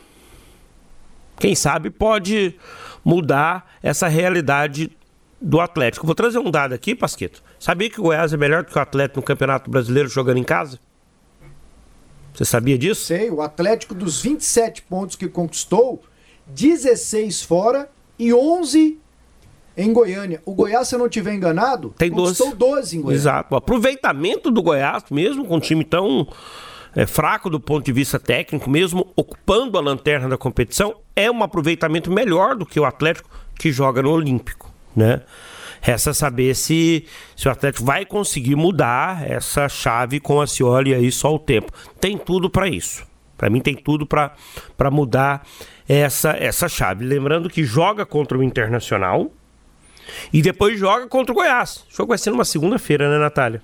quem 1.39 1.55
sabe 1.55 1.89
pode 1.89 2.55
mudar 3.03 3.77
essa 3.81 4.07
realidade 4.07 4.91
do 5.39 5.59
Atlético. 5.59 6.05
Vou 6.05 6.15
trazer 6.15 6.39
um 6.39 6.49
dado 6.49 6.73
aqui, 6.73 6.95
Pasqueto. 6.95 7.43
Sabia 7.59 7.89
que 7.89 7.99
o 7.99 8.03
Goiás 8.03 8.33
é 8.33 8.37
melhor 8.37 8.63
do 8.63 8.71
que 8.71 8.77
o 8.77 8.81
Atlético 8.81 9.19
no 9.19 9.25
Campeonato 9.25 9.69
Brasileiro 9.69 10.09
jogando 10.09 10.37
em 10.37 10.43
casa? 10.43 10.79
Você 12.33 12.45
sabia 12.45 12.77
disso? 12.77 13.05
Sei, 13.05 13.31
o 13.31 13.41
Atlético 13.41 13.95
dos 13.95 14.21
27 14.21 14.83
pontos 14.83 15.15
que 15.15 15.27
conquistou, 15.27 16.03
16 16.47 17.41
fora 17.41 17.89
e 18.17 18.33
11 18.33 18.99
em 19.75 19.93
Goiânia. 19.93 20.41
O 20.45 20.53
Goiás, 20.53 20.87
se 20.87 20.95
eu 20.95 20.99
não 20.99 21.05
estiver 21.05 21.33
enganado, 21.33 21.93
Tem 21.97 22.09
conquistou 22.09 22.55
12. 22.55 22.57
12 22.57 22.97
em 22.97 23.01
Goiânia. 23.01 23.19
Exato. 23.19 23.53
O 23.53 23.57
aproveitamento 23.57 24.51
do 24.51 24.61
Goiás, 24.61 25.03
mesmo 25.09 25.45
com 25.45 25.57
um 25.57 25.59
time 25.59 25.83
tão 25.83 26.27
é, 26.97 27.05
fraco 27.05 27.47
do 27.47 27.59
ponto 27.59 27.85
de 27.85 27.91
vista 27.91 28.19
técnico, 28.19 28.67
mesmo 28.67 29.13
ocupando 29.15 29.77
a 29.77 29.81
lanterna 29.81 30.27
da 30.27 30.35
competição, 30.35 30.95
é 31.15 31.29
um 31.29 31.43
aproveitamento 31.43 32.11
melhor 32.11 32.55
do 32.55 32.65
que 32.65 32.79
o 32.79 32.85
Atlético 32.85 33.29
que 33.53 33.71
joga 33.71 34.01
no 34.01 34.09
Olímpico, 34.09 34.73
né? 34.95 35.21
Resta 35.79 36.11
saber 36.11 36.55
se, 36.55 37.05
se 37.35 37.47
o 37.47 37.51
Atlético 37.51 37.85
vai 37.85 38.03
conseguir 38.03 38.55
mudar 38.55 39.29
essa 39.29 39.69
chave 39.69 40.19
com 40.19 40.41
a 40.41 40.47
Cioli 40.47 40.95
aí 40.95 41.11
só 41.11 41.35
o 41.35 41.37
tempo. 41.37 41.71
Tem 42.01 42.17
tudo 42.17 42.49
para 42.49 42.67
isso. 42.67 43.05
Para 43.37 43.47
mim 43.51 43.61
tem 43.61 43.75
tudo 43.75 44.07
para 44.07 44.91
mudar 44.91 45.45
essa, 45.87 46.31
essa 46.31 46.67
chave. 46.67 47.05
Lembrando 47.05 47.47
que 47.47 47.63
joga 47.63 48.07
contra 48.07 48.35
o 48.35 48.43
Internacional 48.43 49.31
e 50.33 50.41
depois 50.41 50.79
joga 50.79 51.05
contra 51.05 51.31
o 51.31 51.35
Goiás. 51.35 51.85
O 51.91 51.95
jogo 51.95 52.09
vai 52.09 52.17
ser 52.17 52.31
numa 52.31 52.43
segunda-feira, 52.43 53.07
né, 53.07 53.19
Natália? 53.19 53.61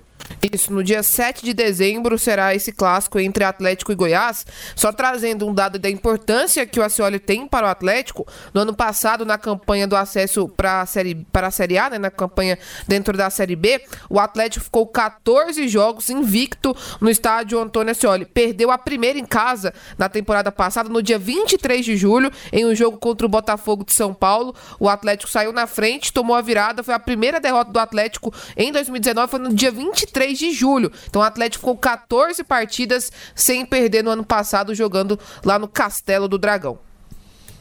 Isso, 0.52 0.74
no 0.74 0.84
dia 0.84 1.02
7 1.02 1.44
de 1.44 1.54
dezembro 1.54 2.18
será 2.18 2.54
esse 2.54 2.72
clássico 2.72 3.20
entre 3.20 3.44
Atlético 3.44 3.92
e 3.92 3.96
Goiás. 3.96 4.46
Só 4.76 4.92
trazendo 4.92 5.48
um 5.48 5.54
dado 5.54 5.80
da 5.80 5.90
importância 5.90 6.66
que 6.66 6.80
o 6.80 6.84
Acioli 6.84 7.20
tem 7.20 7.48
para 7.48 7.68
o 7.68 7.70
Atlético. 7.70 8.28
No 8.54 8.62
ano 8.62 8.74
passado, 8.74 9.26
na 9.26 9.38
campanha 9.38 9.88
do 9.88 9.96
acesso 9.96 10.48
para 10.50 10.82
a 10.82 10.86
Série, 10.86 11.16
para 11.32 11.48
a 11.48 11.52
série 11.52 11.78
A, 11.78 11.90
né, 11.90 11.98
na 11.98 12.12
campanha 12.12 12.58
dentro 12.88 13.18
da 13.18 13.30
Série 13.30 13.56
B, 13.56 13.82
o 14.10 14.20
Atlético 14.20 14.66
ficou 14.66 14.86
14 14.86 15.68
jogos 15.68 16.10
invicto 16.10 16.76
no 17.00 17.10
estádio 17.10 17.60
Antônio 17.60 17.92
Acioli. 17.92 18.26
Perdeu 18.26 18.70
a 18.70 18.78
primeira 18.78 19.18
em 19.18 19.26
casa 19.26 19.74
na 19.98 20.10
temporada 20.10 20.52
passada, 20.52 20.90
no 20.90 21.02
dia 21.02 21.18
23 21.18 21.86
de 21.86 21.96
julho, 21.96 22.32
em 22.52 22.66
um 22.66 22.76
jogo 22.76 22.98
contra 22.98 23.26
o 23.26 23.30
Botafogo 23.30 23.86
de 23.86 23.94
São 23.94 24.14
Paulo. 24.14 24.54
O 24.80 24.90
Atlético 24.90 25.32
saiu 25.32 25.54
na 25.54 25.68
frente, 25.68 26.12
tomou 26.12 26.36
a 26.36 26.42
virada. 26.42 26.84
Foi 26.84 26.94
a 26.94 27.00
primeira 27.00 27.40
derrota 27.40 27.72
do 27.72 27.80
Atlético 27.80 28.34
em 28.58 28.72
2019, 28.72 29.32
foi 29.32 29.40
no 29.40 29.54
dia 29.54 29.72
23 29.72 30.13
3 30.14 30.40
de 30.40 30.54
julho. 30.54 30.92
Então 31.10 31.22
o 31.22 31.26
Atlético 31.26 31.62
ficou 31.62 31.76
14 31.76 32.44
partidas 32.44 33.12
sem 33.36 33.66
perder 33.66 34.04
no 34.04 34.12
ano 34.12 34.24
passado, 34.24 34.74
jogando 34.74 35.20
lá 35.44 35.60
no 35.60 35.68
Castelo 35.68 36.28
do 36.28 36.38
Dragão. 36.38 36.80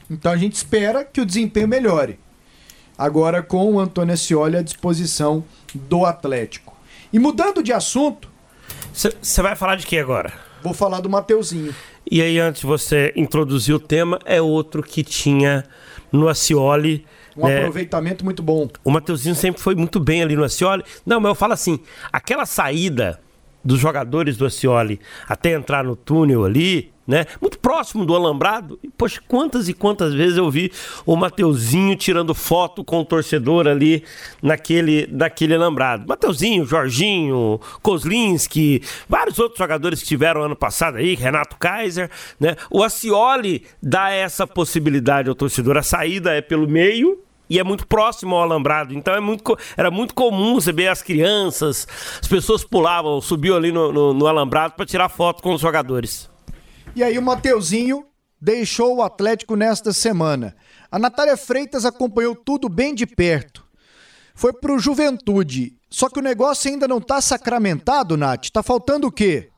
Então 0.09 0.31
a 0.31 0.37
gente 0.37 0.55
espera 0.55 1.05
que 1.05 1.21
o 1.21 1.27
desempenho 1.27 1.67
melhore. 1.67 2.21
Agora 2.97 3.43
com 3.43 3.73
o 3.73 3.81
Antônio 3.81 4.17
Scioli 4.17 4.57
à 4.57 4.63
disposição 4.63 5.43
do 5.75 6.05
Atlético. 6.05 6.77
E 7.13 7.19
mudando 7.19 7.63
de 7.63 7.73
assunto. 7.73 8.31
Você 8.93 9.43
vai 9.43 9.57
falar 9.57 9.77
de 9.77 9.87
que 9.87 9.99
agora? 9.99 10.33
Vou 10.63 10.75
falar 10.75 11.01
do 11.01 11.09
Mateuzinho. 11.09 11.75
E 12.11 12.21
aí, 12.21 12.39
antes 12.39 12.61
de 12.61 12.67
você 12.67 13.13
introduzir 13.17 13.75
o 13.75 13.81
tema, 13.81 14.19
é 14.25 14.41
outro 14.41 14.83
que 14.83 15.03
tinha 15.03 15.65
no 16.11 16.29
Acioli 16.29 17.07
um 17.37 17.47
né? 17.47 17.59
aproveitamento 17.59 18.25
muito 18.25 18.43
bom. 18.43 18.69
O 18.85 18.91
Mateuzinho 18.91 19.35
sempre 19.35 19.61
foi 19.61 19.75
muito 19.75 19.99
bem 19.99 20.23
ali 20.23 20.37
no 20.37 20.45
Acioli. 20.45 20.85
Não, 21.05 21.21
mas 21.21 21.31
eu 21.31 21.35
falo 21.35 21.53
assim, 21.53 21.81
aquela 22.13 22.47
saída 22.47 23.21
dos 23.65 23.79
jogadores 23.79 24.37
do 24.37 24.45
Acioli 24.45 25.01
até 25.29 25.53
entrar 25.53 25.85
no 25.85 25.97
túnel 25.97 26.45
ali, 26.45 26.92
né? 27.07 27.27
Muito 27.41 27.59
próximo 27.59 28.05
do 28.05 28.15
alambrado. 28.15 28.79
E, 28.83 28.89
poxa, 28.89 29.21
quantas 29.27 29.69
e 29.69 29.75
quantas 29.75 30.15
vezes 30.15 30.37
eu 30.37 30.51
vi 30.51 30.73
o 31.05 31.17
Mateuzinho 31.17 31.97
tirando 31.97 32.35
foto 32.35 32.85
com 32.85 33.01
o 33.01 33.05
torcedor 33.05 33.67
ali 33.67 34.05
naquele, 34.41 35.09
naquele 35.11 35.55
alambrado. 35.55 36.07
Mateuzinho, 36.07 36.65
Jorginho, 36.65 37.61
Kozlinski, 37.83 38.83
vários 39.09 39.39
outros 39.39 39.59
jogadores 39.59 40.01
que 40.01 40.07
tiveram 40.07 40.43
ano 40.43 40.57
passado 40.57 40.99
aí, 40.99 41.15
Renato 41.15 41.57
Kaiser, 41.59 42.11
né? 42.39 42.57
O 42.71 42.83
Acioli 42.83 43.65
dá 43.83 44.11
essa 44.11 44.47
possibilidade 44.47 45.29
ao 45.29 45.35
torcedor. 45.35 45.77
A 45.77 45.83
saída 45.83 46.33
é 46.33 46.41
pelo 46.41 46.69
meio, 46.69 47.19
e 47.51 47.59
é 47.59 47.65
muito 47.65 47.87
próximo 47.87 48.35
ao 48.35 48.43
alambrado. 48.43 48.95
Então 48.95 49.15
é 49.15 49.21
muito, 49.21 49.59
era 49.77 49.91
muito 49.91 50.15
comum 50.15 50.55
você 50.55 50.73
ver 50.73 50.89
as 50.89 51.03
crianças, 51.03 51.87
as 52.19 52.27
pessoas 52.27 52.65
pulavam, 52.65 53.21
subiam 53.21 53.57
ali 53.57 53.71
no, 53.71 53.93
no, 53.93 54.15
no 54.15 54.27
alambrado 54.27 54.73
para 54.75 54.87
tirar 54.87 55.11
foto 55.11 55.43
com 55.43 55.53
os 55.53 55.61
jogadores. 55.61 56.32
E 56.95 57.03
aí 57.03 57.19
o 57.19 57.23
Mateuzinho 57.23 58.07
deixou 58.41 58.97
o 58.97 59.03
Atlético 59.03 59.57
nesta 59.57 59.93
semana. 59.93 60.55
A 60.91 60.99
Natália 60.99 61.37
Freitas 61.37 61.87
acompanhou 61.87 62.35
tudo 62.35 62.69
bem 62.69 62.95
de 62.95 63.07
perto. 63.07 63.65
Foi 64.35 64.53
pro 64.53 64.79
Juventude. 64.79 65.77
Só 65.89 66.09
que 66.09 66.19
o 66.19 66.23
negócio 66.23 66.71
ainda 66.71 66.89
não 66.89 67.01
tá 67.01 67.21
sacramentado, 67.21 68.17
Nath. 68.17 68.51
Tá 68.51 68.63
faltando 68.63 69.07
o 69.07 69.13
quê? 69.13 69.51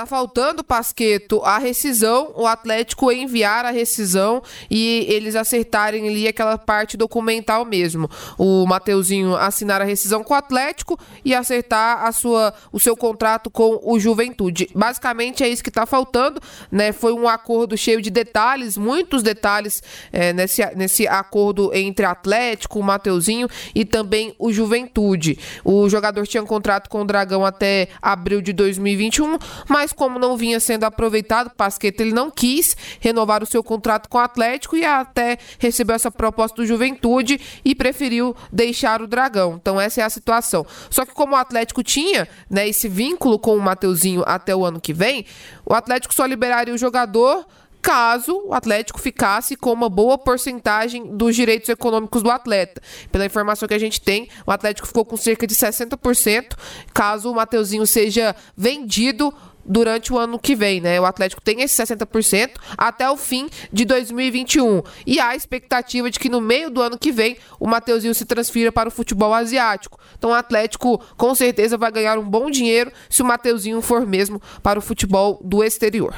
Tá 0.00 0.06
faltando, 0.06 0.64
Pasqueto, 0.64 1.42
a 1.44 1.58
rescisão, 1.58 2.32
o 2.34 2.46
Atlético 2.46 3.12
enviar 3.12 3.66
a 3.66 3.70
rescisão 3.70 4.42
e 4.70 5.04
eles 5.10 5.36
acertarem 5.36 6.08
ali 6.08 6.26
aquela 6.26 6.56
parte 6.56 6.96
documental 6.96 7.66
mesmo. 7.66 8.08
O 8.38 8.64
Mateuzinho 8.64 9.36
assinar 9.36 9.82
a 9.82 9.84
rescisão 9.84 10.24
com 10.24 10.32
o 10.32 10.36
Atlético 10.38 10.98
e 11.22 11.34
acertar 11.34 12.06
a 12.06 12.12
sua, 12.12 12.54
o 12.72 12.80
seu 12.80 12.96
contrato 12.96 13.50
com 13.50 13.78
o 13.82 14.00
Juventude. 14.00 14.70
Basicamente 14.74 15.44
é 15.44 15.50
isso 15.50 15.62
que 15.62 15.70
tá 15.70 15.84
faltando, 15.84 16.40
né? 16.72 16.92
Foi 16.92 17.12
um 17.12 17.28
acordo 17.28 17.76
cheio 17.76 18.00
de 18.00 18.08
detalhes, 18.08 18.78
muitos 18.78 19.22
detalhes 19.22 19.82
é, 20.10 20.32
nesse, 20.32 20.64
nesse 20.76 21.06
acordo 21.06 21.74
entre 21.74 22.06
Atlético, 22.06 22.78
o 22.78 22.82
Mateuzinho 22.82 23.48
e 23.74 23.84
também 23.84 24.34
o 24.38 24.50
Juventude. 24.50 25.38
O 25.62 25.90
jogador 25.90 26.26
tinha 26.26 26.42
um 26.42 26.46
contrato 26.46 26.88
com 26.88 27.02
o 27.02 27.04
Dragão 27.04 27.44
até 27.44 27.88
abril 28.00 28.40
de 28.40 28.54
2021, 28.54 29.36
mas 29.68 29.89
mas 29.90 29.92
como 29.92 30.18
não 30.18 30.36
vinha 30.36 30.60
sendo 30.60 30.84
aproveitado, 30.84 31.50
Pasqueta 31.50 32.02
ele 32.02 32.12
não 32.12 32.30
quis 32.30 32.76
renovar 33.00 33.42
o 33.42 33.46
seu 33.46 33.62
contrato 33.62 34.08
com 34.08 34.18
o 34.18 34.20
Atlético 34.20 34.76
e 34.76 34.84
até 34.84 35.38
recebeu 35.58 35.96
essa 35.96 36.10
proposta 36.10 36.56
do 36.56 36.66
Juventude 36.66 37.40
e 37.64 37.74
preferiu 37.74 38.36
deixar 38.52 39.02
o 39.02 39.06
Dragão. 39.06 39.58
Então 39.60 39.80
essa 39.80 40.00
é 40.00 40.04
a 40.04 40.10
situação. 40.10 40.64
Só 40.88 41.04
que 41.04 41.12
como 41.12 41.34
o 41.34 41.36
Atlético 41.36 41.82
tinha, 41.82 42.28
né, 42.48 42.68
esse 42.68 42.88
vínculo 42.88 43.38
com 43.38 43.56
o 43.56 43.60
Mateuzinho 43.60 44.22
até 44.26 44.54
o 44.54 44.64
ano 44.64 44.80
que 44.80 44.92
vem, 44.92 45.26
o 45.66 45.74
Atlético 45.74 46.14
só 46.14 46.24
liberaria 46.24 46.74
o 46.74 46.78
jogador 46.78 47.46
caso 47.80 48.42
o 48.46 48.54
Atlético 48.54 49.00
ficasse 49.00 49.56
com 49.56 49.72
uma 49.72 49.88
boa 49.88 50.18
porcentagem 50.18 51.16
dos 51.16 51.34
direitos 51.34 51.68
econômicos 51.68 52.22
do 52.22 52.30
atleta. 52.30 52.80
Pela 53.10 53.24
informação 53.24 53.66
que 53.66 53.74
a 53.74 53.78
gente 53.78 54.00
tem, 54.00 54.28
o 54.46 54.50
Atlético 54.50 54.86
ficou 54.86 55.04
com 55.04 55.16
cerca 55.16 55.46
de 55.46 55.54
60% 55.54 56.56
caso 56.92 57.30
o 57.30 57.34
Mateuzinho 57.34 57.86
seja 57.86 58.34
vendido 58.56 59.32
durante 59.64 60.12
o 60.12 60.18
ano 60.18 60.38
que 60.38 60.54
vem, 60.54 60.80
né? 60.80 61.00
O 61.00 61.04
Atlético 61.04 61.40
tem 61.40 61.62
esse 61.62 61.82
60% 61.82 62.52
até 62.76 63.10
o 63.10 63.16
fim 63.16 63.48
de 63.72 63.84
2021. 63.84 64.82
E 65.06 65.20
há 65.20 65.28
a 65.28 65.36
expectativa 65.36 66.10
de 66.10 66.18
que 66.18 66.28
no 66.28 66.40
meio 66.40 66.70
do 66.70 66.82
ano 66.82 66.98
que 66.98 67.12
vem 67.12 67.36
o 67.58 67.66
Mateuzinho 67.66 68.14
se 68.14 68.24
transfira 68.24 68.72
para 68.72 68.88
o 68.88 68.92
futebol 68.92 69.32
asiático. 69.32 69.98
Então 70.18 70.30
o 70.30 70.34
Atlético 70.34 70.98
com 71.16 71.34
certeza 71.34 71.76
vai 71.76 71.90
ganhar 71.90 72.18
um 72.18 72.28
bom 72.28 72.50
dinheiro 72.50 72.92
se 73.08 73.22
o 73.22 73.24
Mateuzinho 73.24 73.80
for 73.80 74.06
mesmo 74.06 74.40
para 74.62 74.78
o 74.78 74.82
futebol 74.82 75.40
do 75.44 75.62
exterior. 75.62 76.14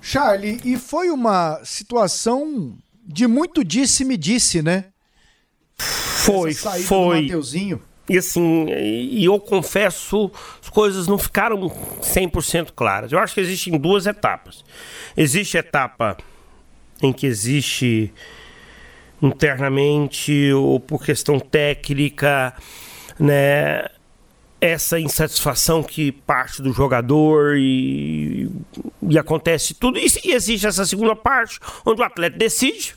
Charlie, 0.00 0.60
e 0.64 0.76
foi 0.76 1.10
uma 1.10 1.60
situação 1.64 2.76
de 3.06 3.26
muito 3.26 3.64
disse-me 3.64 4.16
disse, 4.16 4.62
né? 4.62 4.86
Foi, 5.76 6.54
foi. 6.54 7.28
E 8.08 8.18
assim, 8.18 8.66
e 8.68 9.24
eu 9.24 9.40
confesso, 9.40 10.30
as 10.62 10.68
coisas 10.68 11.08
não 11.08 11.16
ficaram 11.16 11.58
100% 11.58 12.72
claras. 12.76 13.12
Eu 13.12 13.18
acho 13.18 13.34
que 13.34 13.40
existem 13.40 13.78
duas 13.78 14.06
etapas. 14.06 14.64
Existe 15.16 15.56
a 15.56 15.60
etapa 15.60 16.18
em 17.02 17.12
que 17.12 17.26
existe 17.26 18.12
internamente 19.22 20.52
ou 20.52 20.78
por 20.78 21.02
questão 21.02 21.40
técnica, 21.40 22.54
né, 23.18 23.86
essa 24.60 25.00
insatisfação 25.00 25.82
que 25.82 26.12
parte 26.12 26.60
do 26.60 26.72
jogador 26.72 27.56
e, 27.56 28.50
e 29.02 29.18
acontece 29.18 29.72
tudo. 29.72 29.98
E, 29.98 30.06
e 30.24 30.32
existe 30.32 30.66
essa 30.66 30.84
segunda 30.84 31.16
parte, 31.16 31.58
onde 31.86 32.02
o 32.02 32.04
atleta 32.04 32.36
decide 32.36 32.96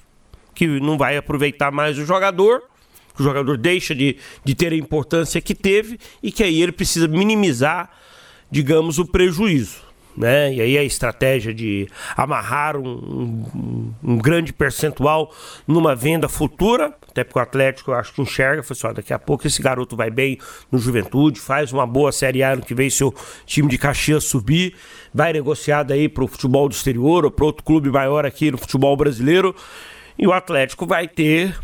que 0.53 0.67
não 0.81 0.97
vai 0.97 1.15
aproveitar 1.15 1.71
mais 1.71 1.97
o 1.97 2.05
jogador 2.05 2.63
que 3.17 3.21
o 3.21 3.25
jogador 3.25 3.57
deixa 3.57 3.95
de, 3.95 4.17
de 4.45 4.55
ter 4.55 4.71
a 4.71 4.75
importância 4.75 5.41
que 5.41 5.55
teve 5.55 5.99
e 6.21 6.31
que 6.31 6.43
aí 6.43 6.61
ele 6.61 6.71
precisa 6.71 7.07
minimizar, 7.07 7.89
digamos, 8.49 8.99
o 8.99 9.05
prejuízo. 9.05 9.87
Né? 10.15 10.55
E 10.55 10.61
aí 10.61 10.77
a 10.79 10.83
estratégia 10.83 11.53
de 11.53 11.87
amarrar 12.15 12.75
um, 12.75 12.87
um, 12.87 13.93
um, 14.03 14.17
grande 14.17 14.51
percentual 14.51 15.31
numa 15.67 15.95
venda 15.95 16.27
futura, 16.27 16.91
até 17.07 17.23
porque 17.23 17.37
o 17.37 17.41
Atlético 17.41 17.91
eu 17.91 17.95
acho 17.95 18.13
que 18.13 18.21
enxerga, 18.23 18.63
foi 18.63 18.75
só, 18.75 18.87
assim, 18.87 18.95
daqui 18.95 19.13
a 19.13 19.19
pouco 19.19 19.45
esse 19.45 19.61
garoto 19.61 19.95
vai 19.95 20.09
bem 20.09 20.39
no 20.71 20.79
Juventude, 20.79 21.39
faz 21.39 21.71
uma 21.71 21.85
boa 21.85 22.11
Série 22.11 22.41
A 22.41 22.55
no 22.55 22.63
que 22.63 22.73
vem 22.73 22.89
seu 22.89 23.13
time 23.45 23.69
de 23.69 23.77
Caxias 23.77 24.23
subir, 24.23 24.73
vai 25.13 25.31
negociado 25.33 25.93
aí 25.93 26.09
para 26.09 26.23
o 26.23 26.27
futebol 26.27 26.67
do 26.67 26.73
exterior 26.73 27.23
ou 27.23 27.29
para 27.29 27.45
outro 27.45 27.63
clube 27.63 27.91
maior 27.91 28.25
aqui 28.25 28.49
no 28.49 28.57
futebol 28.57 28.97
brasileiro, 28.97 29.55
e 30.17 30.25
o 30.25 30.33
Atlético 30.33 30.87
vai 30.87 31.07
ter 31.07 31.55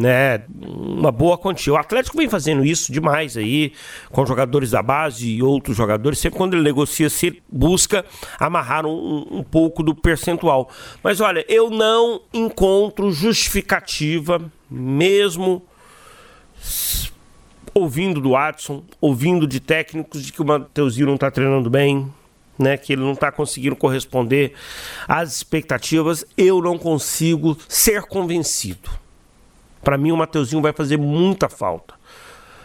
né, 0.00 0.42
uma 0.58 1.12
boa 1.12 1.36
quantia. 1.36 1.74
O 1.74 1.76
Atlético 1.76 2.16
vem 2.16 2.28
fazendo 2.28 2.64
isso 2.64 2.90
demais 2.90 3.36
aí, 3.36 3.72
com 4.10 4.24
jogadores 4.24 4.70
da 4.70 4.82
base 4.82 5.28
e 5.28 5.42
outros 5.42 5.76
jogadores. 5.76 6.18
Sempre 6.18 6.38
quando 6.38 6.54
ele 6.54 6.62
negocia, 6.62 7.10
se 7.10 7.42
busca 7.50 8.04
amarrar 8.38 8.86
um, 8.86 9.26
um 9.30 9.42
pouco 9.42 9.82
do 9.82 9.94
percentual. 9.94 10.70
Mas 11.02 11.20
olha, 11.20 11.44
eu 11.48 11.68
não 11.68 12.22
encontro 12.32 13.12
justificativa, 13.12 14.40
mesmo 14.70 15.62
ouvindo 17.74 18.20
do 18.20 18.30
Watson, 18.30 18.82
ouvindo 19.00 19.46
de 19.46 19.60
técnicos 19.60 20.24
de 20.24 20.32
que 20.32 20.40
o 20.40 20.44
Mateuzinho 20.44 21.06
não 21.06 21.14
está 21.14 21.30
treinando 21.30 21.68
bem, 21.68 22.10
né, 22.58 22.76
que 22.76 22.92
ele 22.92 23.02
não 23.02 23.12
está 23.12 23.30
conseguindo 23.30 23.76
corresponder 23.76 24.54
às 25.06 25.34
expectativas, 25.34 26.24
eu 26.36 26.60
não 26.60 26.78
consigo 26.78 27.56
ser 27.68 28.02
convencido. 28.02 28.90
Para 29.82 29.96
mim, 29.96 30.12
o 30.12 30.16
Mateuzinho 30.16 30.62
vai 30.62 30.72
fazer 30.72 30.96
muita 30.96 31.48
falta. 31.48 31.94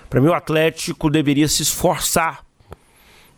Para 0.09 0.22
mim, 0.22 0.28
o 0.28 0.34
Atlético 0.34 1.09
deveria 1.09 1.47
se 1.47 1.63
esforçar, 1.63 2.43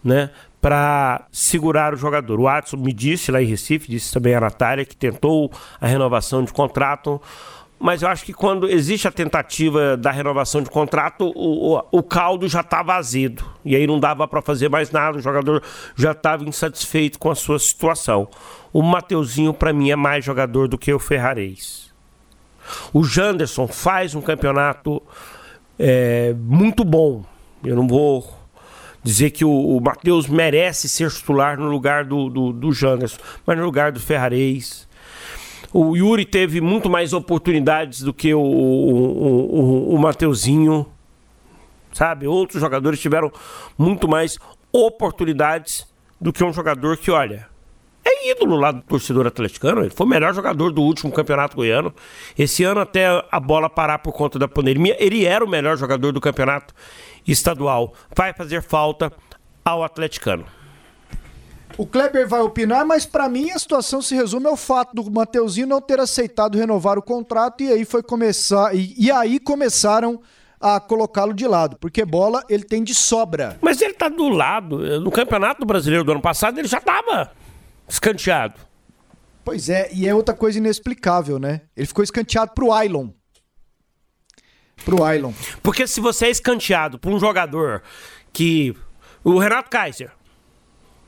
né? 0.04 0.32
Para 0.62 1.26
segurar 1.32 1.94
o 1.94 1.98
jogador. 1.98 2.40
O 2.40 2.48
Adson 2.48 2.78
me 2.78 2.92
disse 2.92 3.32
lá 3.32 3.42
em 3.42 3.46
Recife, 3.46 3.90
disse 3.90 4.12
também 4.12 4.34
a 4.34 4.42
Natália, 4.42 4.86
que 4.86 4.96
tentou 4.96 5.52
a 5.80 5.88
renovação 5.88 6.44
de 6.44 6.52
contrato, 6.52 7.22
mas 7.80 8.02
eu 8.02 8.10
acho 8.10 8.26
que 8.26 8.34
quando 8.34 8.68
existe 8.68 9.08
a 9.08 9.12
tentativa 9.12 9.96
da 9.96 10.10
renovação 10.10 10.64
de 10.64 10.70
contrato, 10.70 11.32
o, 11.36 11.76
o, 11.76 11.84
o 11.92 12.04
caldo 12.04 12.48
já 12.48 12.62
estava 12.62 12.96
azedo. 12.96 13.46
E 13.64 13.76
aí 13.76 13.86
não 13.86 14.00
dava 14.00 14.28
para 14.28 14.42
fazer 14.42 14.68
mais 14.68 14.92
nada, 14.92 15.18
o 15.18 15.22
jogador 15.22 15.62
já 15.96 16.12
estava 16.12 16.44
insatisfeito 16.44 17.20
com 17.20 17.30
a 17.30 17.36
sua 17.36 17.60
situação. 17.60 18.28
O 18.74 18.82
Mateuzinho, 18.82 19.54
para 19.54 19.72
mim, 19.72 19.92
é 19.92 19.96
mais 19.96 20.26
jogador 20.26 20.68
do 20.68 20.78
que 20.78 20.92
o 20.92 21.00
Ferrarez. 21.00 21.94
O 22.94 23.04
Janderson 23.04 23.68
faz 23.68 24.16
um 24.16 24.22
campeonato 24.22 25.02
é, 25.78 26.34
muito 26.38 26.84
bom. 26.84 27.24
Eu 27.64 27.76
não 27.76 27.88
vou 27.88 28.38
dizer 29.04 29.32
que 29.32 29.46
o, 29.46 29.52
o 29.52 29.82
Matheus 29.82 30.28
merece 30.28 30.90
ser 30.90 31.10
titular 31.10 31.58
no 31.58 31.70
lugar 31.70 32.04
do, 32.04 32.30
do, 32.30 32.52
do 32.52 32.72
Janderson, 32.72 33.18
mas 33.46 33.58
no 33.58 33.64
lugar 33.64 33.92
do 33.92 34.00
Ferrarez. 34.00 34.88
O 35.74 35.96
Yuri 35.96 36.26
teve 36.26 36.62
muito 36.62 36.90
mais 36.90 37.14
oportunidades 37.14 38.02
do 38.02 38.14
que 38.14 38.34
o, 38.34 38.40
o, 38.40 39.92
o, 39.92 39.96
o 39.96 40.00
Mateuzinho, 40.00 40.86
sabe? 41.94 42.28
Outros 42.28 42.62
jogadores 42.62 43.00
tiveram 43.00 43.32
muito 43.78 44.08
mais 44.08 44.38
oportunidades 44.72 45.86
do 46.20 46.34
que 46.34 46.44
um 46.44 46.54
jogador 46.54 46.98
que, 46.98 47.12
olha, 47.12 47.48
é 48.18 48.32
ídolo 48.32 48.56
lá 48.56 48.72
do 48.72 48.82
torcedor 48.82 49.28
atleticano. 49.28 49.82
Ele 49.82 49.90
foi 49.90 50.06
o 50.06 50.10
melhor 50.10 50.34
jogador 50.34 50.72
do 50.72 50.82
último 50.82 51.12
campeonato 51.12 51.56
goiano. 51.56 51.94
Esse 52.38 52.64
ano, 52.64 52.82
até 52.82 53.08
a 53.32 53.40
bola 53.40 53.70
parar 53.70 54.00
por 54.00 54.14
conta 54.14 54.40
da 54.40 54.48
pandemia, 54.48 54.96
ele 55.00 55.26
era 55.26 55.44
o 55.44 55.50
melhor 55.50 55.78
jogador 55.78 56.12
do 56.12 56.22
campeonato 56.22 56.74
estadual. 57.28 57.94
Vai 58.16 58.34
fazer 58.34 58.62
falta 58.62 59.12
ao 59.64 59.84
atleticano. 59.84 60.46
O 61.78 61.86
Kleber 61.86 62.28
vai 62.28 62.42
opinar, 62.42 62.86
mas 62.86 63.06
para 63.06 63.30
mim 63.30 63.52
a 63.52 63.60
situação 63.60 64.02
se 64.02 64.16
resume 64.16 64.48
ao 64.48 64.58
fato 64.58 64.96
do 64.96 65.12
Mateuzinho 65.12 65.68
não 65.68 65.80
ter 65.80 66.00
aceitado 66.00 66.58
renovar 66.58 66.98
o 66.98 67.04
contrato 67.04 67.62
e 67.62 67.72
aí 67.72 67.86
foi 67.86 68.02
começar 68.02 68.74
e, 68.76 68.96
e 68.98 69.12
aí 69.12 69.40
começaram 69.40 70.20
a 70.60 70.80
colocá-lo 70.80 71.34
de 71.34 71.48
lado, 71.48 71.78
porque 71.80 72.04
bola 72.04 72.44
ele 72.50 72.64
tem 72.64 72.84
de 72.84 72.96
sobra. 72.96 73.58
Mas 73.62 73.80
ele 73.80 73.94
tá 73.94 74.10
do 74.10 74.28
lado. 74.28 75.00
No 75.00 75.12
Campeonato 75.12 75.66
Brasileiro 75.66 76.04
do 76.04 76.12
ano 76.14 76.22
passado 76.22 76.58
ele 76.58 76.68
já 76.68 76.82
tava 76.82 77.32
escanteado. 77.88 78.60
Pois 79.44 79.70
é, 79.70 79.90
e 79.94 80.08
é 80.08 80.14
outra 80.14 80.36
coisa 80.36 80.58
inexplicável, 80.58 81.40
né? 81.40 81.62
Ele 81.76 81.88
ficou 81.88 82.04
escanteado 82.04 82.52
pro 82.54 82.72
Ailon. 82.72 83.10
Pro 84.84 85.04
Ailon. 85.04 85.32
Porque 85.64 85.88
se 85.88 86.02
você 86.02 86.26
é 86.28 86.30
escanteado 86.30 87.00
por 87.00 87.12
um 87.12 87.20
jogador 87.20 87.82
que. 88.34 88.76
O 89.24 89.40
Renato 89.40 89.70
Kaiser. 89.70 90.12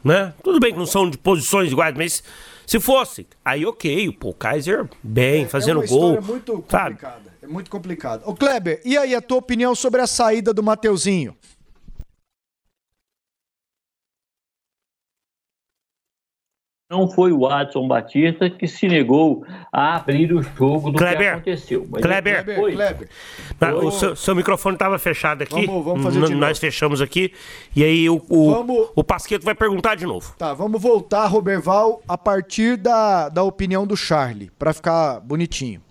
Né? 0.04 0.34
Tudo 0.44 0.60
bem 0.60 0.72
que 0.72 0.80
não 0.80 0.86
são 0.86 1.10
de 1.10 1.18
posições 1.18 1.72
iguais, 1.72 1.94
mas 1.96 2.24
se 2.66 2.80
fosse, 2.80 3.28
aí 3.44 3.66
ok, 3.66 4.12
pô, 4.14 4.30
o 4.30 4.34
Kaiser 4.34 4.88
bem, 5.04 5.44
é, 5.44 5.48
fazendo 5.48 5.84
é 5.84 5.88
gol. 5.88 6.16
É 6.16 6.22
muito 6.22 6.54
complicada. 6.54 7.34
É 7.42 7.48
muito 7.48 7.70
complicado. 7.70 8.24
Ô 8.26 8.36
Kleber, 8.36 8.82
e 8.86 8.98
aí 8.98 9.16
a 9.16 9.22
tua 9.22 9.38
opinião 9.38 9.74
sobre 9.76 10.00
a 10.02 10.08
saída 10.08 10.54
do 10.54 10.64
Mateuzinho? 10.64 11.36
Não 16.90 17.08
foi 17.08 17.32
o 17.32 17.48
Adson 17.48 17.88
Batista 17.88 18.50
que 18.50 18.68
se 18.68 18.88
negou 18.88 19.46
a 19.72 19.98
abrir 19.98 20.34
o 20.34 20.42
jogo 20.42 20.90
do 20.90 20.98
Kleber, 20.98 21.20
que 21.20 21.28
aconteceu. 21.28 21.88
Mas 21.88 22.02
Kleber, 22.02 22.44
foi. 22.44 22.72
Kleber. 22.74 23.10
Tá, 23.60 23.76
o 23.76 23.92
seu, 23.92 24.16
seu 24.16 24.36
microfone 24.36 24.76
estava 24.76 24.98
fechado 24.98 25.44
aqui. 25.44 25.68
Vamos, 25.68 25.86
vamos 25.86 26.04
fazer 26.04 26.26
de 26.26 26.34
Nós 26.34 26.58
fechamos 26.58 27.00
aqui. 27.00 27.32
E 27.76 27.84
aí 27.84 28.10
o, 28.10 28.20
o, 28.28 28.52
vamos... 28.52 28.90
o 28.96 29.04
Pasqueto 29.04 29.46
vai 29.46 29.54
perguntar 29.54 29.94
de 29.94 30.08
novo. 30.08 30.34
Tá, 30.36 30.56
vamos 30.56 30.82
voltar, 30.82 31.28
Roberval, 31.28 32.02
a 32.08 32.18
partir 32.18 32.76
da, 32.76 33.30
da 33.30 33.44
opinião 33.44 33.86
do 33.86 33.96
Charlie, 33.96 34.50
para 34.58 34.74
ficar 34.74 35.20
bonitinho. 35.20 35.84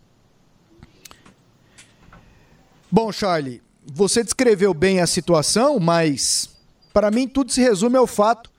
Bom, 2.91 3.13
Charlie, 3.13 3.63
você 3.87 4.25
descreveu 4.25 4.75
bem 4.75 5.01
a 5.01 5.07
situação, 5.07 5.79
mas 5.79 6.59
para 6.93 7.09
mim 7.09 7.29
tudo 7.29 7.53
se 7.53 7.61
resume 7.61 7.97
ao 7.97 8.07
fato 8.07 8.51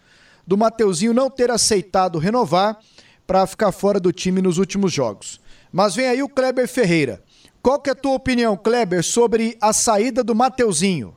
do 0.50 0.58
Mateuzinho 0.58 1.14
não 1.14 1.30
ter 1.30 1.52
aceitado 1.52 2.18
renovar 2.18 2.80
para 3.28 3.46
ficar 3.46 3.72
fora 3.72 4.00
do 4.00 4.12
time 4.12 4.42
nos 4.42 4.58
últimos 4.58 4.92
jogos. 4.92 5.40
Mas 5.72 5.96
vem 5.96 6.08
aí 6.08 6.24
o 6.24 6.28
Kleber 6.28 6.68
Ferreira. 6.68 7.22
Qual 7.62 7.80
que 7.80 7.88
é 7.88 7.94
a 7.94 7.96
tua 7.96 8.16
opinião, 8.16 8.58
Kleber, 8.58 9.04
sobre 9.04 9.56
a 9.62 9.72
saída 9.72 10.24
do 10.24 10.34
Mateuzinho? 10.34 11.14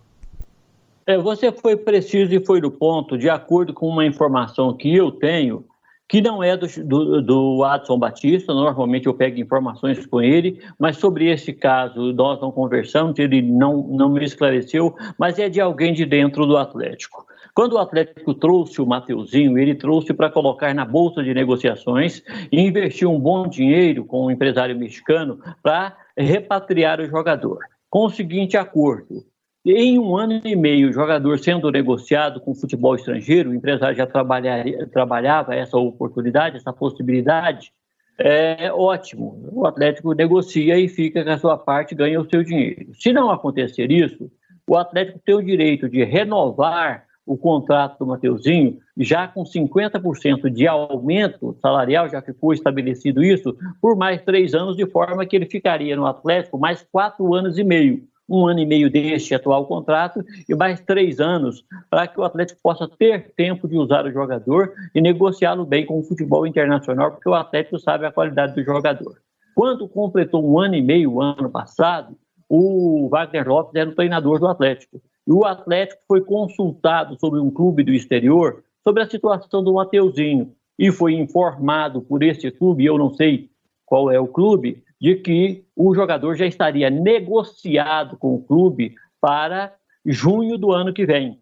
É, 1.06 1.16
você 1.16 1.50
foi 1.50 1.78
preciso 1.78 2.34
e 2.34 2.44
foi 2.44 2.60
do 2.60 2.70
ponto, 2.70 3.16
de 3.16 3.30
acordo 3.30 3.72
com 3.72 3.88
uma 3.88 4.04
informação 4.04 4.76
que 4.76 4.94
eu 4.94 5.10
tenho, 5.10 5.64
que 6.06 6.20
não 6.20 6.42
é 6.42 6.54
do, 6.54 6.66
do, 6.84 7.22
do 7.22 7.64
Adson 7.64 7.98
Batista, 7.98 8.52
normalmente 8.52 9.06
eu 9.06 9.14
pego 9.14 9.40
informações 9.40 10.04
com 10.04 10.20
ele, 10.20 10.60
mas 10.78 10.98
sobre 10.98 11.32
esse 11.32 11.54
caso 11.54 12.12
nós 12.12 12.38
não 12.38 12.52
conversamos, 12.52 13.18
ele 13.18 13.40
não, 13.40 13.78
não 13.88 14.10
me 14.10 14.22
esclareceu, 14.26 14.94
mas 15.16 15.38
é 15.38 15.48
de 15.48 15.58
alguém 15.58 15.94
de 15.94 16.04
dentro 16.04 16.44
do 16.44 16.58
Atlético. 16.58 17.26
Quando 17.54 17.74
o 17.74 17.78
Atlético 17.78 18.32
trouxe 18.32 18.80
o 18.80 18.86
Mateuzinho, 18.86 19.58
ele 19.58 19.74
trouxe 19.74 20.14
para 20.14 20.30
colocar 20.30 20.74
na 20.74 20.86
bolsa 20.86 21.22
de 21.22 21.34
negociações 21.34 22.22
e 22.50 22.60
investir 22.60 23.06
um 23.06 23.20
bom 23.20 23.46
dinheiro 23.46 24.06
com 24.06 24.22
o 24.22 24.26
um 24.26 24.30
empresário 24.30 24.78
mexicano 24.78 25.38
para 25.62 25.94
repatriar 26.16 26.98
o 27.00 27.06
jogador. 27.06 27.58
Com 27.90 28.06
o 28.06 28.10
seguinte 28.10 28.56
acordo: 28.56 29.22
em 29.66 29.98
um 29.98 30.16
ano 30.16 30.40
e 30.42 30.56
meio, 30.56 30.88
o 30.88 30.92
jogador 30.94 31.38
sendo 31.38 31.70
negociado 31.70 32.40
com 32.40 32.54
futebol 32.54 32.94
estrangeiro, 32.94 33.50
o 33.50 33.54
empresário 33.54 33.96
já 33.96 34.06
trabalhava 34.06 35.54
essa 35.54 35.76
oportunidade, 35.76 36.56
essa 36.56 36.72
possibilidade, 36.72 37.70
é 38.18 38.72
ótimo. 38.72 39.48
O 39.52 39.66
Atlético 39.66 40.14
negocia 40.14 40.78
e 40.78 40.88
fica 40.88 41.22
com 41.22 41.30
a 41.30 41.38
sua 41.38 41.58
parte, 41.58 41.94
ganha 41.94 42.18
o 42.18 42.28
seu 42.30 42.42
dinheiro. 42.42 42.94
Se 42.94 43.12
não 43.12 43.30
acontecer 43.30 43.90
isso, 43.92 44.30
o 44.66 44.74
Atlético 44.74 45.20
tem 45.22 45.34
o 45.34 45.42
direito 45.42 45.86
de 45.86 46.02
renovar 46.02 47.04
o 47.26 47.36
contrato 47.36 47.98
do 47.98 48.06
Mateuzinho, 48.06 48.78
já 48.96 49.28
com 49.28 49.44
50% 49.44 50.50
de 50.50 50.66
aumento 50.66 51.56
salarial, 51.60 52.08
já 52.08 52.20
ficou 52.20 52.52
estabelecido 52.52 53.22
isso, 53.22 53.56
por 53.80 53.96
mais 53.96 54.22
três 54.22 54.54
anos, 54.54 54.76
de 54.76 54.86
forma 54.86 55.24
que 55.24 55.36
ele 55.36 55.46
ficaria 55.46 55.94
no 55.94 56.06
Atlético 56.06 56.58
mais 56.58 56.84
quatro 56.90 57.32
anos 57.34 57.58
e 57.58 57.64
meio. 57.64 58.04
um 58.28 58.46
ano 58.46 58.60
e 58.60 58.66
meio 58.66 58.90
deste 58.90 59.34
atual 59.34 59.66
contrato 59.66 60.24
e 60.48 60.54
mais 60.54 60.80
três 60.80 61.20
anos 61.20 61.64
para 61.90 62.06
que 62.06 62.18
o 62.18 62.24
Atlético 62.24 62.60
possa 62.62 62.88
ter 62.88 63.32
tempo 63.36 63.68
de 63.68 63.76
usar 63.76 64.06
o 64.06 64.12
jogador 64.12 64.72
e 64.94 65.00
negociá-lo 65.00 65.66
bem 65.66 65.84
com 65.84 65.98
o 65.98 66.02
futebol 66.02 66.46
internacional, 66.46 67.10
porque 67.10 67.28
o 67.28 67.34
Atlético 67.34 67.78
sabe 67.78 68.06
a 68.06 68.12
qualidade 68.12 68.54
do 68.54 68.64
jogador. 68.64 69.18
Quando 69.54 69.88
completou 69.88 70.42
um 70.42 70.58
ano 70.58 70.76
e 70.76 70.82
meio, 70.82 71.20
ano 71.20 71.50
passado, 71.50 72.16
o 72.48 73.08
Wagner 73.08 73.46
Lopes 73.46 73.74
era 73.74 73.90
o 73.90 73.94
treinador 73.94 74.38
do 74.38 74.46
Atlético. 74.46 75.00
E 75.26 75.32
o 75.32 75.44
Atlético 75.44 76.02
foi 76.06 76.20
consultado 76.20 77.18
sobre 77.18 77.40
um 77.40 77.50
clube 77.50 77.82
do 77.84 77.92
exterior 77.92 78.62
sobre 78.84 79.02
a 79.02 79.08
situação 79.08 79.62
do 79.62 79.74
Mateuzinho 79.74 80.54
e 80.78 80.90
foi 80.90 81.14
informado 81.14 82.02
por 82.02 82.22
este 82.22 82.50
clube, 82.50 82.84
eu 82.84 82.98
não 82.98 83.12
sei 83.14 83.50
qual 83.86 84.10
é 84.10 84.18
o 84.18 84.26
clube, 84.26 84.82
de 85.00 85.16
que 85.16 85.64
o 85.76 85.94
jogador 85.94 86.34
já 86.34 86.46
estaria 86.46 86.88
negociado 86.90 88.16
com 88.16 88.34
o 88.34 88.42
clube 88.42 88.94
para 89.20 89.74
junho 90.04 90.58
do 90.58 90.72
ano 90.72 90.92
que 90.92 91.06
vem. 91.06 91.38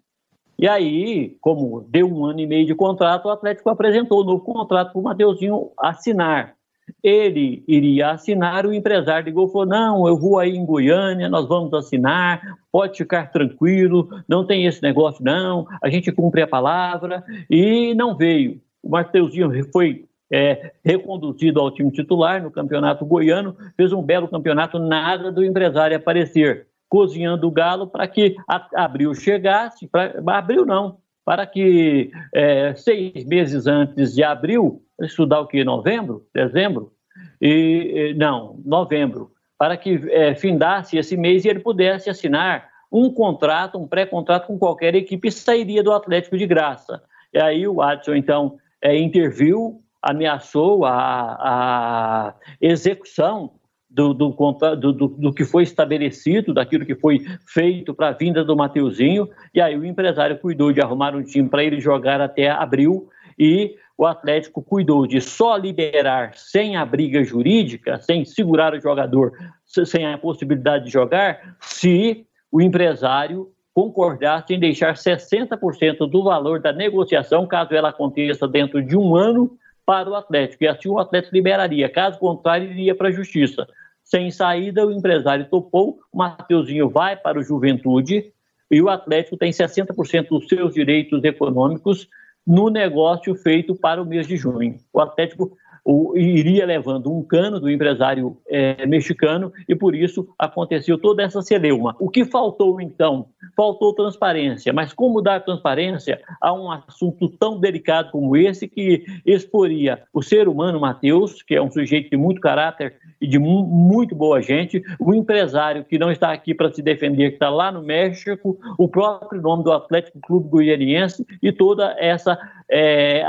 E 0.59 0.69
aí, 0.69 1.39
como 1.41 1.81
deu 1.89 2.07
um 2.07 2.25
ano 2.27 2.41
e 2.41 2.47
meio 2.47 2.67
de 2.67 2.75
contrato, 2.75 3.27
o 3.27 3.31
Atlético 3.31 3.71
apresentou 3.71 4.19
o 4.19 4.23
um 4.23 4.27
novo 4.27 4.45
contrato 4.45 4.93
para 4.93 5.01
o 5.01 5.05
Mateuzinho 5.05 5.71
assinar. 5.79 6.55
Ele 7.03 7.63
iria 7.67 8.11
assinar, 8.11 8.67
o 8.67 8.73
empresário 8.73 9.27
ligou 9.27 9.49
e 9.49 9.53
falou: 9.53 9.67
Não, 9.67 10.09
eu 10.09 10.17
vou 10.17 10.39
aí 10.39 10.57
em 10.57 10.65
Goiânia, 10.65 11.29
nós 11.29 11.47
vamos 11.47 11.73
assinar, 11.75 12.41
pode 12.71 12.99
ficar 12.99 13.31
tranquilo, 13.31 14.09
não 14.29 14.47
tem 14.47 14.67
esse 14.67 14.83
negócio, 14.83 15.25
não, 15.25 15.67
a 15.83 15.89
gente 15.89 16.13
cumpre 16.13 16.43
a 16.43 16.47
palavra. 16.47 17.25
E 17.49 17.95
não 17.95 18.17
veio. 18.17 18.61
O 18.83 18.89
Mateuzinho 18.91 19.51
foi 19.73 20.05
é, 20.33 20.73
reconduzido 20.85 21.61
ao 21.61 21.71
time 21.71 21.91
titular 21.91 22.43
no 22.43 22.51
campeonato 22.51 23.05
goiano, 23.05 23.57
fez 23.77 23.93
um 23.93 24.03
belo 24.03 24.29
campeonato, 24.29 24.79
nada 24.79 25.33
do 25.33 25.45
empresário 25.45 25.97
aparecer, 25.97 26.69
cozinhando 26.89 27.47
o 27.47 27.51
galo 27.51 27.87
para 27.87 28.07
que 28.07 28.37
a, 28.49 28.85
abril 28.85 29.13
chegasse, 29.15 29.89
pra, 29.89 30.15
abril 30.27 30.65
não, 30.65 30.99
para 31.31 31.47
que 31.47 32.11
é, 32.35 32.75
seis 32.75 33.25
meses 33.25 33.69
antes 33.69 34.17
de 34.17 34.25
abril, 34.25 34.83
estudar 35.01 35.39
o 35.39 35.47
que? 35.47 35.63
Novembro? 35.63 36.27
Dezembro? 36.35 36.93
E, 37.41 38.13
não, 38.19 38.61
novembro, 38.65 39.31
para 39.57 39.77
que 39.77 40.11
é, 40.11 40.35
findasse 40.35 40.99
esse 40.99 41.17
mês 41.17 41.45
e 41.45 41.49
ele 41.49 41.61
pudesse 41.61 42.11
assinar 42.11 42.69
um 42.91 43.15
contrato, 43.15 43.79
um 43.79 43.87
pré-contrato 43.87 44.49
com 44.49 44.59
qualquer 44.59 44.97
equipe 44.97 45.29
e 45.29 45.31
sairia 45.31 45.85
do 45.85 45.93
Atlético 45.93 46.37
de 46.37 46.49
graça. 46.49 47.01
E 47.33 47.39
aí 47.39 47.69
o 47.69 47.81
Adson, 47.81 48.17
então, 48.17 48.59
é, 48.83 48.99
interviu, 48.99 49.81
ameaçou 50.03 50.85
a, 50.85 51.37
a 51.41 52.35
execução 52.61 53.53
do, 53.91 54.15
do, 54.15 54.31
do, 54.77 54.93
do, 55.09 55.33
que 55.35 55.45
foi 55.45 55.65
estabelecido, 55.65 56.55
daquilo 56.55 56.87
que 56.87 56.95
foi 56.95 57.19
feito 57.45 57.93
para 57.93 58.09
a 58.09 58.13
vinda 58.13 58.45
do 58.45 58.57
Mateuzinho, 58.57 59.29
e 59.53 59.61
aí 59.61 59.77
o 59.77 59.85
empresário 59.85 60.39
cuidou 60.39 60.73
de 60.73 60.81
arrumar 60.81 61.15
um 61.17 61.23
time 61.23 61.49
para 61.49 61.65
ele 61.65 61.81
jogar 61.81 62.21
até 62.21 62.49
abril, 62.49 63.09
e 63.37 63.75
o 63.99 64.07
Atlético 64.07 64.63
cuidou 64.63 65.07
de 65.07 65.21
só 65.21 65.57
liberar 65.57 66.33
sem 66.35 66.77
a 66.77 66.87
briga 66.87 67.25
jurídica, 67.25 67.99
sem 68.01 68.25
segurar 68.25 68.75
o 68.75 68.81
jogador, 68.81 69.33
sem 69.65 70.07
a 70.07 70.17
possibilidade 70.17 70.85
de 70.85 70.91
jogar, 70.91 71.57
se 71.61 72.25
o 72.51 72.61
empresário 72.61 73.49
concordasse 73.75 74.55
em 74.55 74.61
deixar 74.61 74.95
60% 74.95 76.09
do 76.09 76.23
valor 76.23 76.61
da 76.61 76.73
negociação, 76.73 77.47
caso 77.47 77.75
ela 77.75 77.91
aconteça 77.91 78.47
dentro 78.47 78.83
de 78.83 78.97
um 78.97 79.17
ano, 79.17 79.57
para 79.91 80.09
o 80.09 80.15
Atlético. 80.15 80.63
E 80.63 80.69
assim 80.69 80.89
o 80.89 81.01
Atlético 81.01 81.35
liberaria. 81.35 81.89
Caso 81.89 82.17
contrário, 82.17 82.71
iria 82.71 82.95
para 82.95 83.09
a 83.09 83.11
Justiça. 83.11 83.67
Sem 84.05 84.31
saída, 84.31 84.87
o 84.87 84.93
empresário 84.93 85.49
topou, 85.51 85.99
o 86.13 86.19
Mateuzinho 86.19 86.89
vai 86.89 87.17
para 87.17 87.41
o 87.41 87.43
Juventude 87.43 88.33
e 88.71 88.81
o 88.81 88.89
Atlético 88.89 89.37
tem 89.37 89.51
60% 89.51 90.29
dos 90.29 90.47
seus 90.47 90.75
direitos 90.75 91.25
econômicos 91.25 92.09
no 92.47 92.71
negócio 92.71 93.35
feito 93.35 93.75
para 93.75 94.01
o 94.01 94.07
mês 94.07 94.29
de 94.29 94.37
junho. 94.37 94.77
O 94.93 95.01
Atlético 95.01 95.57
o, 95.85 96.17
iria 96.17 96.67
levando 96.67 97.13
um 97.13 97.23
cano 97.23 97.59
do 97.59 97.71
empresário 97.71 98.37
é, 98.49 98.87
mexicano 98.87 99.53
e 99.69 99.75
por 99.75 99.95
isso 99.95 100.29
aconteceu 100.39 100.99
toda 100.99 101.23
essa 101.23 101.43
celeuma. 101.43 101.97
O 101.99 102.09
que 102.09 102.25
faltou 102.25 102.81
então? 102.81 103.27
Faltou 103.57 103.95
transparência, 103.95 104.73
mas 104.73 104.93
como 104.93 105.21
dar 105.21 105.45
transparência 105.45 106.21
a 106.41 106.53
um 106.53 106.71
assunto 106.71 107.29
tão 107.29 107.59
delicado 107.59 108.11
como 108.11 108.37
esse 108.37 108.69
que 108.69 109.05
exporia 109.25 110.03
o 110.13 110.23
ser 110.23 110.49
humano 110.49 110.81
Mateus, 110.81 111.43
que 111.43 111.55
é 111.55 111.63
um 111.63 111.71
sujeito 111.71 112.11
de 112.11 112.17
muito 112.17 112.41
caráter 112.41 112.95
e 113.21 113.27
de 113.27 113.39
mu 113.39 113.65
muito 113.65 114.15
boa 114.15 114.41
gente, 114.41 114.83
o 114.99 115.15
empresário 115.15 115.85
que 115.85 115.99
não 115.99 116.11
está 116.11 116.33
aqui 116.33 116.55
para 116.55 116.73
se 116.73 116.83
defender, 116.83 117.31
que 117.31 117.37
está 117.37 117.51
lá 117.51 117.71
no 117.71 117.83
México, 117.83 118.59
o 118.79 118.89
próprio 118.89 119.43
nome 119.43 119.65
do 119.65 119.73
Atlético 119.73 120.21
Clube 120.21 120.49
Goianiense 120.49 121.27
e 121.43 121.53
toda 121.53 121.95
essa 121.99 122.39
é, 122.71 123.25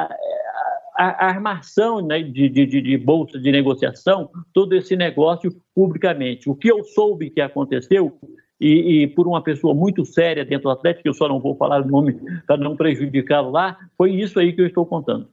a, 0.98 1.28
armação 1.28 2.02
né, 2.02 2.22
de, 2.22 2.50
de, 2.50 2.66
de 2.66 2.98
bolsa 2.98 3.40
de 3.40 3.52
negociação, 3.52 4.30
todo 4.54 4.76
esse 4.76 4.96
negócio 4.96 5.56
publicamente. 5.74 6.50
O 6.50 6.56
que 6.56 6.72
eu 6.72 6.84
soube 6.84 7.30
que 7.30 7.42
aconteceu, 7.42 8.18
e, 8.60 9.04
e, 9.04 9.08
por 9.08 9.28
uma 9.28 9.42
pessoa 9.44 9.74
muito 9.74 10.06
séria 10.06 10.46
dentro 10.46 10.64
do 10.64 10.70
Atlético, 10.70 11.08
eu 11.08 11.14
só 11.14 11.28
não 11.28 11.40
vou 11.40 11.56
falar 11.56 11.82
o 11.82 11.88
nome 11.88 12.20
para 12.46 12.58
não 12.58 12.76
prejudicá-lo 12.76 13.50
lá, 13.50 13.78
foi 13.98 14.12
isso 14.12 14.40
aí 14.40 14.54
que 14.54 14.62
eu 14.62 14.68
estou 14.68 14.86
contando. 14.86 15.28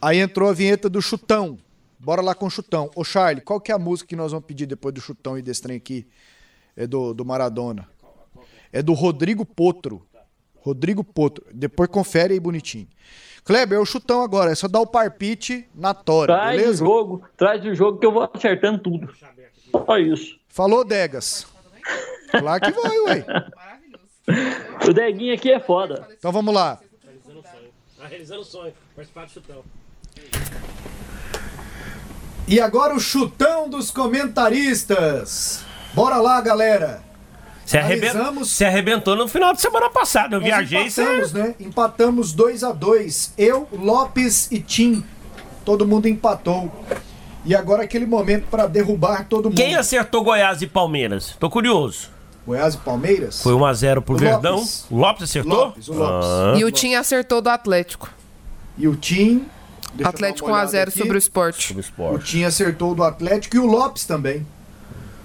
Aí 0.00 0.18
entrou 0.18 0.50
a 0.50 0.52
vinheta 0.52 0.88
do 0.88 1.00
chutão. 1.00 1.58
Bora 1.98 2.20
lá 2.20 2.34
com 2.34 2.46
o 2.46 2.50
chutão. 2.50 2.90
Ô 2.94 3.02
Charlie, 3.02 3.42
qual 3.42 3.58
que 3.58 3.72
é 3.72 3.74
a 3.74 3.78
música 3.78 4.08
que 4.08 4.14
nós 4.14 4.32
vamos 4.32 4.46
pedir 4.46 4.66
depois 4.66 4.94
do 4.94 5.00
chutão 5.00 5.38
e 5.38 5.42
desse 5.42 5.62
trem 5.62 5.78
aqui? 5.78 6.06
É 6.76 6.86
do, 6.86 7.14
do 7.14 7.24
Maradona. 7.24 7.88
É 8.70 8.82
do 8.82 8.92
Rodrigo 8.92 9.46
Potro. 9.46 10.06
Rodrigo 10.64 11.04
Potro. 11.04 11.44
Depois 11.52 11.90
confere 11.90 12.32
aí 12.32 12.40
bonitinho. 12.40 12.88
Kleber, 13.44 13.76
é 13.76 13.80
o 13.80 13.84
chutão 13.84 14.22
agora. 14.22 14.50
É 14.50 14.54
só 14.54 14.66
dar 14.66 14.80
o 14.80 14.86
parpite 14.86 15.68
na 15.74 15.92
tora, 15.92 16.32
traz 16.32 16.56
beleza? 16.56 16.82
o 16.82 16.86
jogo, 16.86 17.22
traz 17.36 17.64
o 17.66 17.74
jogo 17.74 17.98
que 17.98 18.06
eu 18.06 18.12
vou 18.12 18.30
acertando 18.32 18.78
tudo. 18.78 19.14
Só 19.70 19.98
isso. 19.98 20.38
Falou, 20.48 20.82
Degas. 20.82 21.46
Claro 22.30 22.62
que 22.62 22.72
vai, 22.72 22.98
ué. 23.00 23.26
O 24.88 24.94
Deguinho 24.94 25.34
aqui 25.34 25.52
é 25.52 25.60
foda. 25.60 26.08
Então 26.18 26.32
vamos 26.32 26.54
lá. 26.54 26.80
Realizando 27.04 27.40
o 27.40 27.42
sonho. 27.42 27.70
Tá 27.98 28.06
realizando 28.06 28.40
o 28.40 28.44
sonho. 28.44 28.72
Participar 28.96 29.26
do 29.26 29.30
chutão. 29.32 29.62
E 32.48 32.58
agora 32.58 32.94
o 32.94 33.00
chutão 33.00 33.68
dos 33.68 33.90
comentaristas. 33.90 35.62
Bora 35.92 36.16
lá, 36.16 36.40
galera. 36.40 37.02
Você, 37.64 37.78
arrebent... 37.78 38.14
você 38.38 38.64
arrebentou 38.64 39.16
no 39.16 39.26
final 39.26 39.54
de 39.54 39.60
semana 39.60 39.88
passada. 39.88 40.36
Eu 40.36 40.40
Nós 40.40 40.48
viajei 40.48 40.86
empatamos, 40.86 41.30
você... 41.30 41.38
né? 41.38 41.54
Empatamos 41.58 42.32
2 42.32 42.64
a 42.64 42.72
2 42.72 43.32
Eu, 43.38 43.68
Lopes 43.72 44.50
e 44.52 44.60
Tim. 44.60 45.04
Todo 45.64 45.86
mundo 45.86 46.06
empatou. 46.06 46.70
E 47.44 47.54
agora 47.54 47.84
aquele 47.84 48.06
momento 48.06 48.46
para 48.50 48.66
derrubar 48.66 49.26
todo 49.28 49.44
mundo. 49.46 49.56
Quem 49.56 49.74
acertou 49.74 50.22
Goiás 50.22 50.62
e 50.62 50.66
Palmeiras? 50.66 51.36
Tô 51.38 51.48
curioso. 51.48 52.10
Goiás 52.46 52.74
e 52.74 52.78
Palmeiras? 52.78 53.42
Foi 53.42 53.54
1x0 53.54 54.02
pro 54.02 54.14
o 54.14 54.18
Verdão. 54.18 54.56
Lopes. 54.56 54.86
O 54.90 54.96
Lopes 54.96 55.22
acertou? 55.24 55.64
Lopes, 55.66 55.88
o 55.88 55.94
Lopes. 55.94 56.28
Ah. 56.28 56.54
E 56.58 56.64
o 56.64 56.70
Tim 56.70 56.94
acertou 56.94 57.40
do 57.40 57.48
Atlético. 57.48 58.10
E 58.76 58.86
o 58.86 58.94
Tim. 58.96 59.46
Atlético 60.02 60.50
1x0 60.50 60.90
sobre 60.90 61.16
o 61.16 61.18
esporte. 61.18 61.68
sobre 61.68 61.80
o 61.80 61.84
esporte. 61.84 62.16
O 62.16 62.18
Tim 62.18 62.44
acertou 62.44 62.94
do 62.94 63.02
Atlético 63.04 63.56
e 63.56 63.58
o 63.58 63.66
Lopes 63.66 64.04
também. 64.04 64.44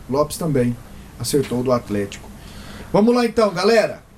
Lopes 0.09 0.37
também 0.37 0.75
acertou 1.19 1.63
do 1.63 1.71
Atlético. 1.71 2.28
Vamos 2.91 3.15
lá 3.15 3.25
então, 3.25 3.51
galera. 3.53 4.09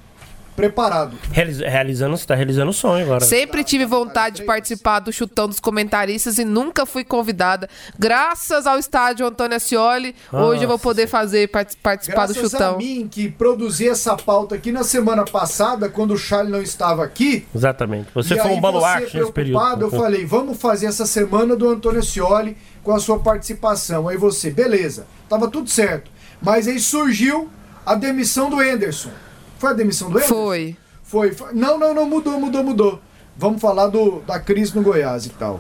Preparado. 0.56 1.18
realizando, 1.32 2.16
você 2.16 2.26
tá 2.26 2.36
realizando 2.36 2.70
o 2.70 2.74
sonho 2.74 3.06
agora. 3.06 3.22
Sempre 3.22 3.64
tive 3.64 3.86
vontade 3.86 4.38
de 4.38 4.44
participar 4.44 5.00
do 5.00 5.12
chutão 5.12 5.48
dos 5.48 5.60
comentaristas 5.60 6.38
e 6.38 6.46
nunca 6.46 6.86
fui 6.86 7.04
convidada. 7.04 7.70
Graças 7.98 8.68
ao 8.68 8.78
estádio 8.78 9.26
Antônio 9.26 9.56
Ascioli, 9.56 10.14
Nossa. 10.32 10.46
hoje 10.46 10.64
eu 10.64 10.68
vou 10.68 10.78
poder 10.78 11.08
fazer 11.08 11.48
participar 11.48 11.98
Graças 12.06 12.36
do 12.36 12.50
chutão. 12.50 12.76
a 12.76 12.78
mim 12.78 13.08
que 13.10 13.30
produzi 13.30 13.88
essa 13.88 14.16
pauta 14.16 14.54
aqui 14.56 14.72
na 14.72 14.84
semana 14.84 15.24
passada, 15.24 15.90
quando 15.90 16.14
o 16.14 16.18
Charlie 16.18 16.52
não 16.52 16.62
estava 16.62 17.04
aqui. 17.04 17.48
Exatamente. 17.56 18.10
Você 18.14 18.36
foi 18.36 18.52
um 18.52 18.62
baluarte 18.62 19.18
nesse 19.18 19.32
período. 19.32 19.86
Eu 19.86 19.90
falei, 19.90 20.26
vamos 20.26 20.60
fazer 20.60 20.86
essa 20.86 21.06
semana 21.06 21.56
do 21.56 21.68
Antônio 21.70 22.02
Ascioli 22.02 22.58
com 22.84 22.94
a 22.94 23.00
sua 23.00 23.18
participação. 23.20 24.08
Aí 24.08 24.18
você, 24.18 24.52
beleza, 24.52 25.08
tava 25.30 25.50
tudo 25.50 25.70
certo. 25.70 26.12
Mas 26.42 26.68
aí 26.68 26.80
surgiu 26.80 27.50
a 27.86 27.96
demissão 27.96 28.50
do 28.50 28.60
Anderson. 28.60 29.12
Foi 29.58 29.72
a 29.72 29.74
demissão 29.74 30.10
do 30.10 30.18
Anderson? 30.18 30.34
Foi. 30.34 30.78
Foi. 31.04 31.32
foi. 31.32 31.54
Não, 31.54 31.78
não, 31.78 31.94
não, 31.94 32.06
mudou, 32.06 32.40
mudou, 32.40 32.64
mudou. 32.64 33.02
Vamos 33.38 33.62
falar 33.62 33.88
do, 33.88 34.22
da 34.22 34.40
crise 34.40 34.76
no 34.76 34.82
Goiás 34.82 35.26
e 35.26 35.30
tal. 35.30 35.60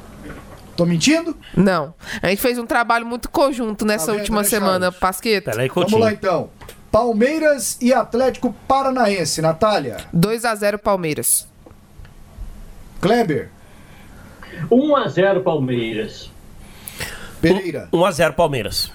Tô 0.76 0.86
mentindo? 0.86 1.36
Não. 1.55 1.93
A 2.22 2.30
gente 2.30 2.41
fez 2.41 2.57
um 2.57 2.65
trabalho 2.65 3.05
muito 3.05 3.30
conjunto 3.30 3.86
nessa 3.86 4.07
tá 4.07 4.13
última 4.13 4.41
né, 4.41 4.47
semana, 4.47 4.91
Pasqueta. 4.91 5.51
Vamos 5.74 5.93
lá 5.93 6.11
então. 6.11 6.49
Palmeiras 6.91 7.78
e 7.82 7.93
Atlético 7.93 8.53
Paranaense, 8.67 9.41
Natália. 9.41 9.97
2 10.11 10.45
a 10.45 10.55
0 10.55 10.80
Palmeiras. 10.80 11.47
Kleber. 12.99 13.49
1 14.69 14.95
a 14.95 15.07
0 15.07 15.41
Palmeiras. 15.41 16.30
Pereira. 17.41 17.88
1 17.91 18.05
a 18.05 18.11
0 18.11 18.34
Palmeiras. 18.34 18.91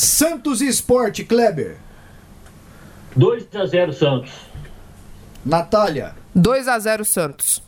Santos 0.00 0.62
e 0.62 0.66
Esporte, 0.66 1.24
Kleber. 1.24 1.76
2 3.14 3.54
a 3.54 3.66
0 3.66 3.92
Santos. 3.92 4.30
Natália. 5.44 6.14
2 6.34 6.68
a 6.68 6.78
0 6.78 7.04
Santos. 7.04 7.62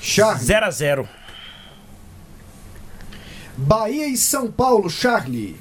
Charlie. 0.00 0.46
0 0.46 0.66
a 0.66 0.70
0 0.70 1.08
Bahia 3.54 4.08
e 4.08 4.16
São 4.16 4.50
Paulo, 4.50 4.88
Charlie. 4.88 5.56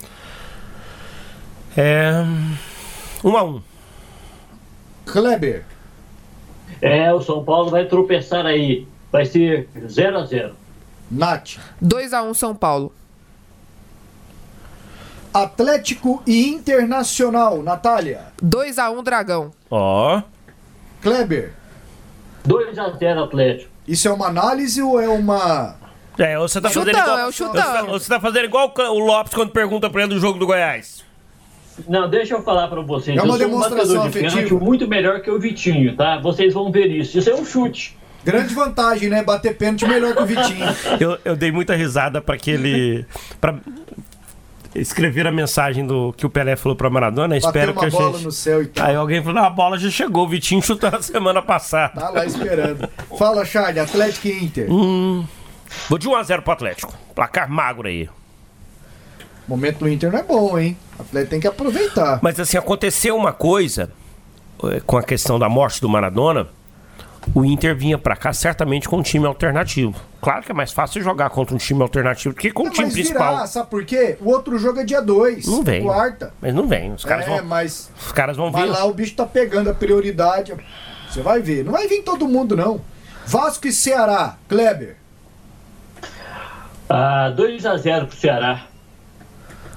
É. 1.76 2.24
1 3.22 3.38
a 3.38 3.44
1 3.44 3.62
Kleber. 5.06 5.66
É, 6.82 7.14
o 7.14 7.22
São 7.22 7.44
Paulo 7.44 7.70
vai 7.70 7.86
tropeçar 7.86 8.46
aí. 8.46 8.88
Vai 9.12 9.26
ser 9.26 9.68
0 9.86 10.20
a 10.20 10.26
0 10.26 10.56
Nath. 11.12 11.58
2 11.82 12.14
a 12.14 12.24
1 12.24 12.34
São 12.34 12.56
Paulo. 12.56 12.94
Atlético 15.36 16.24
e 16.26 16.48
Internacional, 16.48 17.62
Natália. 17.62 18.22
2 18.42 18.80
a 18.80 18.90
1 18.90 19.04
Dragão. 19.04 19.52
Ó. 19.70 20.22
Kleber. 21.02 21.52
2 22.46 22.80
a 22.80 22.90
0 22.92 23.24
Atlético. 23.24 23.70
Isso 23.86 24.08
é 24.08 24.14
uma 24.14 24.28
análise 24.28 24.82
ou 24.82 25.00
é 25.00 25.10
uma. 25.10 25.76
É, 26.18 26.40
ou 26.40 26.48
você 26.48 26.62
tá 26.62 26.70
Chutão, 26.70 26.86
fazendo 26.86 27.04
igual. 27.04 27.20
é 27.20 27.28
o 27.28 27.32
chutão. 27.32 27.88
Ou 27.90 28.00
você 28.00 28.08
tá 28.08 28.20
fazendo 28.20 28.46
igual 28.46 28.74
o 28.78 29.00
Lopes 29.00 29.34
quando 29.34 29.52
pergunta 29.52 29.90
pra 29.90 30.04
ele 30.04 30.14
do 30.14 30.20
jogo 30.22 30.40
do 30.40 30.46
Goiás. 30.46 31.04
Não, 31.88 32.10
deixa 32.10 32.34
eu 32.36 32.42
falar 32.42 32.70
pra 32.70 32.80
vocês. 32.82 33.18
É 33.18 33.22
uma 33.22 33.34
eu 33.34 33.38
sou 33.38 33.48
um 33.48 33.50
demonstração 33.52 34.04
batedor 34.04 34.10
de 34.10 34.20
pênalti 34.20 34.54
muito 34.54 34.88
melhor 34.88 35.20
que 35.22 35.30
o 35.30 35.38
Vitinho, 35.38 35.96
tá? 35.98 36.18
Vocês 36.20 36.54
vão 36.54 36.72
ver 36.72 36.88
isso. 36.88 37.20
Isso 37.20 37.30
é 37.30 37.36
um 37.36 37.44
chute. 37.46 37.98
Grande 38.24 38.54
vantagem, 38.56 39.10
né? 39.10 39.22
Bater 39.22 39.58
pênalti 39.58 39.86
melhor 39.86 40.16
que 40.16 40.24
o 40.24 40.26
Vitinho. 40.26 40.66
Eu, 41.00 41.20
eu 41.26 41.36
dei 41.36 41.52
muita 41.52 41.76
risada 41.76 42.22
pra 42.22 42.36
aquele. 42.36 43.06
pra 43.42 43.56
escrever 44.76 45.26
a 45.26 45.32
mensagem 45.32 45.86
do 45.86 46.14
que 46.18 46.26
o 46.26 46.30
Pelé 46.30 46.56
falou 46.56 46.76
pra 46.76 46.90
Maradona. 46.90 47.36
Bater 47.36 47.48
Espero 47.48 47.74
que 47.74 47.86
a 47.86 47.90
bola 47.90 48.14
gente. 48.14 48.26
no 48.26 48.32
céu 48.32 48.62
e 48.62 48.68
tal. 48.68 48.86
Aí 48.88 48.96
alguém 48.96 49.22
falou: 49.22 49.36
"Não, 49.36 49.46
a 49.46 49.50
bola 49.50 49.78
já 49.78 49.90
chegou, 49.90 50.26
o 50.26 50.28
Vitinho 50.30 50.62
chutou 50.62 50.92
na 50.92 51.02
semana 51.04 51.42
passada. 51.42 52.00
Tá 52.00 52.10
lá 52.10 52.26
esperando. 52.26 52.88
Fala, 53.18 53.46
Charlie. 53.46 53.80
Atlético 53.80 54.28
e 54.28 54.44
Inter. 54.44 54.72
Hum, 54.72 55.26
vou 55.90 55.98
de 55.98 56.08
1x0 56.08 56.42
pro 56.42 56.54
Atlético. 56.54 56.94
Placar 57.16 57.50
magro 57.50 57.88
aí. 57.88 58.10
O 59.48 59.52
momento 59.52 59.80
do 59.80 59.90
Inter 59.90 60.12
não 60.12 60.20
é 60.20 60.24
bom, 60.24 60.58
hein? 60.58 60.78
O 60.98 61.02
Atlético 61.04 61.30
tem 61.32 61.40
que 61.40 61.48
aproveitar. 61.48 62.20
Mas 62.22 62.40
assim, 62.40 62.58
aconteceu 62.58 63.16
uma 63.16 63.32
coisa 63.32 63.92
eh, 64.64 64.82
com 64.86 64.98
a 64.98 65.04
questão 65.04 65.38
da 65.38 65.48
morte 65.48 65.80
do 65.80 65.88
Maradona. 65.88 66.48
O 67.34 67.44
Inter 67.44 67.76
vinha 67.76 67.98
pra 67.98 68.16
cá 68.16 68.32
certamente 68.32 68.88
com 68.88 68.98
um 68.98 69.02
time 69.02 69.26
alternativo. 69.26 69.94
Claro 70.22 70.44
que 70.44 70.52
é 70.52 70.56
mais 70.56 70.72
fácil 70.72 71.02
jogar 71.02 71.30
contra 71.30 71.54
um 71.54 71.58
time 71.58 71.82
alternativo 71.82 72.34
do 72.34 72.40
que 72.40 72.50
com 72.52 72.64
o 72.64 72.66
Não, 72.66 72.72
time 72.72 72.86
mas 72.86 72.94
principal. 72.94 73.34
virá, 73.36 73.48
sabe 73.48 73.70
por 73.70 73.84
quê? 73.84 74.18
O 74.22 74.30
outro 74.30 74.58
jogo 74.58 74.80
é 74.80 74.84
dia 74.86 75.02
2. 75.02 75.46
Não 75.48 75.64
vem. 75.64 75.84
Quarta. 75.84 76.34
Mas 76.42 76.54
não 76.54 76.68
vem. 76.68 76.94
Os 76.94 77.04
caras 77.04 77.26
é, 77.26 77.30
vão. 77.30 77.44
mas. 77.46 77.92
Os 78.00 78.12
caras 78.12 78.38
vão 78.38 78.52
Mas 78.52 78.62
vir. 78.64 78.70
lá 78.72 78.86
o 78.86 78.94
bicho 78.94 79.16
tá 79.16 79.26
pegando 79.26 79.70
a 79.70 79.74
prioridade. 79.74 80.54
Você 81.10 81.22
vai 81.22 81.42
ver. 81.42 81.66
Não 81.66 81.74
vai 81.74 81.88
vir 81.88 82.04
todo 82.04 82.28
mundo, 82.28 82.56
não. 82.56 82.80
Vasco 83.26 83.68
e 83.68 83.72
Ceará. 83.74 84.38
Kleber. 84.48 84.96
Ah, 86.90 87.30
2 87.36 87.66
a 87.66 87.78
0 87.78 88.08
pro 88.08 88.16
Ceará. 88.16 88.66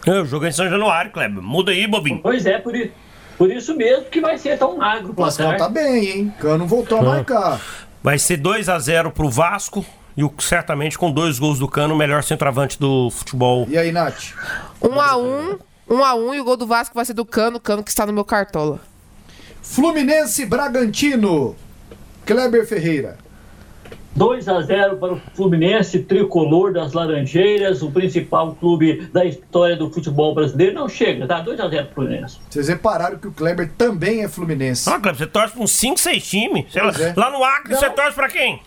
Eu 0.07 0.25
jogo 0.27 0.47
em 0.47 0.53
São 0.53 0.69
Januário, 0.69 1.11
Kleber. 1.11 1.43
Muda 1.43 1.73
aí, 1.73 1.87
bobinho. 1.87 2.21
Pois 2.23 2.47
é, 2.47 2.59
por, 2.59 2.75
i- 2.77 2.93
por 3.39 3.51
isso 3.51 3.75
mesmo 3.77 4.05
que 4.07 4.21
vai 4.21 4.37
ser 4.37 4.59
tão 4.59 4.77
magro 4.77 5.13
O 5.13 5.15
Pascal 5.15 5.51
placar. 5.51 5.69
tá 5.69 5.73
bem, 5.73 6.05
hein? 6.11 6.35
Cano 6.41 6.67
voltou 6.67 6.99
a 6.99 7.01
Ah. 7.01 7.05
marcar. 7.05 7.61
Vai 8.03 8.19
ser 8.19 8.37
2x0 8.39 9.11
pro 9.13 9.31
Vasco. 9.31 9.85
E 10.17 10.25
o, 10.25 10.35
certamente 10.41 10.99
com 10.99 11.13
dois 11.13 11.39
gols 11.39 11.61
do 11.61 11.69
Cano, 11.69 11.95
o 11.95 11.97
melhor 11.97 12.25
centroavante 12.25 12.77
do 12.79 13.09
futebol. 13.09 13.67
E 13.69 13.79
aí, 13.79 13.93
Nath? 13.93 14.33
1 14.83 15.01
a 15.01 15.17
1 15.17 15.59
1 15.89 16.05
a 16.05 16.15
1 16.17 16.35
e 16.35 16.41
o 16.41 16.45
gol 16.45 16.57
do 16.57 16.67
Vasco 16.67 16.95
vai 16.95 17.05
ser 17.05 17.15
do 17.15 17.25
Cano, 17.25 17.61
Cano 17.61 17.85
que 17.85 17.91
está 17.91 18.05
no 18.05 18.13
meu 18.13 18.25
cartola. 18.25 18.81
Fluminense 19.63 20.45
Bragantino. 20.45 21.55
Kleber 22.27 22.67
Ferreira. 22.67 23.17
2 24.19 24.49
a 24.49 24.61
0 24.61 24.97
para 24.97 25.13
o 25.13 25.21
Fluminense, 25.35 26.01
tricolor 26.01 26.73
das 26.73 26.93
Laranjeiras, 26.93 27.83
o 27.83 27.91
principal 27.93 28.53
clube 28.57 29.09
da 29.13 29.25
história 29.25 29.77
do 29.77 29.89
futebol 29.91 30.35
brasileiro. 30.35 30.75
Não 30.75 30.89
chega, 30.89 31.25
tá? 31.25 31.41
2 31.41 31.61
a 31.61 31.69
0 31.69 31.85
pro 31.87 31.95
Fluminense. 31.95 32.39
Vocês 32.51 32.67
repararam 32.67 33.17
que 33.17 33.29
o 33.29 33.33
Kleber 33.33 33.71
também 33.79 34.25
é 34.25 34.29
Fluminense. 34.29 34.91
Ah, 34.91 34.99
Kleber, 34.99 35.17
você 35.19 35.27
torce 35.27 35.55
pra 35.55 35.63
uns 35.63 35.71
5, 35.71 36.01
6 36.01 36.29
times. 36.29 36.73
Sei 36.73 36.83
lá, 36.83 36.93
é. 36.99 37.15
lá 37.17 37.31
no 37.31 37.45
Acre, 37.45 37.73
Não. 37.73 37.79
você 37.79 37.91
torce 37.91 38.15
pra 38.17 38.29
quem? 38.29 38.61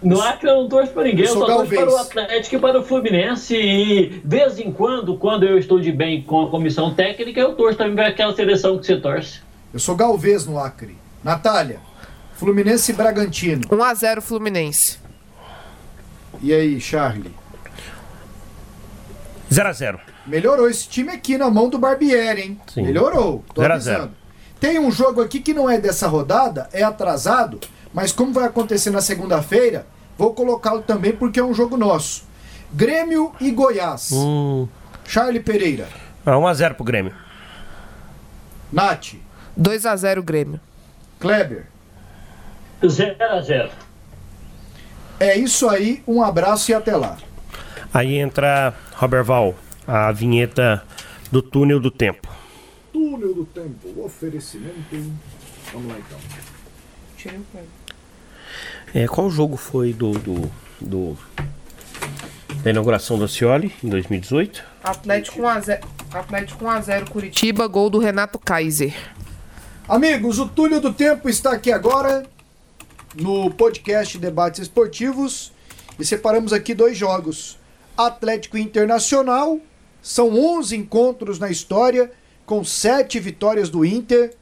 No 0.00 0.22
Acre 0.22 0.48
eu 0.48 0.62
não 0.62 0.68
torço 0.68 0.92
para 0.92 1.02
ninguém, 1.02 1.26
Eu 1.26 1.34
eu 1.34 1.38
só 1.40 1.46
torço 1.46 1.74
para 1.74 1.90
o 1.90 1.96
Atlético 1.96 2.54
e 2.54 2.58
para 2.60 2.78
o 2.78 2.84
Fluminense. 2.84 3.56
E, 3.56 4.08
de 4.08 4.22
vez 4.24 4.58
em 4.60 4.70
quando, 4.70 5.16
quando 5.16 5.44
eu 5.44 5.58
estou 5.58 5.80
de 5.80 5.90
bem 5.90 6.22
com 6.22 6.42
a 6.42 6.48
comissão 6.48 6.94
técnica, 6.94 7.40
eu 7.40 7.54
torço 7.54 7.76
também 7.76 7.96
para 7.96 8.06
aquela 8.06 8.32
seleção 8.34 8.78
que 8.78 8.86
você 8.86 8.96
torce. 8.96 9.40
Eu 9.74 9.80
sou 9.80 9.96
Galvez 9.96 10.46
no 10.46 10.58
Acre. 10.60 10.96
Natália. 11.24 11.80
Fluminense 12.40 12.90
e 12.90 12.94
Bragantino. 12.94 13.60
1 13.70 13.82
a 13.84 13.92
0 13.94 14.22
Fluminense. 14.22 14.96
E 16.40 16.54
aí, 16.54 16.80
Charlie? 16.80 17.34
0x0. 19.52 20.00
Melhorou 20.26 20.66
esse 20.66 20.88
time 20.88 21.10
aqui 21.12 21.36
na 21.36 21.50
mão 21.50 21.68
do 21.68 21.78
Barbieri, 21.78 22.40
hein? 22.40 22.60
Sim. 22.72 22.82
Melhorou. 22.84 23.44
Tô 23.54 23.60
Zero 23.60 23.72
a 23.74 23.76
avisando. 23.76 23.98
zero. 23.98 24.10
Tem 24.58 24.78
um 24.78 24.90
jogo 24.90 25.20
aqui 25.20 25.38
que 25.40 25.52
não 25.52 25.68
é 25.68 25.76
dessa 25.78 26.06
rodada, 26.08 26.66
é 26.72 26.82
atrasado, 26.82 27.60
mas 27.92 28.10
como 28.10 28.32
vai 28.32 28.44
acontecer 28.44 28.88
na 28.88 29.02
segunda-feira, 29.02 29.86
vou 30.16 30.32
colocá-lo 30.32 30.80
também 30.80 31.12
porque 31.12 31.40
é 31.40 31.44
um 31.44 31.52
jogo 31.52 31.76
nosso. 31.76 32.24
Grêmio 32.72 33.34
e 33.38 33.50
Goiás. 33.50 34.12
Hum. 34.12 34.66
Charlie 35.04 35.40
Pereira. 35.40 35.88
Ah, 36.24 36.36
1x0 36.36 36.72
pro 36.72 36.84
Grêmio. 36.84 37.12
Nath. 38.72 39.12
2 39.54 39.84
a 39.84 39.94
0 39.94 40.22
Grêmio. 40.22 40.58
Kleber. 41.18 41.66
0 42.86 43.16
a 43.22 43.40
0 43.40 43.70
É 45.18 45.36
isso 45.38 45.68
aí, 45.68 46.02
um 46.06 46.22
abraço 46.22 46.70
e 46.70 46.74
até 46.74 46.96
lá. 46.96 47.16
Aí 47.92 48.16
entra, 48.16 48.72
Roberval, 48.94 49.54
a 49.86 50.10
vinheta 50.12 50.82
do 51.30 51.42
túnel 51.42 51.80
do 51.80 51.90
tempo. 51.90 52.28
Túnel 52.92 53.34
do 53.34 53.44
Tempo, 53.44 54.04
oferecimento. 54.04 55.12
Vamos 55.72 55.92
lá 55.92 55.98
então. 55.98 56.18
É, 58.94 59.06
qual 59.06 59.30
jogo 59.30 59.56
foi 59.56 59.92
do, 59.92 60.12
do, 60.12 60.50
do- 60.80 61.18
da 62.62 62.70
inauguração 62.70 63.18
do 63.18 63.28
Cioli 63.28 63.72
em 63.82 63.88
2018? 63.88 64.64
Atlético 64.82 65.40
1 65.42 65.46
a 65.48 65.60
0 65.60 65.80
Atlético 66.12 66.64
1 66.64 66.70
a 66.70 66.80
0 66.80 67.10
Curitiba, 67.10 67.66
gol 67.68 67.88
do 67.90 67.98
Renato 67.98 68.38
Kaiser. 68.38 68.94
Amigos, 69.88 70.38
o 70.38 70.48
Túnel 70.48 70.80
do 70.80 70.92
Tempo 70.92 71.28
está 71.28 71.52
aqui 71.52 71.70
agora 71.72 72.24
no 73.14 73.50
podcast 73.50 74.16
Debates 74.18 74.60
Esportivos 74.60 75.52
e 75.98 76.04
separamos 76.04 76.52
aqui 76.52 76.74
dois 76.74 76.96
jogos. 76.96 77.58
Atlético 77.96 78.56
Internacional, 78.56 79.58
são 80.02 80.38
11 80.38 80.76
encontros 80.76 81.38
na 81.38 81.50
história, 81.50 82.10
com 82.46 82.64
7 82.64 83.18
vitórias 83.20 83.68
do 83.68 83.84
Inter, 83.84 84.34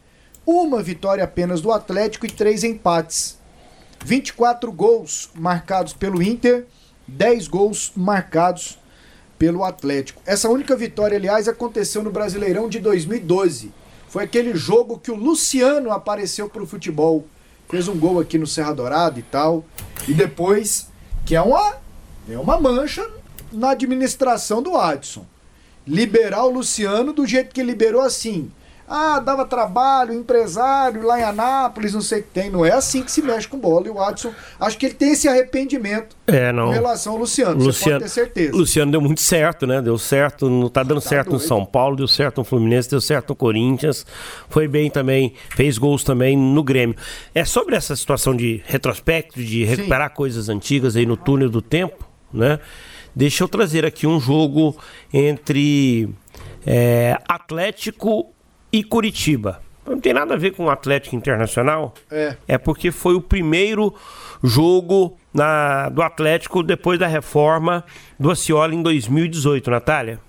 uma 0.47 0.83
vitória 0.83 1.25
apenas 1.25 1.61
do 1.61 1.73
Atlético 1.73 2.27
e 2.27 2.31
3 2.31 2.65
empates. 2.65 3.39
24 4.05 4.71
gols 4.71 5.31
marcados 5.35 5.93
pelo 5.93 6.23
Inter, 6.23 6.67
10 7.07 7.49
gols 7.49 7.93
marcados 7.97 8.79
pelo 9.39 9.65
Atlético. 9.65 10.23
Essa 10.25 10.49
única 10.49 10.77
vitória, 10.77 11.17
aliás, 11.17 11.49
aconteceu 11.49 12.03
no 12.03 12.11
Brasileirão 12.11 12.69
de 12.69 12.79
2012. 12.79 13.73
Foi 14.09 14.25
aquele 14.25 14.55
jogo 14.55 14.99
que 14.99 15.11
o 15.11 15.17
Luciano 15.17 15.91
apareceu 15.91 16.49
pro 16.49 16.67
futebol. 16.67 17.27
Fez 17.69 17.87
um 17.89 17.99
gol 17.99 18.19
aqui 18.19 18.39
no 18.39 18.47
Serra 18.47 18.73
Dourada 18.73 19.19
e 19.19 19.23
tal. 19.23 19.65
E 20.07 20.15
depois, 20.15 20.89
que 21.27 21.37
é 21.37 21.41
uma, 21.41 21.77
é 22.29 22.39
uma 22.39 22.59
mancha 22.59 23.07
na 23.53 23.71
administração 23.71 24.63
do 24.63 24.77
Adson. 24.77 25.27
Liberar 25.87 26.45
o 26.45 26.51
Luciano 26.51 27.13
do 27.13 27.27
jeito 27.27 27.55
que 27.55 27.63
liberou 27.63 28.03
assim. 28.03 28.51
Ah, 28.89 29.21
dava 29.21 29.45
trabalho, 29.45 30.15
empresário 30.15 31.03
lá 31.03 31.21
em 31.21 31.23
Anápolis, 31.23 31.93
não 31.93 32.01
sei 32.01 32.21
o 32.21 32.23
que 32.23 32.31
tem. 32.31 32.49
Não 32.51 32.65
é 32.65 32.73
assim 32.73 33.03
que 33.03 33.13
se 33.13 33.21
mexe 33.21 33.47
com 33.47 33.59
bola. 33.59 33.87
E 33.87 33.91
o 33.91 34.01
Adson, 34.01 34.33
acho 34.59 34.79
que 34.79 34.87
ele 34.87 34.95
tem 34.95 35.13
esse 35.13 35.29
arrependimento 35.29 36.17
É, 36.27 36.51
não. 36.53 36.71
em 36.71 36.75
relação 36.75 37.13
ao 37.13 37.19
Luciano. 37.19 37.61
Você 37.61 37.67
Luciano, 37.67 37.93
pode 38.01 38.05
ter 38.05 38.09
certeza. 38.15 38.57
Luciano 38.57 38.91
deu 38.91 39.01
muito 39.01 39.21
certo, 39.21 39.67
né? 39.67 39.83
Deu 39.83 39.99
certo, 39.99 40.49
não 40.49 40.69
tá 40.69 40.83
dando 40.83 41.03
Tá 41.03 41.09
certo 41.09 41.27
no 41.27 41.33
doido. 41.39 41.47
São 41.49 41.67
Paulo, 41.67 41.97
deu 41.97 42.09
certo 42.09 42.39
no 42.39 42.45
Fluminense, 42.45 42.89
deu 42.89 43.01
certo 43.01 43.31
no 43.31 43.37
Corinthians. 43.37 44.07
Foi 44.49 44.67
bem 44.67 44.89
também, 44.91 45.35
fez 45.51 45.77
gols 45.77 46.03
também 46.03 46.37
no 46.37 46.63
Grêmio. 46.63 46.97
É 47.35 47.45
sobre 47.45 47.77
essa 47.77 47.95
situação 47.95 48.35
de 48.35 48.63
retrospecto, 48.67 49.39
de 49.43 49.65
recuperar 49.65 50.15
coisas 50.15 50.49
antigas 50.49 50.97
aí 50.97 51.05
no 51.05 51.17
túnel 51.17 51.51
do 51.51 51.61
tempo, 51.61 52.05
né? 52.33 52.59
Deixa 53.15 53.43
eu 53.45 53.49
trazer 53.49 53.85
aqui 53.85 54.07
um 54.07 54.21
jogo 54.21 54.77
entre 55.13 56.09
é, 56.67 57.19
Atlético 57.29 58.33
e 58.73 58.83
Curitiba. 58.85 59.61
Não 59.87 59.99
tem 59.99 60.13
nada 60.13 60.35
a 60.35 60.37
ver 60.37 60.53
com 60.53 60.67
o 60.67 60.71
Atlético 60.71 61.17
Internacional. 61.17 61.95
É. 62.11 62.37
É 62.47 62.59
porque 62.59 62.91
foi 62.91 63.15
o 63.15 63.21
primeiro 63.21 63.95
jogo 64.43 65.17
na, 65.33 65.89
do 65.89 66.03
Atlético 66.03 66.63
depois 66.63 66.99
da 66.99 67.07
reforma 67.07 67.85
do 68.19 68.31
Acioli 68.31 68.77
em 68.77 68.83
2018, 68.83 69.71
Natália. 69.71 70.21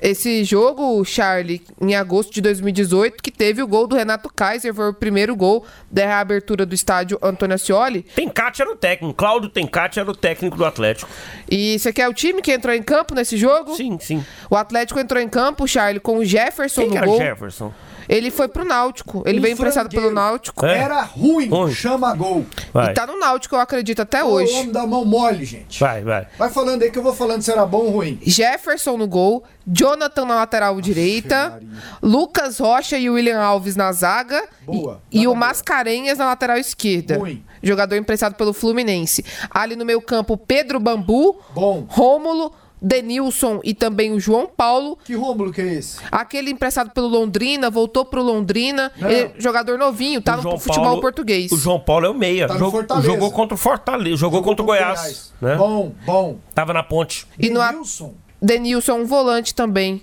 Esse 0.00 0.44
jogo, 0.44 1.04
Charlie, 1.04 1.62
em 1.80 1.94
agosto 1.94 2.32
de 2.32 2.40
2018, 2.40 3.22
que 3.22 3.30
teve 3.30 3.62
o 3.62 3.66
gol 3.66 3.86
do 3.86 3.96
Renato 3.96 4.30
Kaiser, 4.34 4.74
foi 4.74 4.88
o 4.90 4.94
primeiro 4.94 5.34
gol 5.36 5.64
da 5.90 6.06
reabertura 6.06 6.64
do 6.66 6.74
estádio 6.74 7.18
Antônio 7.22 7.54
Ascioli. 7.54 8.02
Tencati 8.14 8.62
era 8.62 8.70
o 8.70 8.76
técnico, 8.76 9.14
Cláudio 9.14 9.48
Tencati 9.48 10.00
era 10.00 10.10
o 10.10 10.14
técnico 10.14 10.56
do 10.56 10.64
Atlético. 10.64 11.10
E 11.50 11.78
você 11.78 11.92
quer 11.92 12.08
o 12.08 12.14
time 12.14 12.42
que 12.42 12.52
entrou 12.52 12.74
em 12.74 12.82
campo 12.82 13.14
nesse 13.14 13.36
jogo? 13.36 13.74
Sim, 13.74 13.98
sim. 14.00 14.24
O 14.48 14.56
Atlético 14.56 14.98
entrou 14.98 15.22
em 15.22 15.28
campo, 15.28 15.66
Charlie, 15.66 16.00
com 16.00 16.18
o 16.18 16.24
Jefferson 16.24 16.82
Quem 16.82 16.90
no 16.90 16.96
era 16.96 17.06
gol. 17.06 17.18
Jefferson? 17.18 17.72
Ele 18.12 18.28
foi 18.28 18.48
pro 18.48 18.64
Náutico. 18.64 19.22
Ele 19.24 19.38
Um 19.38 19.42
veio 19.42 19.52
emprestado 19.52 19.88
pelo. 19.88 20.10
Náutico. 20.10 20.66
É. 20.66 20.78
Era 20.78 21.00
ruim, 21.02 21.48
Ruim. 21.48 21.72
chama 21.72 22.12
gol. 22.16 22.44
Vai, 22.72 22.90
E 22.90 22.94
tá 22.94 23.06
no 23.06 23.16
Náutico, 23.16 23.54
eu 23.54 23.60
acredito, 23.60 24.02
até 24.02 24.24
O 24.24 24.26
hoje. 24.26 24.52
homem 24.52 24.72
da 24.72 24.84
mão 24.84 25.04
mole, 25.04 25.44
gente. 25.44 25.78
vai, 25.78 26.02
vai. 26.02 26.26
Vai 26.36 26.50
falando 26.50 26.82
aí 26.82 26.90
que 26.90 26.98
eu 26.98 27.02
vou 27.04 27.14
falando 27.14 27.40
se 27.42 27.52
era 27.52 27.64
bom 27.64 27.84
ou 27.84 27.90
ruim. 27.90 28.18
Jefferson 28.26 28.96
no 28.96 29.06
gol, 29.06 29.44
Jonathan 29.64 30.24
na 30.24 30.34
lateral 30.34 30.80
direita, 30.80 31.50
Maria. 31.50 31.68
Lucas 32.02 32.58
Rocha 32.58 32.98
e 32.98 33.08
William 33.08 33.38
Alves 33.40 33.76
na 33.76 33.92
zaga 33.92 34.42
Boa. 34.66 35.00
e, 35.12 35.22
e 35.22 35.28
o 35.28 35.34
Mascarenhas 35.36 36.18
na 36.18 36.26
lateral 36.26 36.56
esquerda. 36.58 37.16
Ruim. 37.16 37.44
Jogador 37.62 37.94
emprestado 37.94 38.34
pelo 38.34 38.52
Fluminense. 38.52 39.24
Ali 39.50 39.76
no 39.76 39.84
meio 39.84 40.00
campo, 40.00 40.36
Pedro 40.36 40.80
Bambu, 40.80 41.38
Bom. 41.54 41.84
Rômulo, 41.88 42.52
Denilson 42.82 43.60
e 43.62 43.74
também 43.74 44.12
o 44.12 44.18
João 44.20 44.46
Paulo. 44.46 44.98
Que 45.04 45.14
Rômulo 45.14 45.52
que 45.52 45.60
é 45.60 45.74
esse? 45.74 45.98
Aquele 46.10 46.50
emprestado 46.50 46.90
pelo 46.90 47.08
Londrina, 47.08 47.68
voltou 47.70 48.04
pro 48.04 48.22
Londrina. 48.22 48.90
Ele- 48.96 49.30
jogador 49.38 49.78
novinho, 49.78 50.20
tá 50.22 50.34
O 50.34 50.36
no 50.36 50.42
João 50.42 50.58
futebol 50.58 50.84
Paulo- 50.86 51.00
português. 51.00 51.52
O 51.52 51.58
João 51.58 51.78
Paulo 51.78 52.06
é 52.06 52.10
o 52.10 52.14
meia. 52.14 52.48
Tá 52.48 52.54
no 52.54 52.60
Jogou- 52.60 52.86
jogou 53.02 53.30
contra 53.32 53.54
o 53.54 53.58
Fortaleza, 53.58 54.16
jogou, 54.16 54.42
contra 54.42 54.62
o 54.62 54.66
Goiás. 54.66 55.32
Né? 55.40 55.56
Bom, 55.56 55.92
bom. 56.06 56.38
Tava 56.54 56.72
na 56.72 56.82
ponte. 56.82 57.26
E 57.38 57.50
no 57.50 57.60
a- 57.60 57.70
Denilson. 57.70 58.14
Denilson, 58.40 58.94
um 58.94 59.04
volante 59.04 59.54
também. 59.54 60.02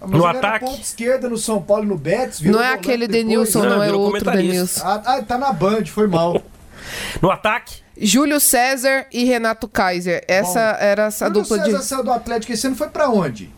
Mas 0.00 0.10
No 0.10 0.26
ataque. 0.26 0.64
ponta 0.64 0.80
esquerda 0.80 1.28
no 1.28 1.36
São 1.36 1.62
Paulo 1.62 1.84
no 1.84 1.96
Betis. 1.96 2.40
virou 2.40 2.60
Não 2.60 2.66
é 2.66 2.72
aquele. 2.72 3.06
Denilson, 3.06 3.62
Não, 3.62 3.70
não, 3.78 3.82
é 3.82 3.92
outro. 3.92 4.30
Denilson. 4.32 4.80
Ah, 4.84 5.02
ah, 5.04 5.22
tá 5.22 5.38
na 5.38 5.52
Band, 5.52 5.84
foi 5.86 6.06
mal. 6.06 6.40
No 7.22 7.30
ataque, 7.30 7.81
Júlio 7.96 8.40
César 8.40 9.06
e 9.12 9.24
Renato 9.24 9.68
Kaiser. 9.68 10.24
Essa 10.26 10.60
era 10.80 11.04
essa 11.04 11.26
Júlio 11.26 11.42
dupla 11.42 11.64
César 11.64 11.78
de. 11.78 11.84
saiu 11.84 12.04
do 12.04 12.12
Atlético 12.12 12.52
esse 12.52 12.66
ano 12.66 12.76
foi 12.76 12.88
pra 12.88 13.08
onde? 13.10 13.50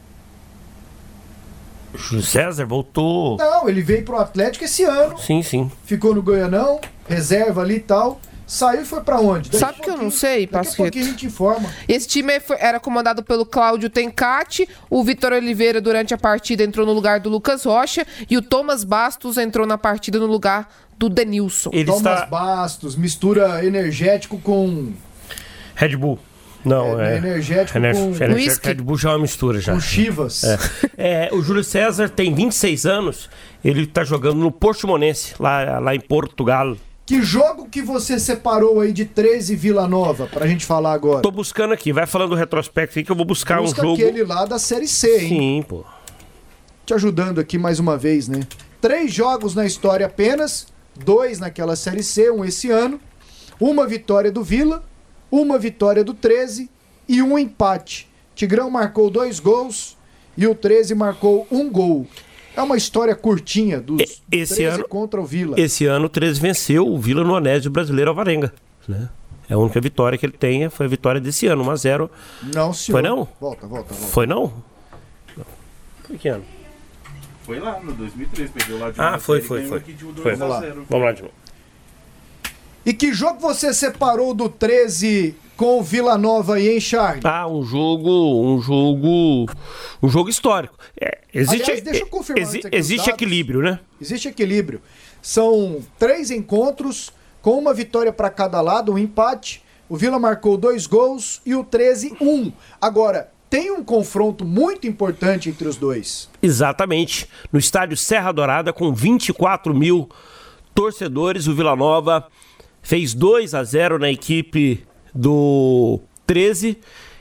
Júlio 1.95 2.25
César 2.25 2.65
voltou. 2.67 3.37
Não, 3.37 3.69
ele 3.69 3.81
veio 3.83 4.05
pro 4.05 4.19
Atlético 4.19 4.65
esse 4.65 4.83
ano, 4.85 5.17
Sim, 5.19 5.43
sim. 5.43 5.71
ficou 5.85 6.15
no 6.15 6.23
Goianão, 6.23 6.81
reserva 7.09 7.63
ali 7.63 7.77
e 7.77 7.81
tal. 7.81 8.21
Saiu 8.47 8.83
e 8.83 8.85
foi 8.85 9.01
pra 9.01 9.19
onde? 9.21 9.49
Daqui 9.51 9.59
Sabe 9.59 9.81
que 9.81 9.89
eu 9.91 9.97
não 9.97 10.11
sei, 10.11 10.47
Daqui 10.47 10.83
a 10.83 10.87
a 10.87 11.05
gente 11.05 11.27
informa. 11.27 11.69
Esse 11.89 12.07
time 12.07 12.39
foi- 12.41 12.57
era 12.61 12.79
comandado 12.79 13.23
pelo 13.23 13.47
Cláudio 13.47 13.89
Tencati, 13.89 14.69
o 14.91 15.03
Vitor 15.03 15.33
Oliveira 15.33 15.81
durante 15.81 16.13
a 16.13 16.19
partida 16.19 16.63
entrou 16.63 16.87
no 16.87 16.93
lugar 16.93 17.21
do 17.21 17.29
Lucas 17.31 17.65
Rocha 17.65 18.07
e 18.29 18.37
o 18.37 18.43
Thomas 18.43 18.85
Bastos 18.85 19.39
entrou 19.39 19.67
na 19.67 19.79
partida 19.79 20.19
no 20.19 20.27
lugar 20.27 20.69
do 20.99 21.09
Denilson. 21.09 21.71
Ele 21.73 21.87
Thomas 21.87 22.01
está. 22.23 22.27
Bastos, 22.27 22.97
mistura 22.97 23.65
energético 23.65 24.39
com, 24.39 24.93
Red 25.75 25.97
Bull. 25.97 26.19
Não, 26.65 26.99
É, 26.99 27.15
é. 27.15 27.17
energético 27.19 27.77
Ener- 27.77 27.95
com- 27.95 28.15
energético. 28.15 28.67
Red 28.69 28.75
Bull 28.77 28.97
já 28.97 29.11
é 29.11 29.13
uma 29.13 29.19
mistura 29.19 29.61
já. 29.61 29.73
com 29.75 29.81
chivas. 29.81 30.43
É, 30.97 31.29
o 31.33 31.43
Júlio 31.43 31.63
César 31.65 32.09
tem 32.09 32.33
26 32.35 32.87
anos. 32.87 33.29
Ele 33.63 33.87
tá 33.87 34.03
jogando 34.05 34.37
no 34.39 34.51
Portimonense, 34.51 35.35
lá, 35.39 35.79
lá 35.79 35.95
em 35.95 36.01
Portugal. 36.01 36.75
Que 37.07 37.21
jogo 37.21 37.69
que 37.69 37.83
você 37.83 38.19
separou 38.19 38.81
aí 38.81 38.91
de 38.91 39.05
13 39.05 39.55
Vila 39.55 39.87
Nova 39.87 40.27
pra 40.27 40.47
gente 40.47 40.65
falar 40.65 40.95
agora? 40.95 41.21
Tô 41.21 41.31
buscando 41.31 41.75
aqui, 41.75 41.93
vai 41.93 42.07
falando 42.07 42.31
do 42.31 42.35
retrospecto 42.35 42.99
aí 42.99 43.05
que 43.05 43.13
eu 43.13 43.17
vou 43.17 43.27
buscar 43.27 43.61
Busca 43.61 43.83
um 43.83 43.85
jogo. 43.91 44.03
aquele 44.03 44.25
lá 44.25 44.47
da 44.47 44.59
Série 44.59 44.89
C, 44.89 45.19
hein? 45.21 45.29
Sim, 45.29 45.65
pô. 45.69 45.85
Te 46.87 46.95
ajudando 46.95 47.41
aqui 47.41 47.59
mais 47.59 47.79
uma 47.79 47.99
vez, 47.99 48.27
né? 48.27 48.41
Três 48.81 49.13
jogos 49.13 49.55
na 49.55 49.67
história 49.67 50.07
apenas, 50.07 50.67
dois 50.97 51.39
naquela 51.39 51.77
Série 51.77 52.03
C, 52.03 52.31
um 52.31 52.43
esse 52.43 52.71
ano, 52.71 52.99
uma 53.61 53.87
vitória 53.87 54.33
do 54.33 54.43
Vila, 54.43 54.83
uma 55.31 55.59
vitória 55.59 56.03
do 56.03 56.15
13 56.15 56.71
e 57.07 57.21
um 57.21 57.39
empate. 57.39 58.09
Tigrão 58.35 58.71
marcou 58.71 59.11
dois 59.11 59.39
gols 59.39 59.97
e 60.39 60.47
o 60.47 60.55
13 60.55 60.95
marcou 60.95 61.47
um 61.51 61.71
gol. 61.71 62.07
É 62.57 62.63
uma 62.63 62.77
história 62.77 63.15
curtinha 63.15 63.81
dos 63.81 64.01
esse 64.31 64.55
13 64.57 64.65
ano- 64.65 64.89
contra 64.89 65.21
o 65.21 65.25
Vila. 65.25 65.59
Esse 65.59 65.87
ano 65.87 66.07
o 66.07 66.09
13 66.09 66.41
venceu 66.41 66.87
o 66.87 66.99
Vila 66.99 67.25
no 67.25 67.35
Anésio 67.35 67.71
Brasileiro 67.71 68.11
Alvarenga. 68.11 68.53
Né? 68.87 69.09
É 69.49 69.55
a 69.55 69.59
única 69.59 69.81
vitória 69.81 70.17
que 70.17 70.25
ele 70.25 70.33
tem, 70.33 70.69
foi 70.71 70.87
a 70.87 70.89
vitória 70.89 71.21
desse 71.21 71.47
ano, 71.47 71.65
1x0. 71.65 72.09
Não, 72.55 72.73
senhor. 72.73 73.01
Foi 73.01 73.03
não? 73.09 73.29
Volta, 73.41 73.67
volta, 73.67 73.93
volta. 73.93 73.95
Foi 73.95 74.27
não? 74.27 74.53
Foi 76.05 76.17
que 76.19 76.29
ano? 76.29 76.45
Foi 77.43 77.59
lá 77.61 77.79
no 77.81 77.93
2003, 77.93 78.51
perdeu 78.51 78.79
lá 78.79 78.91
de 78.91 79.01
Ah, 79.01 79.11
uma 79.11 79.19
foi, 79.19 79.41
foi, 79.43 79.67
foi. 79.67 79.79
um 79.79 79.83
Foi. 79.83 80.13
2 80.23 80.41
a 80.43 80.61
0. 80.61 80.87
Vamos 80.89 81.05
lá 81.07 81.13
de 81.13 81.23
novo. 81.23 81.35
E 82.87 82.93
que 82.93 83.13
jogo 83.13 83.41
você 83.41 83.73
separou 83.75 84.33
do 84.35 84.49
13 84.49 85.35
com 85.57 85.79
o 85.79 85.83
Vila 85.83 86.17
Nova 86.19 86.57
aí, 86.57 86.69
hein, 86.69 86.81
Charles? 86.81 87.25
Ah, 87.25 87.47
um 87.49 87.63
jogo, 87.65 88.45
um 88.45 88.61
jogo, 88.61 89.47
um 90.03 90.09
jogo 90.09 90.29
histórico. 90.29 90.77
É, 91.01 91.19
existe, 91.33 91.63
Aliás, 91.63 91.83
deixa 91.83 92.03
eu 92.03 92.07
confirmar 92.07 92.43
exi- 92.43 92.63
existe 92.73 93.11
equilíbrio, 93.11 93.61
né? 93.63 93.79
Existe 94.01 94.29
equilíbrio. 94.29 94.81
São 95.23 95.81
três 95.99 96.31
encontros 96.31 97.11
com 97.41 97.59
uma 97.59 97.73
vitória 97.75 98.13
para 98.13 98.31
cada 98.31 98.61
lado, 98.61 98.93
um 98.93 98.99
empate. 98.99 99.63
O 99.89 99.97
Vila 99.97 100.19
marcou 100.19 100.57
dois 100.57 100.87
gols 100.87 101.41
e 101.45 101.55
o 101.55 101.63
13, 101.63 102.17
um. 102.21 102.51
Agora, 102.81 103.31
tem 103.51 103.71
um 103.71 103.85
confronto 103.85 104.45
muito 104.45 104.87
importante 104.87 105.49
entre 105.51 105.69
os 105.69 105.77
dois. 105.77 106.29
Exatamente. 106.43 107.29
No 107.53 107.59
estádio 107.59 107.97
Serra 107.97 108.33
Dourada, 108.33 108.73
com 108.73 108.93
24 108.93 109.75
mil 109.75 110.09
torcedores, 110.75 111.47
o 111.47 111.55
Vila 111.55 111.77
Nova 111.77 112.27
fez 112.83 113.15
2 113.15 113.55
a 113.55 113.63
0 113.63 113.99
na 113.99 114.11
equipe 114.11 114.85
do 115.15 116.01
13 116.27 116.79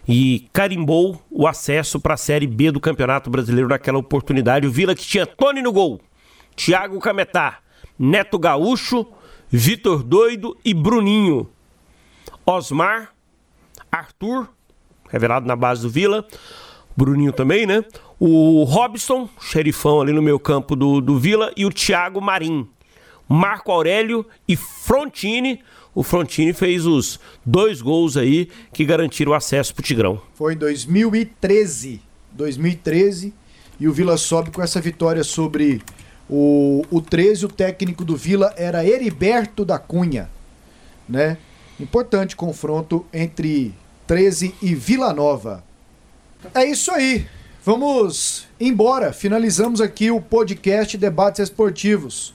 e 0.08 0.48
carimbou 0.52 1.22
o 1.30 1.48
acesso 1.48 2.00
para 2.00 2.16
a 2.16 2.18
Série 2.18 2.48
B 2.48 2.72
do 2.72 2.80
Campeonato 2.80 3.30
Brasileiro 3.30 3.70
naquela 3.70 3.98
oportunidade. 3.98 4.68
O 4.68 4.72
Vila 4.72 4.96
que 4.96 5.06
tinha 5.06 5.26
Tony 5.26 5.62
no 5.62 5.72
gol, 5.72 6.02
Thiago 6.56 7.00
Cametá, 7.00 7.60
Neto 7.98 8.38
Gaúcho, 8.40 9.06
Vitor 9.50 10.04
Doido 10.04 10.58
e 10.66 10.74
Bruninho. 10.74 11.50
Osmar, 12.46 13.14
Arthur, 13.92 14.50
revelado 15.10 15.48
na 15.48 15.56
base 15.56 15.84
do 15.84 15.90
Vila, 15.90 16.26
Bruninho 16.96 17.32
também, 17.32 17.66
né? 17.66 17.86
O 18.20 18.64
Robson, 18.64 19.30
xerifão 19.40 20.02
ali 20.02 20.12
no 20.12 20.22
meio 20.22 20.40
campo 20.40 20.76
do, 20.76 21.00
do 21.00 21.18
Vila, 21.18 21.52
e 21.56 21.66
o 21.66 21.72
Thiago 21.72 22.22
Marim. 22.22 22.68
Marco 23.28 23.72
Aurélio 23.72 24.26
e 24.48 24.56
Frontini. 24.56 25.62
O 25.96 26.02
Frontini 26.02 26.54
fez 26.54 26.86
os 26.86 27.20
dois 27.46 27.82
gols 27.82 28.18
aí 28.18 28.50
que 28.74 28.84
garantiram 28.84 29.32
o 29.32 29.36
acesso 29.36 29.74
pro 29.74 29.84
Tigrão. 29.84 30.22
Foi 30.34 30.54
em 30.54 30.58
2013. 30.58 32.02
2013. 32.32 33.34
E 33.80 33.88
o 33.88 33.94
Vila 33.94 34.18
sobe 34.18 34.50
com 34.50 34.62
essa 34.62 34.82
vitória 34.82 35.24
sobre 35.24 35.82
o, 36.30 36.84
o 36.90 37.02
13. 37.02 37.46
O 37.46 37.50
técnico 37.50 38.04
do 38.04 38.18
Vila 38.18 38.54
era 38.58 38.86
Heriberto 38.86 39.64
da 39.64 39.78
Cunha. 39.78 40.30
Né? 41.08 41.38
Importante 41.80 42.36
confronto 42.36 43.06
entre 43.14 43.74
13 44.08 44.56
e 44.62 44.74
Vila 44.74 45.14
Nova. 45.14 45.64
É 46.56 46.66
isso 46.66 46.92
aí. 46.92 47.28
Vamos 47.64 48.48
embora. 48.60 49.14
Finalizamos 49.14 49.80
aqui 49.80 50.12
o 50.12 50.20
podcast 50.20 50.98
Debates 50.98 51.40
Esportivos. 51.40 52.34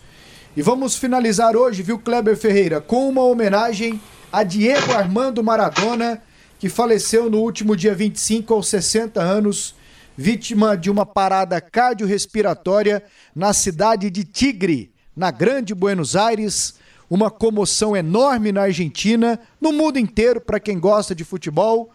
E 0.58 0.62
vamos 0.62 0.96
finalizar 0.96 1.56
hoje, 1.56 1.84
viu, 1.84 2.00
Kleber 2.00 2.36
Ferreira, 2.36 2.80
com 2.80 3.08
uma 3.08 3.22
homenagem 3.22 4.00
a 4.32 4.42
Diego 4.42 4.90
Armando 4.90 5.40
Maradona, 5.40 6.20
que 6.58 6.68
faleceu 6.68 7.30
no 7.30 7.38
último 7.38 7.76
dia 7.76 7.94
25 7.94 8.52
aos 8.52 8.66
60 8.66 9.22
anos, 9.22 9.76
vítima 10.16 10.76
de 10.76 10.90
uma 10.90 11.06
parada 11.06 11.60
cardiorrespiratória 11.60 13.04
na 13.36 13.52
cidade 13.52 14.10
de 14.10 14.24
Tigre, 14.24 14.90
na 15.14 15.30
Grande 15.30 15.72
Buenos 15.76 16.16
Aires. 16.16 16.74
Uma 17.08 17.30
comoção 17.30 17.96
enorme 17.96 18.50
na 18.50 18.62
Argentina, 18.62 19.38
no 19.60 19.72
mundo 19.72 19.96
inteiro, 19.96 20.40
para 20.40 20.58
quem 20.58 20.80
gosta 20.80 21.14
de 21.14 21.22
futebol. 21.22 21.92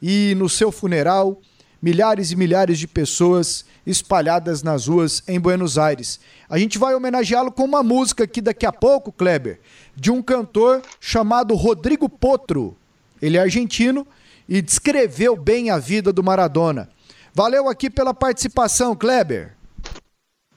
E 0.00 0.34
no 0.38 0.48
seu 0.48 0.72
funeral, 0.72 1.42
milhares 1.80 2.30
e 2.30 2.36
milhares 2.36 2.78
de 2.78 2.86
pessoas 2.86 3.64
espalhadas 3.86 4.62
nas 4.62 4.86
ruas 4.86 5.22
em 5.26 5.38
Buenos 5.38 5.78
Aires. 5.78 6.20
A 6.48 6.58
gente 6.58 6.78
vai 6.78 6.94
homenageá-lo 6.94 7.52
com 7.52 7.64
uma 7.64 7.82
música 7.82 8.24
aqui 8.24 8.40
daqui 8.40 8.66
a 8.66 8.72
pouco, 8.72 9.12
Kleber, 9.12 9.60
de 9.96 10.10
um 10.10 10.22
cantor 10.22 10.82
chamado 11.00 11.54
Rodrigo 11.54 12.08
Potro. 12.08 12.76
Ele 13.20 13.36
é 13.36 13.40
argentino 13.40 14.06
e 14.48 14.62
descreveu 14.62 15.36
bem 15.36 15.70
a 15.70 15.78
vida 15.78 16.12
do 16.12 16.22
Maradona. 16.22 16.88
Valeu 17.34 17.68
aqui 17.68 17.90
pela 17.90 18.14
participação, 18.14 18.96
Kleber. 18.96 19.57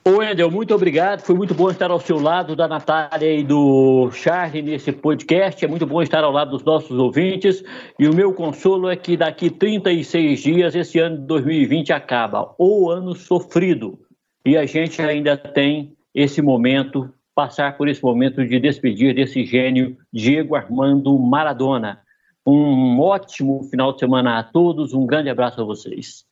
Wendel, 0.08 0.50
muito 0.50 0.74
obrigado. 0.74 1.22
Foi 1.22 1.36
muito 1.36 1.54
bom 1.54 1.70
estar 1.70 1.92
ao 1.92 2.00
seu 2.00 2.20
lado, 2.20 2.56
da 2.56 2.68
Natália 2.68 3.36
e 3.36 3.44
do 3.44 4.10
Charlie 4.12 4.64
nesse 4.64 4.92
podcast. 4.92 5.64
É 5.64 5.68
muito 5.68 5.86
bom 5.86 6.02
estar 6.02 6.24
ao 6.24 6.32
lado 6.32 6.52
dos 6.52 6.64
nossos 6.64 6.98
ouvintes. 6.98 7.64
E 8.00 8.08
o 8.08 8.14
meu 8.14 8.34
consolo 8.34 8.90
é 8.90 8.96
que 8.96 9.16
daqui 9.16 9.52
36 9.52 10.40
dias, 10.40 10.76
esse 10.76 10.98
ano 10.98 11.18
de 11.18 11.28
2020 11.28 11.94
acaba. 11.94 12.56
O 12.58 12.90
ano 12.90 13.16
sofrido. 13.16 14.00
E 14.44 14.58
a 14.58 14.66
gente 14.66 15.00
ainda 15.04 15.38
tem 15.38 15.96
esse 16.16 16.42
momento, 16.42 17.14
passar 17.36 17.78
por 17.78 17.88
esse 17.88 18.02
momento 18.02 18.44
de 18.44 18.60
despedir 18.60 19.14
desse 19.14 19.46
gênio 19.46 19.96
Diego 20.12 20.56
Armando 20.56 21.16
Maradona. 21.20 22.02
Um 22.44 23.00
ótimo 23.00 23.64
final 23.70 23.94
de 23.94 24.00
semana 24.00 24.40
a 24.40 24.44
todos. 24.44 24.96
Um 24.96 25.06
grande 25.06 25.30
abraço 25.30 25.62
a 25.62 25.64
vocês. 25.64 26.26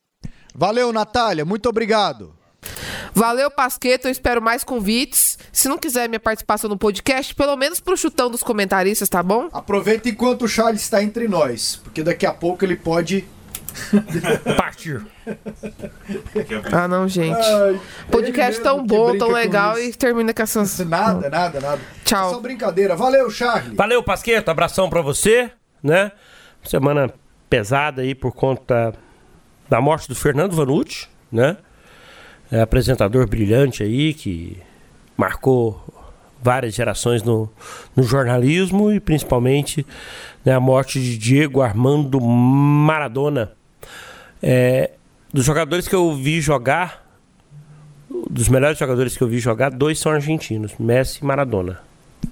Valeu, 0.52 0.92
Natália. 0.92 1.44
Muito 1.44 1.68
obrigado. 1.68 2.39
Valeu, 3.14 3.50
Pasqueto. 3.50 4.06
Eu 4.06 4.10
espero 4.10 4.40
mais 4.40 4.64
convites. 4.64 5.38
Se 5.52 5.68
não 5.68 5.78
quiser 5.78 6.08
minha 6.08 6.20
participação 6.20 6.70
no 6.70 6.76
podcast, 6.78 7.34
pelo 7.34 7.56
menos 7.56 7.80
pro 7.80 7.96
chutão 7.96 8.30
dos 8.30 8.42
comentaristas, 8.42 9.08
tá 9.08 9.22
bom? 9.22 9.48
Aproveita 9.52 10.08
enquanto 10.08 10.42
o 10.42 10.48
Charles 10.48 10.82
está 10.82 11.02
entre 11.02 11.28
nós, 11.28 11.76
porque 11.82 12.02
daqui 12.02 12.26
a 12.26 12.32
pouco 12.32 12.64
ele 12.64 12.76
pode. 12.76 13.24
Partir. 14.56 15.04
Ah, 16.72 16.88
não, 16.88 17.06
gente. 17.06 17.36
Ai, 17.38 17.80
podcast 18.10 18.60
tão 18.60 18.84
bom, 18.84 19.16
tão 19.16 19.30
legal 19.30 19.78
e 19.78 19.92
termina 19.92 20.34
com 20.34 20.42
essas. 20.42 20.78
Nada, 20.80 21.28
nada, 21.28 21.60
nada. 21.60 21.80
Tchau. 22.04 22.30
É 22.30 22.34
só 22.34 22.40
brincadeira. 22.40 22.96
Valeu, 22.96 23.30
Charlie. 23.30 23.76
Valeu, 23.76 24.02
Pasqueto. 24.02 24.48
Abração 24.48 24.90
pra 24.90 25.02
você, 25.02 25.52
né? 25.82 26.10
Semana 26.64 27.12
pesada 27.48 28.02
aí 28.02 28.14
por 28.14 28.32
conta 28.32 28.92
da 29.68 29.80
morte 29.80 30.08
do 30.08 30.14
Fernando 30.14 30.54
Vanucci, 30.54 31.08
né? 31.30 31.56
É, 32.50 32.60
apresentador 32.60 33.28
brilhante 33.28 33.82
aí 33.82 34.12
que 34.12 34.56
marcou 35.16 35.82
várias 36.42 36.74
gerações 36.74 37.22
no, 37.22 37.50
no 37.94 38.02
jornalismo 38.02 38.90
e 38.90 38.98
principalmente 38.98 39.86
né, 40.44 40.54
a 40.54 40.60
morte 40.60 41.00
de 41.00 41.18
Diego 41.18 41.60
Armando 41.60 42.20
Maradona. 42.20 43.52
É, 44.42 44.92
dos 45.32 45.44
jogadores 45.44 45.86
que 45.86 45.94
eu 45.94 46.14
vi 46.14 46.40
jogar, 46.40 47.06
dos 48.28 48.48
melhores 48.48 48.78
jogadores 48.78 49.16
que 49.16 49.22
eu 49.22 49.28
vi 49.28 49.38
jogar, 49.38 49.70
dois 49.70 49.98
são 49.98 50.10
argentinos, 50.10 50.72
Messi 50.78 51.20
e 51.22 51.24
Maradona. 51.24 51.78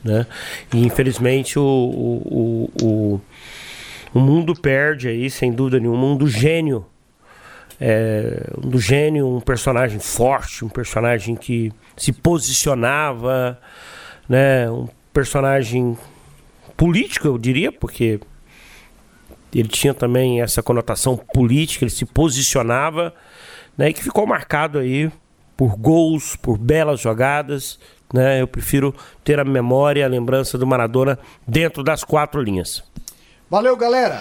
Né? 0.03 0.27
E 0.73 0.85
infelizmente 0.85 1.59
o, 1.59 1.63
o, 1.63 2.71
o, 2.81 2.87
o, 2.87 3.21
o 4.15 4.21
mundo 4.21 4.55
perde 4.55 5.09
aí, 5.09 5.31
sem 5.31 5.53
dúvida 5.53 5.79
nenhuma, 5.79 6.07
um 6.07 6.17
do 6.17 6.27
gênio. 6.27 6.87
É, 7.81 8.51
do 8.59 8.81
gênio, 8.81 9.37
um 9.37 9.41
personagem 9.41 10.01
forte, 10.01 10.65
um 10.65 10.69
personagem 10.69 11.37
que 11.37 11.73
se 11.97 12.13
posicionava, 12.13 13.59
né? 14.29 14.69
um 14.71 14.89
personagem 15.13 15.97
político, 16.77 17.27
eu 17.27 17.39
diria, 17.39 17.71
porque 17.73 18.21
ele 19.53 19.69
tinha 19.69 19.95
também 19.95 20.41
essa 20.41 20.63
conotação 20.63 21.17
política, 21.17 21.85
ele 21.85 21.91
se 21.91 22.05
posicionava, 22.05 23.15
né? 23.77 23.89
E 23.89 23.93
que 23.93 24.03
ficou 24.03 24.27
marcado 24.27 24.79
aí 24.79 25.11
por 25.57 25.77
gols, 25.77 26.37
por 26.37 26.59
belas 26.59 27.01
jogadas, 27.01 27.79
né? 28.13 28.41
Eu 28.41 28.47
prefiro 28.47 28.95
ter 29.25 29.41
a 29.41 29.45
memória, 29.45 30.05
a 30.05 30.09
lembrança 30.09 30.59
do 30.59 30.67
Maradona 30.67 31.19
dentro 31.47 31.83
das 31.83 32.05
quatro 32.05 32.41
linhas. 32.43 32.83
Valeu, 33.51 33.77
galera. 33.77 34.21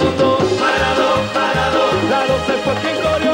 se 2.45 2.53
fue 2.57 2.73
quien. 2.75 3.30